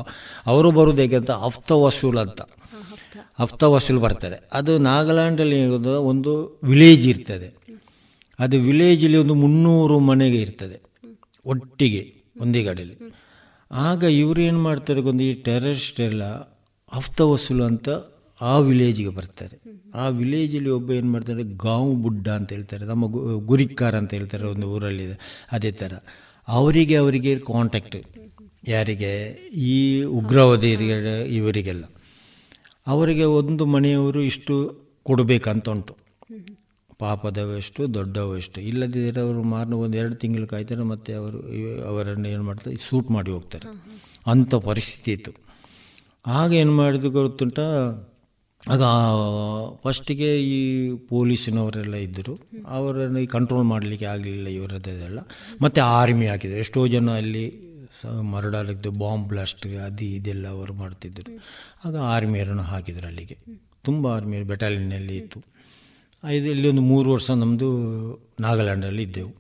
[0.46, 2.42] ಅವರು ಬರುವುದು ಹೇಗೆ ಅಂತ ಹಫ್ತ ವಸೂಲ್ ಅಂತ.
[3.40, 4.50] ಹಫ್ತ ವಸೂಲ್ ಬರ್ತದೆ.
[4.54, 5.66] ಅದು ನಾಗಾಲ್ಯಾಂಡಲ್ಲಿ
[6.12, 7.54] ಒಂದು ವಿಲೇಜ್ ಇರ್ತದೆ.
[8.40, 10.82] ಅದು ವಿಲೇಜಲ್ಲಿ ಒಂದು ಮುನ್ನೂರು ಮನೆಗೆ ಇರ್ತದೆ.
[11.46, 13.14] ಒಟ್ಟಿಗೆ ಒಂದೇ ಗಾಡಿಯಲ್ಲಿ
[13.72, 16.24] ಆಗ ಇವರು ಏನು ಮಾಡ್ತಾರೆ ಒಂದು ಈ ಟೆರರಿಸ್ಟ್ ಎಲ್ಲ
[16.94, 17.90] ಹಫ್ತ ವಸೂಲು ಅಂತ
[18.42, 19.56] ಆ ವಿಲೇಜಿಗೆ ಬರ್ತಾರೆ.
[19.96, 23.06] ಆ ವಿಲೇಜಲ್ಲಿ ಒಬ್ಬ ಏನು ಮಾಡ್ತಾರೆ ಗಾಂವ್ ಬುಡ್ಡ ಅಂತ ಹೇಳ್ತಾರೆ ನಮ್ಮ
[23.46, 25.94] ಗುರಿಕ್ಕಾರ ಅಂತ ಹೇಳ್ತಾರೆ ಒಂದು ಊರಲ್ಲಿದೆ ಅದೇ ಥರ
[26.48, 27.98] ಅವರಿಗೆ ಅವರಿಗೆ ಕಾಂಟ್ಯಾಕ್ಟ್
[28.68, 29.12] ಯಾರಿಗೆ?
[29.72, 30.72] ಈ ಉಗ್ರವಾದಿ
[31.38, 31.86] ಇವರಿಗೆಲ್ಲ.
[32.88, 34.56] ಅವರಿಗೆ ಒಂದು ಮನೆಯವರು ಇಷ್ಟು
[35.04, 35.98] ಕೊಡಬೇಕಂತ ಉಂಟು
[36.98, 41.38] ಪಾಪದವೆಷ್ಟು ದೊಡ್ಡವೆಷ್ಟು ಇಲ್ಲದಿದ್ದರೆ ಅವರು ಮಾರ್ನ ಒಂದು ಎರಡು ತಿಂಗಳು ಕಾಯ್ತಾರೆ ಮತ್ತು ಅವರು
[41.88, 43.68] ಅವರನ್ನು ಏನು ಮಾಡ್ತಾರೆ ಸೂಟ್ ಮಾಡಿ ಹೋಗ್ತಾರೆ.
[44.28, 45.32] ಅಂಥ ಪರಿಸ್ಥಿತಿ ಇತ್ತು.
[46.26, 47.60] ಆಗ ಏನು ಮಾಡಿದ ಗೊತ್ತುಂಟ?
[48.68, 48.84] ಆಗ
[49.84, 52.40] ಫಸ್ಟಿಗೆ ಈ ಪೊಲೀಸಿನವರೆಲ್ಲ ಇದ್ದರು.
[52.68, 55.20] ಅವರನ್ನು ಕಂಟ್ರೋಲ್ ಮಾಡಲಿಕ್ಕೆ ಆಗಲಿಲ್ಲ ಇವರದ್ದೆಲ್ಲ.
[55.62, 57.70] ಮತ್ತು ಆರ್ಮಿ ಹಾಕಿದ್ರು ಎಷ್ಟೋ ಜನ ಅಲ್ಲಿ
[58.22, 61.44] ಮರಡಾಲಿದ್ದು ಬಾಂಬ್ ಬ್ಲಾಸ್ಟ್ ಅದು ಇದೆಲ್ಲ ಅವರು ಮಾಡ್ತಿದ್ದರು.
[61.86, 63.38] ಆಗ ಆರ್ಮಿಯರನ್ನು ಹಾಕಿದ್ರು ಅಲ್ಲಿಗೆ.
[63.84, 65.40] ತುಂಬ ಆರ್ಮಿ ಬೆಟಾಲಿಯನ್ನಲ್ಲಿ ಇತ್ತು.
[66.34, 67.70] ಇದು ಇಲ್ಲಿ ಒಂದು ಮೂರು ವರ್ಷ ನಮ್ಮದು
[68.40, 69.34] ನಾಗಾಲ್ಯಾಂಡಲ್ಲಿ ಇದ್ದೆವು.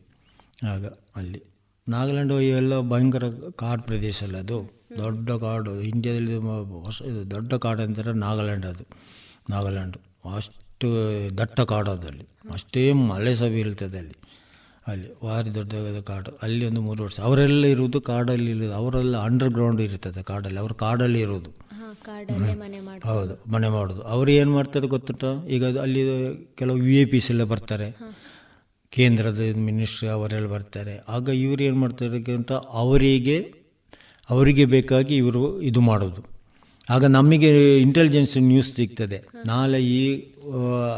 [0.67, 1.43] ಆಗ ಅಲ್ಲಿ.
[1.89, 3.23] ನಾಗಾಲ್ಯಾಂಡ್ ಎಲ್ಲ ಭಯಂಕರ
[3.55, 4.78] ಕಾಡು ಪ್ರದೇಶ ಅಲ್ಲ ಅದು.
[5.01, 6.35] ದೊಡ್ಡ ಕಾಡು ಇಂಡಿಯಾದಲ್ಲಿ
[6.87, 8.85] ಹೊಸ ಇದು ದೊಡ್ಡ ಕಾಡು ಅಂತಾರೆ ನಾಗಾಲ್ಯಾಂಡ್ ಅದು
[9.49, 9.99] ನಾಗಾಲ್ಯಾಂಡು.
[10.37, 10.87] ಅಷ್ಟು
[11.39, 12.25] ದಟ್ಟ ಕಾಡು ಅದಲ್ಲಿ
[12.55, 14.17] ಅಷ್ಟೇ ಮಳೆ ಸಹ ಬೀಳ್ತದೆ ಅಲ್ಲಿ.
[14.87, 16.31] ಅಲ್ಲಿ ಭಾರಿ ದೊಡ್ಡದಾದ ಕಾಡು.
[16.43, 20.59] ಅಲ್ಲಿ ಒಂದು ಮೂರು ವರ್ಷ ಅವರೆಲ್ಲ ಇರುವುದು ಕಾಡಲ್ಲಿ ಇರೋದು ಅವರೆಲ್ಲ ಅಂಡರ್ ಗ್ರೌಂಡ್ ಇರ್ತದೆ ಕಾಡಲ್ಲಿ.
[20.63, 21.51] ಅವರು ಕಾಡಲ್ಲಿ ಇರೋದು
[23.09, 24.01] ಹೌದು ಮನೆ ಮಾಡೋದು.
[24.13, 25.23] ಅವರು ಏನು ಮಾಡ್ತಾರೆ ಗೊತ್ತುಂಟ?
[25.55, 26.01] ಈಗ ಅಲ್ಲಿ
[26.55, 27.87] ಕೆಲವು ವಿ ಎ ಪಿಸ್ ಎಲ್ಲ ಬರ್ತಾರೆ.
[28.93, 30.93] ಕೇಂದ್ರದ ಮಿನಿಸ್ಟ್ರಿ ಅವರೆಲ್ಲ ಬರ್ತಾರೆ.
[31.15, 33.37] ಆಗ ಇವರು ಏನು ಮಾಡ್ತಾರೆ ಅಂತ ಅವರಿಗೆ
[34.29, 36.21] ಅವರಿಗೆ ಬೇಕಾಗಿ ಇವರು ಇದು ಮಾಡೋದು.
[36.95, 37.49] ಆಗ ನಮಗೆ
[37.85, 39.17] ಇಂಟೆಲಿಜೆನ್ಸ್ ನ್ಯೂಸ್ ಸಿಗ್ತದೆ.
[39.45, 40.01] ನಾಳೆ ಈ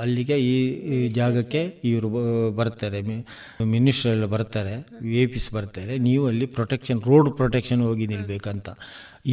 [0.02, 2.10] ಅಲ್ಲಿಗೆ ಈ ಜಾಗಕ್ಕೆ ಇವರು
[2.60, 3.00] ಬರ್ತಾರೆ.
[3.74, 4.74] ಮಿನಿಸ್ಟರ್ ಎಲ್ಲ ಬರ್ತಾರೆ
[5.22, 5.94] ಎ ಪಿಸ್ ಬರ್ತಾರೆ.
[6.08, 8.70] ನೀವು ಅಲ್ಲಿ ಪ್ರೊಟೆಕ್ಷನ್ ರೋಡ್ ಪ್ರೊಟೆಕ್ಷನ್ ಹೋಗಿ ನಿಲ್ಬೇಕಂತ.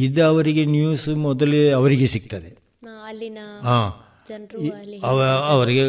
[0.05, 2.51] ಇದು ಅವರಿಗೆ ನ್ಯೂಸ್ ಮೊದಲೇ ಅವರಿಗೆ ಸಿಗ್ತದೆ.
[3.67, 3.89] ಹಾಂ
[5.53, 5.83] ಅವರಿಗೆ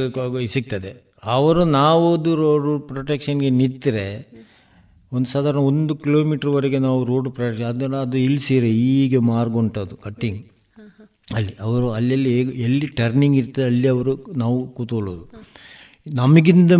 [0.57, 0.93] ಸಿಗ್ತದೆ.
[1.37, 2.07] ಅವರು ನಾವು
[2.43, 4.07] ರೋಡ್ ಪ್ರೊಟೆಕ್ಷನ್ಗೆ ನಿಂತರೆ
[5.12, 10.41] ಒಂದು ಸಾಧಾರಣ ಒಂದು ಕಿಲೋಮೀಟ್ರ್ವರೆಗೆ ನಾವು ರೋಡ್ ಪ್ರಯಾಣ ಅದನ್ನು ಅದು ಇಳಿಸಿರೆ ಹೀಗೆ ಮಾರ್ಗ ಉಂಟದು ಕಟ್ಟಿಂಗ್
[11.39, 14.12] ಅಲ್ಲಿ, ಅವರು ಅಲ್ಲೆಲ್ಲಿ ಹೇಗೆ ಎಲ್ಲಿ ಟರ್ನಿಂಗ್ ಇರ್ತದೆ, ಅಲ್ಲಿ ಅವರು
[14.43, 15.24] ನಾವು ಕೂತ್ಕೊಳ್ಳೋದು.
[16.07, 16.73] ನಮಗಿಂತ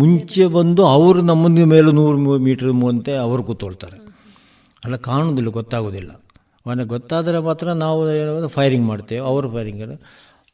[0.00, 3.98] ಮುಂಚೆ ಬಂದು ಅವರು ನಮ್ಮೊಂದು ಮೇಲೆ ನೂರು ಮೀಟ್ರ್ ಮುಂತೆ ಅವರು ಕೂತ್ಕೊಳ್ತಾರೆ.
[4.82, 6.10] ಅಲ್ಲ, ಕಾಣೋದಿಲ್ಲ, ಗೊತ್ತಾಗೋದಿಲ್ಲ.
[6.66, 8.00] ಅವನ ಗೊತ್ತಾದರೆ ಮಾತ್ರ ನಾವು
[8.56, 9.82] ಫೈರಿಂಗ್ ಮಾಡ್ತೇವೆ, ಅವರು ಫೈರಿಂಗ್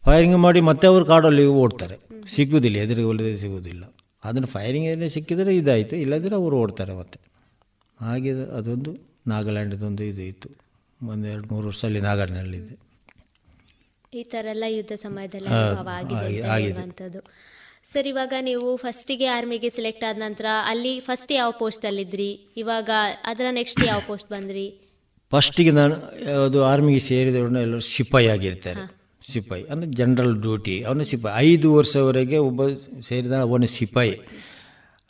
[0.03, 1.97] ಫೈರಿಂಗ್ ಮಾಡಿ ಮತ್ತೆ ಅವರು ಕಾಡಲ್ಲಿ ಓಡ್ತಾರೆ.
[2.35, 3.85] ಸಿಗುವುದಿಲ್ಲ ಎದುರಿಗೆ ಒಳ್ಳೆದೇ ಸಿಗುವುದಿಲ್ಲ
[4.25, 7.19] ಅದನ್ನು ಫೈರಿಂಗ್ ಏನೇ ಸಿಕ್ಕಿದರೆ ಇದಾಯಿತು ಇಲ್ಲದಿದ್ದರೆ ಅವರು ಓಡ್ತಾರೆ ಮತ್ತೆ
[8.01, 8.93] ಹಾಗೆ ಅದೊಂದು
[9.29, 10.49] ನಾಗಾಲ್ಯಾಂಡದೊಂದು ಇದು ಇತ್ತು.
[11.01, 12.77] ಒಂದು ಎರಡು ಮೂರು ವರ್ಷ ಅಲ್ಲಿ ನಾಗಾಲ್ಯಾಂಡಲ್ಲಿದ್ದೆ
[14.13, 15.49] ಈ ಥರ ಎಲ್ಲ ಯುದ್ಧ ಸಮಯದಲ್ಲಿ
[16.55, 17.21] ಆಗಿರುವಂಥದ್ದು
[17.93, 22.29] ಸರ್ ಇವಾಗ ನೀವು ಫಸ್ಟಿಗೆ ಆರ್ಮಿಗೆ ಸೆಲೆಕ್ಟ್ ಆದ ನಂತರ ಅಲ್ಲಿ ಫಸ್ಟ್ ಯಾವ ಪೋಸ್ಟ್ ಅಲ್ಲಿದ್ರಿ?
[22.57, 22.91] ಇವಾಗ
[23.25, 24.67] ಅದರ ನೆಕ್ಸ್ಟ್ ಯಾವ ಪೋಸ್ಟ್ ಬಂದ್ರಿ?
[25.33, 25.95] ಫಸ್ಟಿಗೆ ನಾನು
[26.47, 28.85] ಅದು ಆರ್ಮಿಗೆ ಸೇರಿದವರನ್ನ ಎಲ್ಲರೂ ಸಿಪಾಯಿ ಆಗಿರ್ತಾರೆ.
[29.33, 31.35] ಸಿಪಾಯಿ, ಅಂದರೆ ಜನರಲ್ ಡ್ಯೂಟಿ ಅವನು ಸಿಪಾಯಿ.
[31.49, 32.63] ಐದು ವರ್ಷವರೆಗೆ ಒಬ್ಬ
[33.09, 34.15] ಸೇರಿದ ಅವನ ಸಿಪಾಯಿ.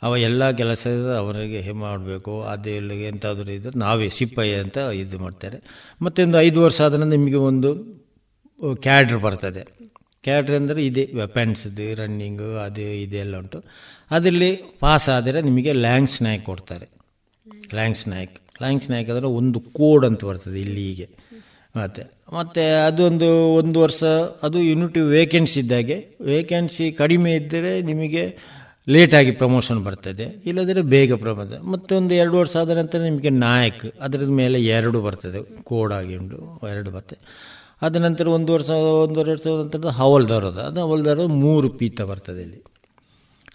[0.01, 0.83] ಅವ ಎಲ್ಲ ಕೆಲಸ
[1.19, 2.33] ಅವರಿಗೆ ಮಾಡಬೇಕು.
[2.51, 5.57] ಅದೆಲ್ಲ ಎಂಥಾದರೂ ಇದ್ದರೆ ನಾವೇ ಸಿಪಾಯಿ ಅಂತ ಇದು ಮಾಡ್ತಾರೆ.
[6.05, 7.69] ಮತ್ತು ಒಂದು ಐದು ವರ್ಷ ಆದ ನಿಮಗೆ ಒಂದು
[8.85, 9.63] ಕ್ಯಾಡ್ರ್ ಬರ್ತದೆ.
[10.23, 13.59] ಕ್ಯಾಡ್ರ್ ಅಂದರೆ ಇದೇ ವೆಪನ್ಸ್ದು ರನ್ನಿಂಗು ಅದು ಇದೆಲ್ಲ ಉಂಟು.
[14.15, 14.51] ಅದರಲ್ಲಿ
[14.83, 16.87] ಪಾಸ್ ಆದರೆ ನಿಮಗೆ ಲ್ಯಾಂಗ್ ಸ್ನ್ಯಾಕ್ ಕೊಡ್ತಾರೆ.
[17.77, 21.07] ಲ್ಯಾಂಗ್ ಸ್ನ್ಯಾಕ್ ಲ್ಯಾಂಗ್ ಸ್ನ್ಯಾಕ್ ಅಂದರೆ ಒಂದು ಕೋಡ್ ಅಂತ ಬರ್ತದೆ ಇಲ್ಲಿಗೆ
[21.75, 22.03] ಮತ್ತು.
[22.35, 24.03] ಮತ್ತು ಅದೊಂದು ಒಂದು ವರ್ಷ,
[24.43, 25.97] ಅದು ಯೂನಿಟಿ ವೇಕೆನ್ಸಿ ಇದ್ದಾಗೆ.
[26.21, 28.23] ವೇಕೆನ್ಸಿ ಕಡಿಮೆ ಇದ್ದರೆ ನಿಮಗೆ
[28.89, 34.63] ಲೇಟಾಗಿ ಪ್ರಮೋಷನ್ ಬರ್ತದೆ ಇಲ್ಲದಿದ್ದರೆ ಬೇಗ ಪ್ರಮೋಷನ್ ಮತ್ತೊಂದು ಎರಡು ವರ್ಷ ಆದ ನಂತರ ನಿಮಗೆ ನಾಯಕ್ ಅದರ ಮೇಲೆ
[34.63, 37.19] ಎರಡು ಬರ್ತದೆ ಕೋಡಾಗಿ ಉಂಟು ಎರಡು ಬರ್ತದೆ.
[37.81, 38.69] ಅದ ನಂತರ ಒಂದು ವರ್ಷ,
[39.03, 40.57] ಒಂದೂವರೆ ವರ್ಷ ನಂತರ ಹವಲ್ದಾರದ.
[40.57, 42.63] ಅದು ಹವಲ್ದಾರ ಮೂರು ಪೀತ ಬರ್ತದೆ ಇಲ್ಲಿ.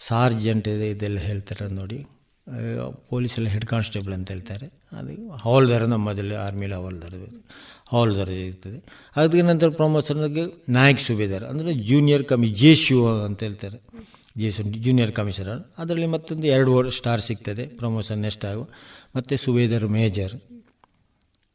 [0.01, 2.07] ಸಾರ್ಜೆಂಟ್ ಇದೆ, ಇದೆಲ್ಲ ಹೇಳ್ತಾರೆ ನೋಡಿ.
[3.11, 4.67] ಪೊಲೀಸಲ್ಲಿ ಹೆಡ್ ಕಾನ್ಸ್ಟೇಬಲ್ ಅಂತ ಹೇಳ್ತಾರೆ.
[4.93, 7.13] ಅದು ಹವಲ್ದಾರ ನಮ್ಮದಲ್ಲಿ ಆರ್ಮಿಲಿ ಹವಲ್ದಾರ
[7.93, 8.79] ಹವಲ್ದಾರ ಇರ್ತದೆ
[9.17, 10.45] ಅದಕ್ಕೆ ನಂತರ ಪ್ರಮೋಷನ್ಗೆ
[10.77, 13.79] ನಾಯಕ್ ಸುಬೇದಾರ್, ಅಂದರೆ ಜೂನಿಯರ್ ಕಮಿ ಜೆ ಶಿವ ಅಂತ ಹೇಳ್ತಾರೆ.
[14.41, 18.65] ಜೆ ಶು ಜೂನಿಯರ್ ಕಮಿಷನರ್ ಅದರಲ್ಲಿ ಮತ್ತೊಂದು ಎರಡು ಸ್ಟಾರ್ ಸಿಗ್ತದೆ ಪ್ರಮೋಷನ್ ನೆಕ್ಸ್ಟ್ ಆಗುವ.
[19.17, 20.35] ಮತ್ತು ಸುಬೇದಾರ್ ಮೇಜರ್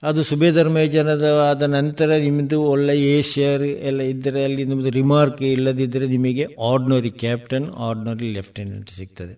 [0.03, 1.07] ಅದು ಸುಬೇದಾರ್ ಮೇಜರ್
[1.49, 8.27] ಆದ ನಂತರ ನಿಮ್ಮದು ಒಳ್ಳೆ ಏಷ್ಯರ್ ಎಲ್ಲ ಇದ್ದರೆ ಅಲ್ಲಿ ನಿಮ್ಮದು ರಿಮಾರ್ಕ್ ಇಲ್ಲದಿದ್ದರೆ ನಿಮಗೆ ಆರ್ಡಿನರಿ ಕ್ಯಾಪ್ಟನ್ ಆರ್ಡ್ನರಿ
[8.37, 9.35] ಲೆಫ್ಟಿನೆಂಟ್ ಸಿಗ್ತದೆ.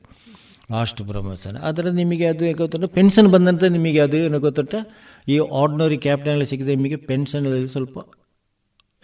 [0.75, 4.75] ಲಾಸ್ಟ್ ಪ್ರಮೋಷನ್ ಆದರೆ ನಿಮಗೆ ಅದು ಏನು ಗೊತ್ತಂತ ಪೆನ್ಷನ್ ಬಂದಂತ ನಿಮಗೆ ಅದು ಏನೋ ಗೊತ್ತಿಟ್ಟ
[5.33, 7.97] ಈ ಆರ್ಡಿನರಿ ಕ್ಯಾಪ್ಟನಲ್ಲಿ ಸಿಕ್ಕಿದೆ ನಿಮಗೆ ಪೆನ್ಷನಲ್ಲಿ ಸ್ವಲ್ಪ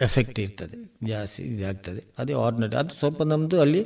[0.00, 0.76] ಎಫೆಕ್ಟ್ ಇರ್ತದೆ.
[1.10, 2.00] ಜಾಸ್ತಿ ಇದಾಗ್ತದೆ.
[2.20, 3.80] ಅದೇ ಆರ್ಡಿನರಿ ಅದು ಸ್ವಲ್ಪ ನಮ್ಮದು ಅಲ್ಲಿ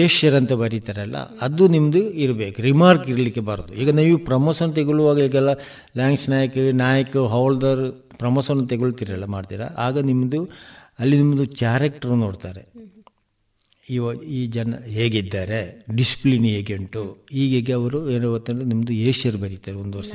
[0.00, 2.58] ಏಷ್ಯರ್ ಅಂತ ಬರೀತಾರಲ್ಲ, ಅದು ನಿಮ್ಮದು ಇರಬೇಕು.
[2.68, 3.72] ರಿಮಾರ್ಕ್ ಇರಲಿಕ್ಕೆ ಬಾರದು.
[3.82, 5.52] ಈಗ ನೀವು ಪ್ರಮೋಷನ್ ತೆಗೊಳ್ಳುವಾಗ ಈಗೆಲ್ಲ
[6.00, 7.82] ಲ್ಯಾಂಗ್ಸ್ ನಾಯಕ್ ನಾಯಕ್, ಹೌಲ್ದರ್
[8.22, 9.68] ಪ್ರಮೋಷನ್ ತೆಗೊಳ್ತೀರಲ್ಲ ಮಾಡ್ತೀರಾ?
[9.86, 10.42] ಆಗ ನಿಮ್ಮದು
[11.00, 12.62] ಅಲ್ಲಿ ನಿಮ್ಮದು ಕ್ಯಾರೆಕ್ಟರ್ ನೋಡ್ತಾರೆ.
[13.94, 15.58] ಇವ ಈ ಜನ ಹೇಗಿದ್ದಾರೆ
[15.98, 17.02] ಡಿಸಿಪ್ಲಿನ್ ಹೇಗೆ ಉಂಟು
[17.32, 20.14] ಹೇಗೆ ಅವರು ಏನು ಗೊತ್ತಂದ್ರೆ ನಿಮ್ಮದು ಏಷ್ಯರು ಬರೀತಾರೆ ಒಂದು ವರ್ಷ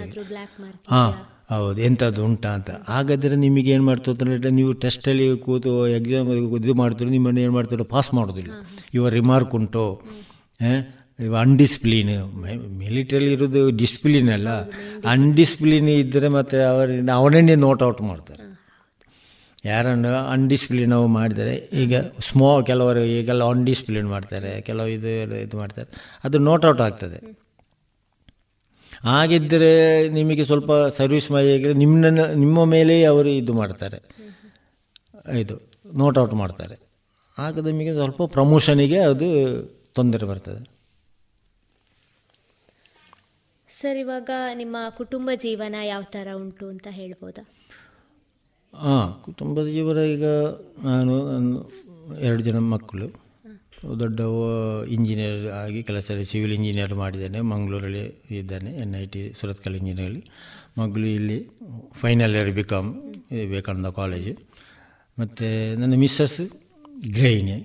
[0.94, 1.12] ಹಾಂ
[1.54, 2.72] ಹೌದು ಎಂಥದ್ದು ಉಂಟಾ ಅಂತ.
[2.88, 6.30] ಹಾಗಾದರೆ ನಿಮಗೆ ಏನು ಮಾಡ್ತಾರೆ ನೀವು ಟೆಸ್ಟಲ್ಲಿ ಕೂತು ಎಕ್ಸಾಮ್
[6.60, 8.52] ಇದು ಮಾಡ್ತಾರೆ ನಿಮ್ಮನ್ನು ಏನು ಮಾಡ್ತಾರೆ ಪಾಸ್ ಮಾಡೋದಿಲ್ಲ.
[8.98, 9.84] ಇವ ರಿಮಾರ್ಕ್ ಉಂಟು
[11.20, 12.14] ಇವ ಅನ್ಡಿಸ್ಪ್ಲಿನ್
[12.84, 14.50] ಮಿಲಿಟರಿ ಇರೋದು ಡಿಸ್ಪ್ಲಿನ್ ಅಲ್ಲ.
[15.14, 18.44] ಅನ್ಡಿಸ್ಪ್ಲಿನ್ ಇದ್ದರೆ ಮತ್ತು ಅವರಿಂದ ಅವನನ್ನೇ ನೋಟ್ ಔಟ್ ಮಾಡ್ತಾರೆ.
[19.66, 21.96] ಯಾರನ್ನು ಅನ್ಡಿಸ್ಪ್ಲಿನ್ ಮಾಡಿದರೆ, ಈಗ
[22.30, 25.12] ಸ್ಮೋ ಕೆಲವರು ಈಗೆಲ್ಲ ಅನ್ಡಿಸ್ಪ್ಲಿನ್ ಮಾಡ್ತಾರೆ, ಕೆಲವು ಇದು
[25.42, 25.90] ಇದು ಮಾಡ್ತಾರೆ,
[26.24, 27.20] ಅದು ನೋಟ್ ಔಟ್ ಆಗ್ತದೆ.
[29.04, 29.72] ಹಾಗಿದ್ದರೆ
[30.10, 34.00] ನಿಮಗೆ ಸ್ವಲ್ಪ ಸರ್ವಿಸ್ ಮಾಡಿದರೆ ನಿಮ್ಮನ್ನು, ನಿಮ್ಮ ಮೇಲೆ ಅವರು ಇದು ಮಾಡ್ತಾರೆ.
[35.40, 35.56] ಇದು
[35.96, 36.76] ನೋಟ್ ಔಟ್ ಮಾಡ್ತಾರೆ.
[37.38, 39.28] ಆಗ ನಿಮಗೆ ಸ್ವಲ್ಪ ಪ್ರಮೋಷನಿಗೆ ಅದು
[39.94, 40.62] ತೊಂದರೆ ಬರ್ತದೆ.
[43.70, 47.44] ಸರ್, ಇವಾಗ ನಿಮ್ಮ ಕುಟುಂಬ ಜೀವನ ಯಾವ ಥರ ಉಂಟು ಅಂತ ಹೇಳ್ಬೋದಾ?
[48.74, 50.26] ಹಾಂ ಕುಟುಂಬದ ಜೀವನ ಈಗ
[50.84, 51.58] ನಾನು ನನ್ನ
[52.28, 53.08] ಎರಡು ಜನ ಮಕ್ಕಳು.
[54.00, 54.20] ದೊಡ್ಡ
[54.96, 58.04] ಇಂಜಿನಿಯರ್ ಆಗಿ ಕೆಲಸ ಸಿವಿಲ್ ಇಂಜಿನಿಯರ್ ಮಾಡಿದ್ದೇನೆ ಮಂಗಳೂರಲ್ಲಿ
[58.38, 60.24] ಇದ್ದಾನೆ ಎನ್ ಐ ಟಿ ಸುರತ್ಕಲ್ ಇಂಜಿನಿಯರಲ್ಲಿ
[60.78, 61.38] ಮಗಳು ಇಲ್ಲಿ
[62.02, 62.90] final year B Com
[63.32, 64.34] Vivekananda college
[65.18, 65.48] ಮತ್ತು
[65.80, 66.40] ನನ್ನ ಮಿಸ್ಸಸ್
[67.18, 67.58] ಗೃಹಿಣಿ.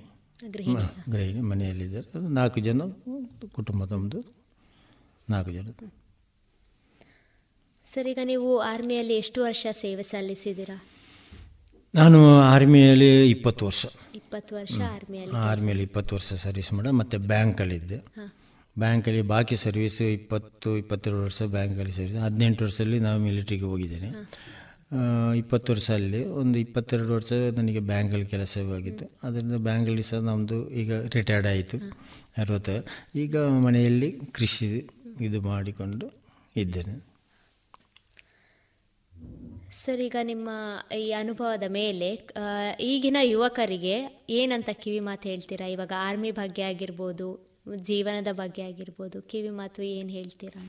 [1.13, 1.41] ಗೃಹಿಣಿ.
[1.51, 2.07] ಮನೆಯಲ್ಲಿದ್ದಾರೆ.
[2.39, 2.81] ನಾಲ್ಕು ಜನ
[3.55, 4.19] ಕುಟುಂಬ ನಮ್ಮದು
[5.29, 5.67] ನಾಲ್ಕು ಜನ.
[7.93, 10.77] ಸರ್ ಈಗ ನೀವು ಆರ್ಮಿಯಲ್ಲಿ ಎಷ್ಟು ವರ್ಷ ಸೇವೆ ಸಲ್ಲಿಸಿದ್ದೀರಾ?
[11.93, 13.85] ನಾನು ಆರ್ಮಿಯಲ್ಲಿ ಇಪ್ಪತ್ತು ವರ್ಷ.
[14.15, 17.97] ಇಪ್ಪತ್ತು ವರ್ಷ ಆರ್ಮಿಯಲ್ಲಿ ಆರ್ಮಿಯಲ್ಲಿ ಇಪ್ಪತ್ತು ವರ್ಷ ಸರ್ವಿಸ್ ಮಾಡ ಮತ್ತು ಬ್ಯಾಂಕಲ್ಲಿದ್ದೆ.
[18.77, 24.09] ಬ್ಯಾಂಕಲ್ಲಿ ಬಾಕಿ ಸರ್ವಿಸ್ ಇಪ್ಪತ್ತು ಇಪ್ಪತ್ತೆರಡು ವರ್ಷ ಬ್ಯಾಂಕಲ್ಲಿ ಸರ್ವಿಸ್ ಹದಿನೆಂಟು ವರ್ಷದಲ್ಲಿ ನಾವು ಮಿಲಿಟ್ರಿಗೆ ಹೋಗಿದ್ದೇನೆ.
[25.35, 31.47] ಇಪ್ಪತ್ತು ವರ್ಷ ಅಲ್ಲಿ ಒಂದು ಇಪ್ಪತ್ತೆರಡು ವರ್ಷ ನನಗೆ ಬ್ಯಾಂಕಲ್ಲಿ ಕೆಲಸವಾಗಿತ್ತು ಅದರಿಂದ ಬ್ಯಾಂಕಲ್ಲಿ ಸಹ ನಮ್ಮದು ಈಗ ರಿಟೈರ್ಡ್
[31.47, 31.77] ಆಯಿತು.
[32.37, 32.75] ಅರವತ್ತು
[33.15, 34.69] ಈಗ ಮನೆಯಲ್ಲಿ ಕೃಷಿ
[35.21, 36.07] ಇದು ಮಾಡಿಕೊಂಡು
[36.55, 36.95] ಇದ್ದೇನೆ.
[39.87, 40.49] ಸರ್, ಈಗ ನಿಮ್ಮ
[41.01, 42.07] ಈ ಅನುಭವದ ಮೇಲೆ
[42.91, 43.93] ಈಗಿನ ಯುವಕರಿಗೆ
[44.37, 45.65] ಏನಂತ ಕಿವಿ ಮಾತು ಹೇಳ್ತೀರಾ?
[45.75, 47.27] ಇವಾಗ ಆರ್ಮಿ ಬಗ್ಗೆ ಆಗಿರ್ಬೋದು,
[47.89, 50.63] ಜೀವನದ ಬಗ್ಗೆ ಆಗಿರ್ಬೋದು, ಕಿವಿ ಮಾತು ಏನು ಹೇಳ್ತೀರಾ?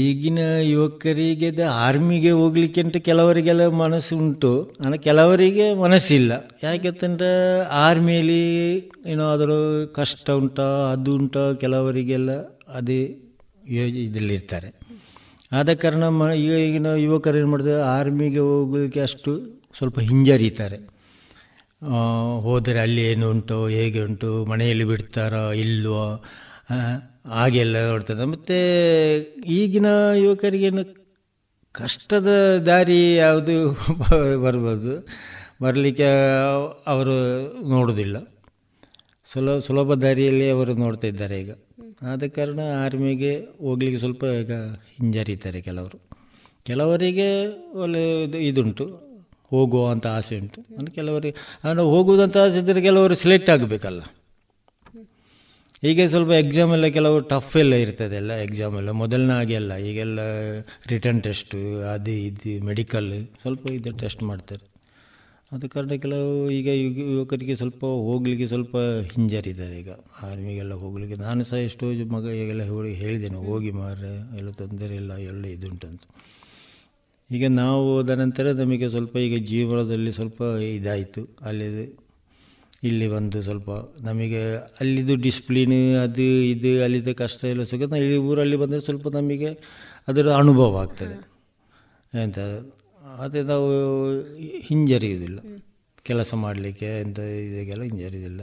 [0.00, 0.40] ಈಗಿನ
[0.72, 1.50] ಯುವಕರಿಗೆ
[1.86, 4.52] ಆರ್ಮಿಗೆ ಹೋಗ್ಲಿಕ್ಕೆ ಅಂತ ಕೆಲವರಿಗೆಲ್ಲ ಮನಸ್ಸು ಉಂಟು.
[4.80, 6.32] ಅಂದರೆ ಕೆಲವರಿಗೆ ಮನಸ್ಸಿಲ್ಲ.
[6.66, 7.32] ಯಾಕಂತಂದ್ರೆ
[7.86, 8.44] ಆರ್ಮಿಯಲ್ಲಿ
[9.14, 9.58] ಏನಾದರೂ
[10.00, 12.30] ಕಷ್ಟ ಉಂಟಾ, ಅದು ಉಂಟಾ, ಕೆಲವರಿಗೆಲ್ಲ
[12.80, 13.02] ಅದೇ
[13.78, 14.70] ಯೋಜ ಇದರಲ್ಲಿರ್ತಾರೆ.
[15.52, 19.32] ಆದ ಕಾರಣ ಮ ಈಗಿನ ಯುವಕರು ಏನು ಮಾಡ್ತಾರೆ, ಆರ್ಮಿಗೆ ಹೋಗೋದಕ್ಕೆ ಅಷ್ಟು
[19.78, 20.78] ಸ್ವಲ್ಪ ಹಿಂಜರಿತಾರೆ.
[22.40, 26.04] ಹೋದರೆ ಅಲ್ಲಿ ಏನು ಉಂಟು, ಹೇಗೆ ಉಂಟು, ಮನೆಯಲ್ಲಿ ಬಿಡ್ತಾರೋ, ಇಲ್ವೋ?
[27.26, 28.24] ಹಾಗೆಲ್ಲ ನೋಡ್ತದೆ.
[28.24, 28.56] ಮತ್ತು
[29.50, 29.86] ಈಗಿನ
[30.16, 30.82] ಯುವಕರಿಗೇನು
[31.74, 32.30] ಕಷ್ಟದ
[32.66, 33.56] ದಾರಿ ಯಾವುದು
[34.44, 34.92] ಬರ್ಬೋದು.
[35.62, 36.08] ಬರಲಿಕ್ಕೆ
[36.86, 37.14] ಅವರು
[37.68, 38.16] ನೋಡೋದಿಲ್ಲ.
[39.24, 41.50] ಸುಲಭ ಸುಲಭ ದಾರಿಯಲ್ಲಿ ಅವರು ನೋಡ್ತಾ ಇದ್ದಾರೆ ಈಗ.
[42.02, 44.52] ಆದ ಕಾರಣ ಆರ್ಮಿಗೆ ಹೋಗ್ಲಿಕ್ಕೆ ಸ್ವಲ್ಪ ಈಗ
[44.98, 46.00] ಹಿಂಜರಿತಾರೆ ಕೆಲವರು.
[46.64, 49.10] ಕೆಲವರಿಗೆ ಒಳ್ಳೆ ಇದುಂಟು.
[49.90, 50.60] ಅಂತ ಆಸೆ ಉಂಟು.
[50.78, 54.02] ಅಂದರೆ ಕೆಲವರಿಗೆ, ಅಂದರೆ ಹೋಗುವುದಂತ ಆಸೆ ಇದ್ದರೆ ಕೆಲವರು ಸೆಲೆಕ್ಟ್ ಆಗಬೇಕಲ್ಲ.
[55.84, 58.90] ಈಗ ಸ್ವಲ್ಪ ಎಕ್ಸಾಮ್ ಎಲ್ಲ ಕೆಲವು ಟಫ್ ಎಲ್ಲ ಇರ್ತದೆ ಎಲ್ಲ ಎಕ್ಸಾಮ್ ಎಲ್ಲ.
[58.90, 60.20] ಮೊದಲನೇ ಹಾಗೆ ಅಲ್ಲ, ಈಗೆಲ್ಲ
[60.86, 64.69] ರಿಟರ್ನ್ ಟೆಸ್ಟು ಅದು ಇದು ಮೆಡಿಕಲ್ ಸ್ವಲ್ಪ ಇದು ಟೆಸ್ಟ್ ಮಾಡ್ತಾರೆ.
[65.52, 68.74] ಆದ ಕಾರಣ ಕೆಲವು ಈಗ ಯುವಕರಿಗೆ ಸ್ವಲ್ಪ ಹೋಗಲಿಕ್ಕೆ ಸ್ವಲ್ಪ
[69.12, 69.90] ಹಿಂಜರಿದ್ದಾರೆ ಈಗ.
[70.26, 71.86] ಆರ್ಮಿಗೆಲ್ಲ ಹೋಗಲಿಕ್ಕೆ ನಾನು ಸಹ ಎಷ್ಟೋ
[72.16, 76.02] ಮಗ ಈಗೆಲ್ಲ ಹೋಗಿ ಹೇಳಿದ್ದೇನೆ, ಹೋಗಿ ಮಾರ್ರೆ, ಎಲ್ಲ ತೊಂದರೆ ಇಲ್ಲ, ಎಲ್ಲ ಇದುಂಟಂತ
[77.30, 80.40] ಈಗ ನಾವು ಹೋದ ನಂತರ ನಮಗೆ ಸ್ವಲ್ಪ ಈಗ ಜೀವನದಲ್ಲಿ ಸ್ವಲ್ಪ
[80.78, 81.22] ಇದಾಯಿತು.
[81.48, 81.68] ಅಲ್ಲಿ
[82.88, 83.70] ಇಲ್ಲಿ ಬಂದು ಸ್ವಲ್ಪ
[84.08, 84.42] ನಮಗೆ
[84.80, 87.98] ಅಲ್ಲಿದು ಡಿಸ್ಪ್ಲಿನ್ ಅದು ಇದು ಅಲ್ಲಿದ್ದ ಕಷ್ಟ ಎಲ್ಲ ಸಿಗುತ್ತೆ.
[88.04, 89.50] ಇಲ್ಲಿ ಊರಲ್ಲಿ ಬಂದರೆ ಸ್ವಲ್ಪ ನಮಗೆ
[90.10, 91.16] ಅದರ ಅನುಭವ ಆಗ್ತದೆ.
[92.12, 92.38] ಎಂತ
[93.20, 93.68] ಅದೇ ನಾವು
[94.58, 95.38] ಹಿಂಜರಿಯುವುದಿಲ್ಲ.
[96.02, 98.42] ಕೆಲಸ ಮಾಡಲಿಕ್ಕೆ ಎಂತ ಇದಕ್ಕೆಲ್ಲ ಹಿಂಜರಿಯುವುದಿಲ್ಲ.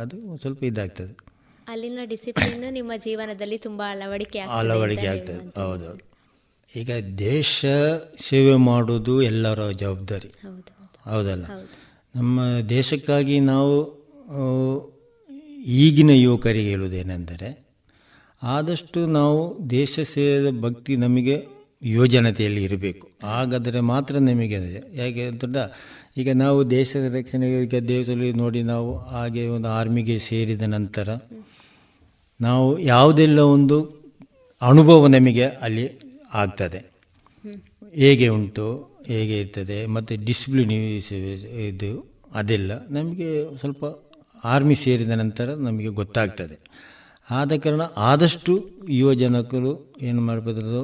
[0.00, 1.16] ಅದು ಸ್ವಲ್ಪ ಇದಾಗ್ತದೆ.
[1.68, 5.60] ಅಲ್ಲಿನ ಡಿಸಿಪ್ಲಿನ್ ನಿಮ್ಮ ಜೀವನದಲ್ಲಿ ತುಂಬ ಅಳವಡಿಕೆ ಅಳವಡಿಕೆ ಆಗ್ತದೆ.
[5.60, 6.12] ಹೌದೌದು
[6.80, 7.64] ಈಗ ದೇಶ
[8.16, 10.28] ಸೇವೆ ಮಾಡೋದು ಎಲ್ಲರ ಜವಾಬ್ದಾರಿ.
[11.10, 11.44] ಹೌದಲ್ಲ?
[12.14, 14.02] ನಮ್ಮ ದೇಶಕ್ಕಾಗಿ ನಾವು
[15.66, 17.68] ಈಗಿನ ಯುವಕರಿಗೆ ಹೇಳುವುದೇನೆಂದರೆ
[18.42, 21.46] ಆದಷ್ಟು ನಾವು ದೇಶ ಸೇವೆಯ ಭಕ್ತಿ ನಮಗೆ
[21.82, 23.11] ಯೋಜನತೆಯಲ್ಲಿ ಇರಬೇಕು.
[23.22, 24.58] ಹಾಗಾದರೆ ಮಾತ್ರ ನಿಮಗೆ
[24.94, 25.44] ಯಾಕೆ ಅಂತ
[26.16, 31.08] ಈಗ ನಾವು ದೇಶದ ರಕ್ಷಣೆಗೆ ಈಗ ದೇಶದಲ್ಲಿ ನೋಡಿ ನಾವು ಹಾಗೆ ಒಂದು ಆರ್ಮಿಗೆ ಸೇರಿದ ನಂತರ
[32.40, 34.02] ನಾವು ಯಾವುದೆಲ್ಲ ಒಂದು
[34.62, 35.86] ಅನುಭವ ನಮಗೆ ಅಲ್ಲಿ
[36.34, 36.92] ಆಗ್ತದೆ.
[37.94, 43.84] ಹೇಗೆ ಉಂಟು, ಹೇಗೆ ಇರ್ತದೆ, ಮತ್ತು ಡಿಸಿಪ್ಲಿನ್ ಇದು, ಅದೆಲ್ಲ ನಮಗೆ ಸ್ವಲ್ಪ
[44.44, 46.56] ಆರ್ಮಿ ಸೇರಿದ ನಂತರ ನಮಗೆ ಗೊತ್ತಾಗ್ತದೆ.
[47.30, 50.82] ಆದ ಕಾರಣ ಆದಷ್ಟು ಯುವಜನಕರು ಏನು ಮಾಡಬಾರ್ದು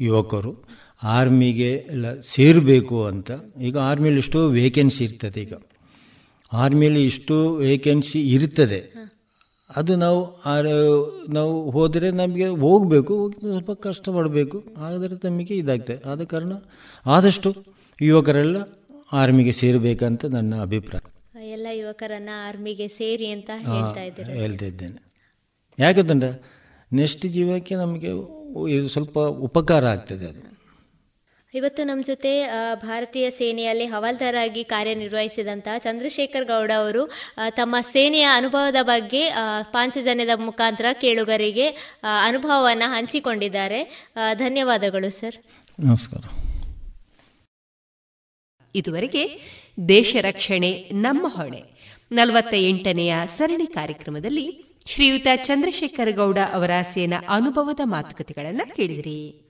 [0.00, 0.56] ಯುವಕರು
[1.02, 3.30] ಆರ್ಮಿಗೆ ಎಲ್ಲ ಸೇರಬೇಕು ಅಂತ.
[3.60, 5.54] ಈಗ ಆರ್ಮಿಯಲ್ಲಿ ಎಷ್ಟೋ ವೇಕೆನ್ಸಿ ಇರ್ತದೆ ಈಗ.
[6.52, 8.80] ಆರ್ಮಿಯಲ್ಲಿ ಇಷ್ಟು ವೇಕೆನ್ಸಿ ಇರ್ತದೆ.
[9.76, 10.42] ಅದು ನಾವು
[11.32, 14.64] ನಾವು ಹೋದರೆ ನಮಗೆ ಹೋಗಬೇಕು ಸ್ವಲ್ಪ ಕಷ್ಟಪಡಬೇಕು.
[14.76, 16.08] ಆದರೆ ನಮಗೆ ಇದಾಗ್ತದೆ.
[16.08, 16.52] ಆದ ಕಾರಣ
[17.06, 17.54] ಆದಷ್ಟು
[18.02, 18.56] ಯುವಕರೆಲ್ಲ
[19.12, 21.50] ಆರ್ಮಿಗೆ ಸೇರಬೇಕಂತ ನನ್ನ ಅಭಿಪ್ರಾಯ.
[21.52, 23.50] ಎಲ್ಲ ಯುವಕರನ್ನ ಆರ್ಮಿಗೆ ಸೇರಿ ಅಂತ
[24.36, 25.02] ಹೇಳ್ತಾ ಇದ್ದೇನೆ.
[25.78, 26.30] ಯಾಕಂತಂದ್ರೆ
[26.92, 28.08] ನೆಕ್ಸ್ಟ್ ಜೀವಕ್ಕೆ ನಮಗೆ
[28.76, 30.59] ಇದು ಸ್ವಲ್ಪ ಉಪಕಾರ ಆಗ್ತದೆ ಅದು.
[31.54, 37.10] ಇವತ್ತು ನಮ್ಮ ಜೊತೆ ಭಾರತೀಯ ಸೇನೆಯಲ್ಲಿ ಹವಾಲ್ದಾರಾಗಿ ಕಾರ್ಯನಿರ್ವಹಿಸಿದಂತಹ ಚಂದ್ರಶೇಖರ್ ಗೌಡ ಅವರು
[37.50, 39.30] ತಮ್ಮ ಸೇನೆಯ ಅನುಭವದ ಬಗ್ಗೆ
[39.72, 41.68] ಪಾಂಚಜನ್ಯದ ಮುಖಾಂತರ ಕೇಳುಗರಿಗೆ
[42.24, 44.10] ಅನುಭವವನ್ನು ಹಂಚಿಕೊಂಡಿದ್ದಾರೆ.
[44.34, 45.36] ಧನ್ಯವಾದಗಳು ಸರ್.
[45.78, 46.22] ನಮಸ್ಕಾರ.
[48.74, 49.40] ಇದುವರೆಗೆ
[49.88, 51.62] ದೇಶ ರಕ್ಷಣೆ ನಮ್ಮ ಹೊಣೆ.
[52.12, 59.49] ನಲವತ್ತ ಎಂಟನೆಯ ಸರಣಿ ಕಾರ್ಯಕ್ರಮದಲ್ಲಿ ಶ್ರೀಯುತ ಚಂದ್ರಶೇಖರ ಗೌಡ ಅವರ ಸೇನಾ ಅನುಭವದ ಮಾತುಕತೆಗಳನ್ನು ಕೇಳಿದಿರಿ.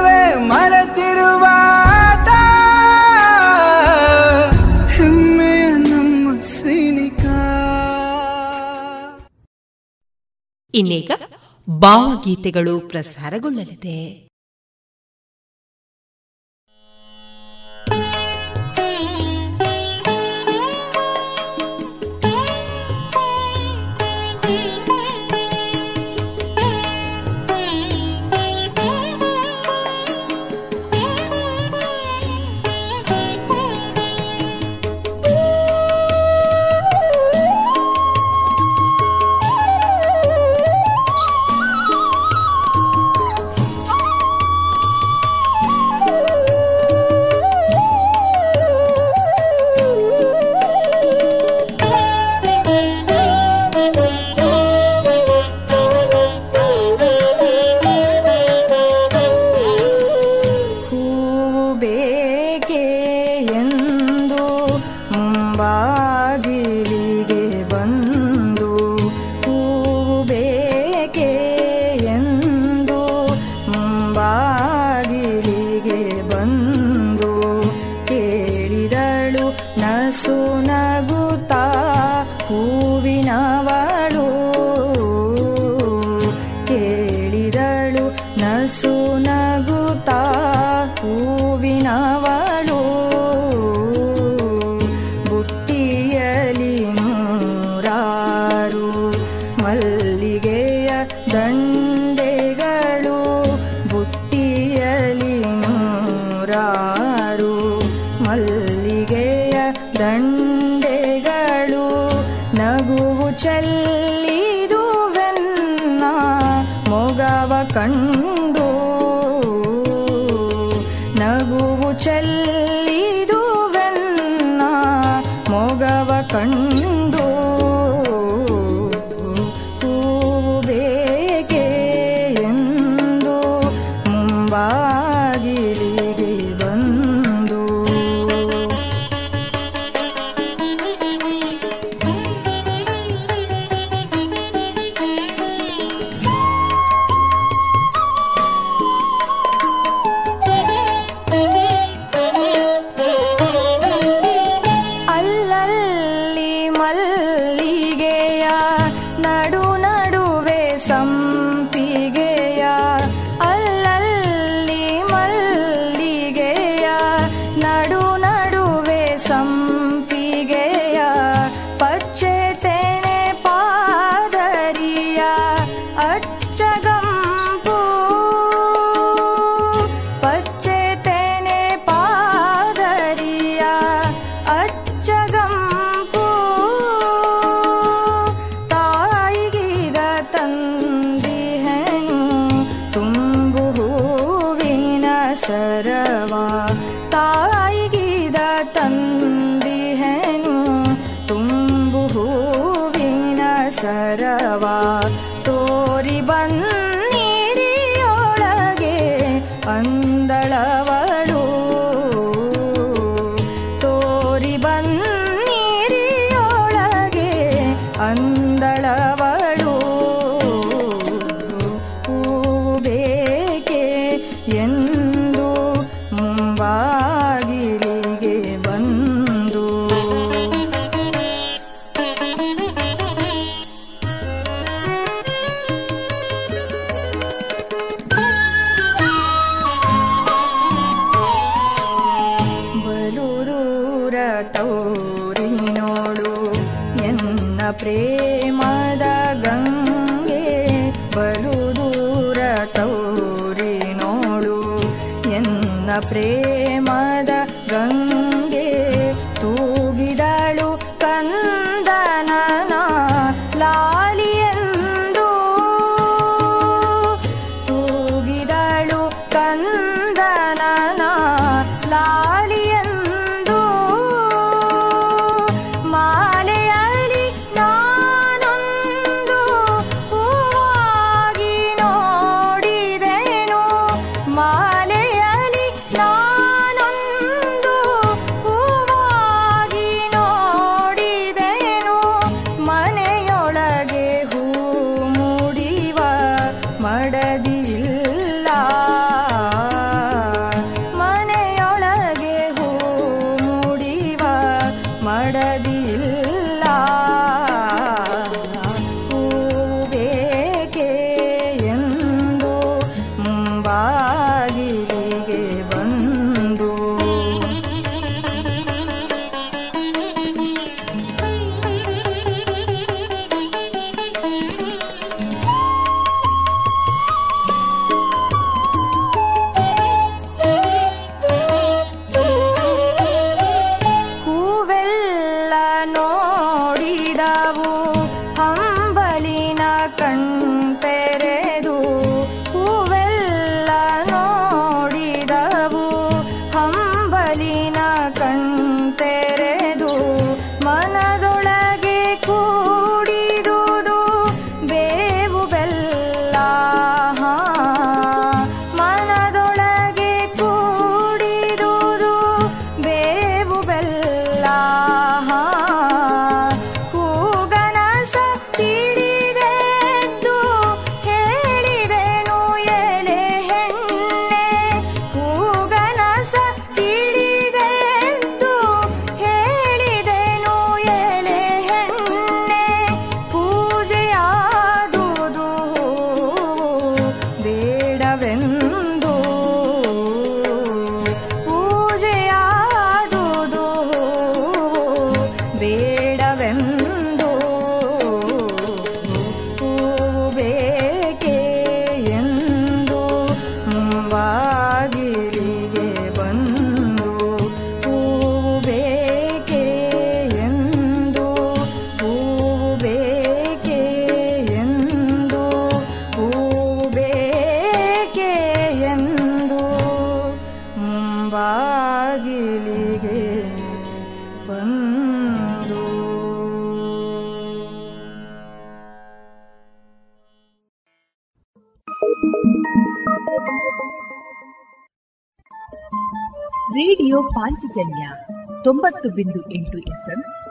[10.73, 11.11] ಇನ್ನೀಗ
[11.69, 14.30] ಭಾವಗೀತೆಗಳು ಪ್ರಸಾರಗೊಳ್ಳಲಿದೆ.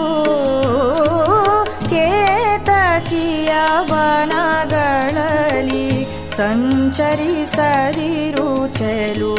[3.90, 5.88] ವನಗಳಲ್ಲಿ
[6.36, 7.08] ಸಂಚರಿಸದಿರು
[8.78, 9.35] ಚೆಲುವೆ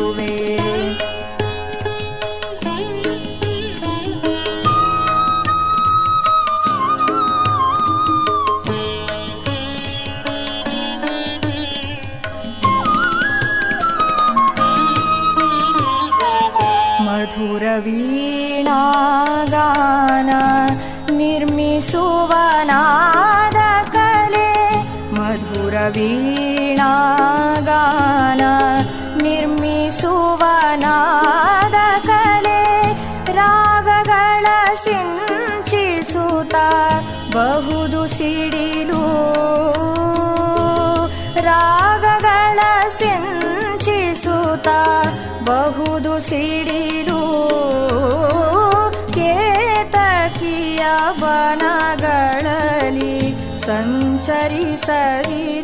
[54.49, 55.56] ಸಂಚರಿಸದಿರು ಚೆಲುವೆ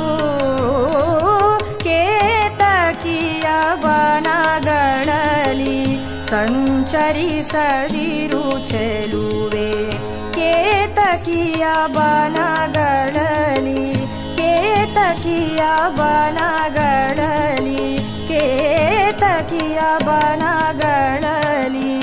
[1.83, 9.91] ಕೇತಕಿಯ ಬನಗಳಲ್ಲಿ ಸಂಚರಿಸದಿರು ಚೆಲುವೆ.
[10.31, 13.96] ಕೇತಕಿಯ ಬನಗಳಲ್ಲಿ
[14.97, 15.61] ಕೇತಕಿಯ
[15.97, 17.97] ಬನಗಳಲಿ
[18.27, 22.01] ಕೇತಕಿಯ ಬನಗಳಲಿ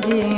[0.00, 0.37] 不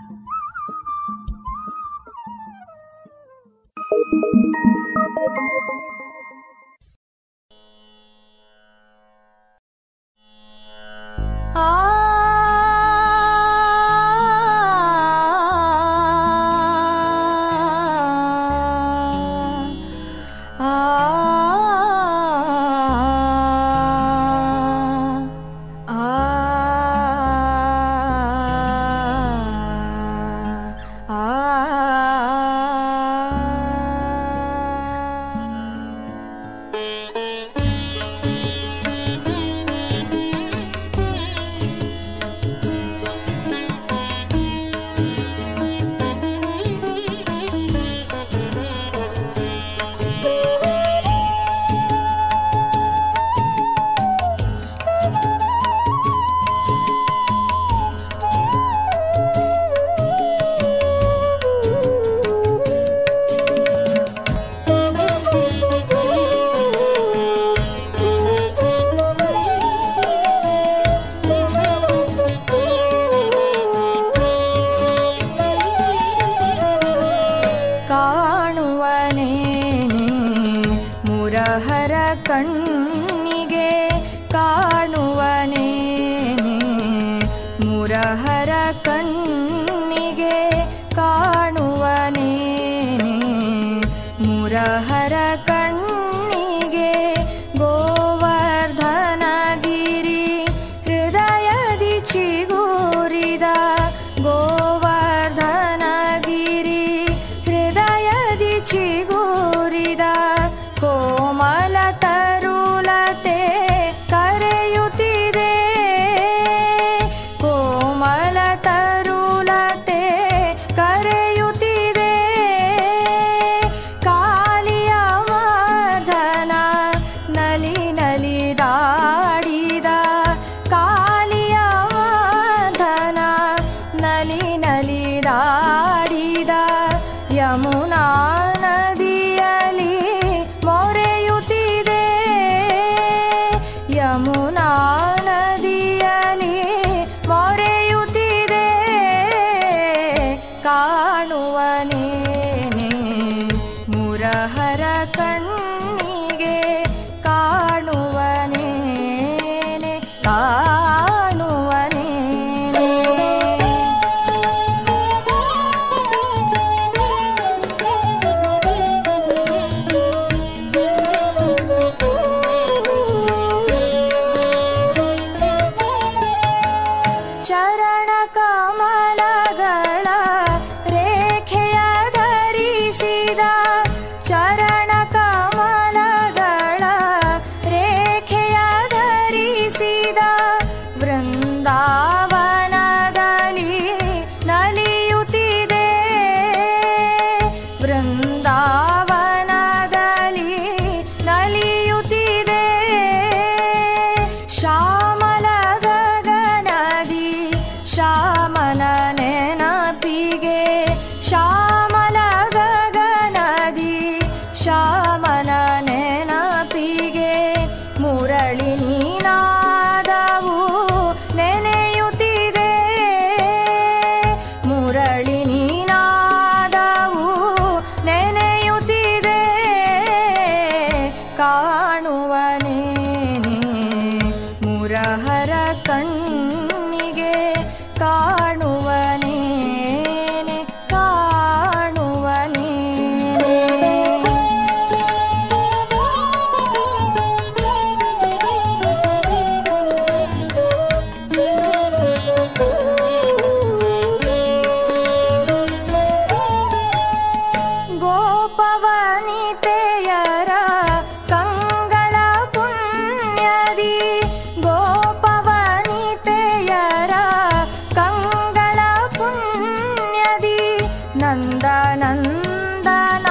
[272.01, 273.30] नन्दना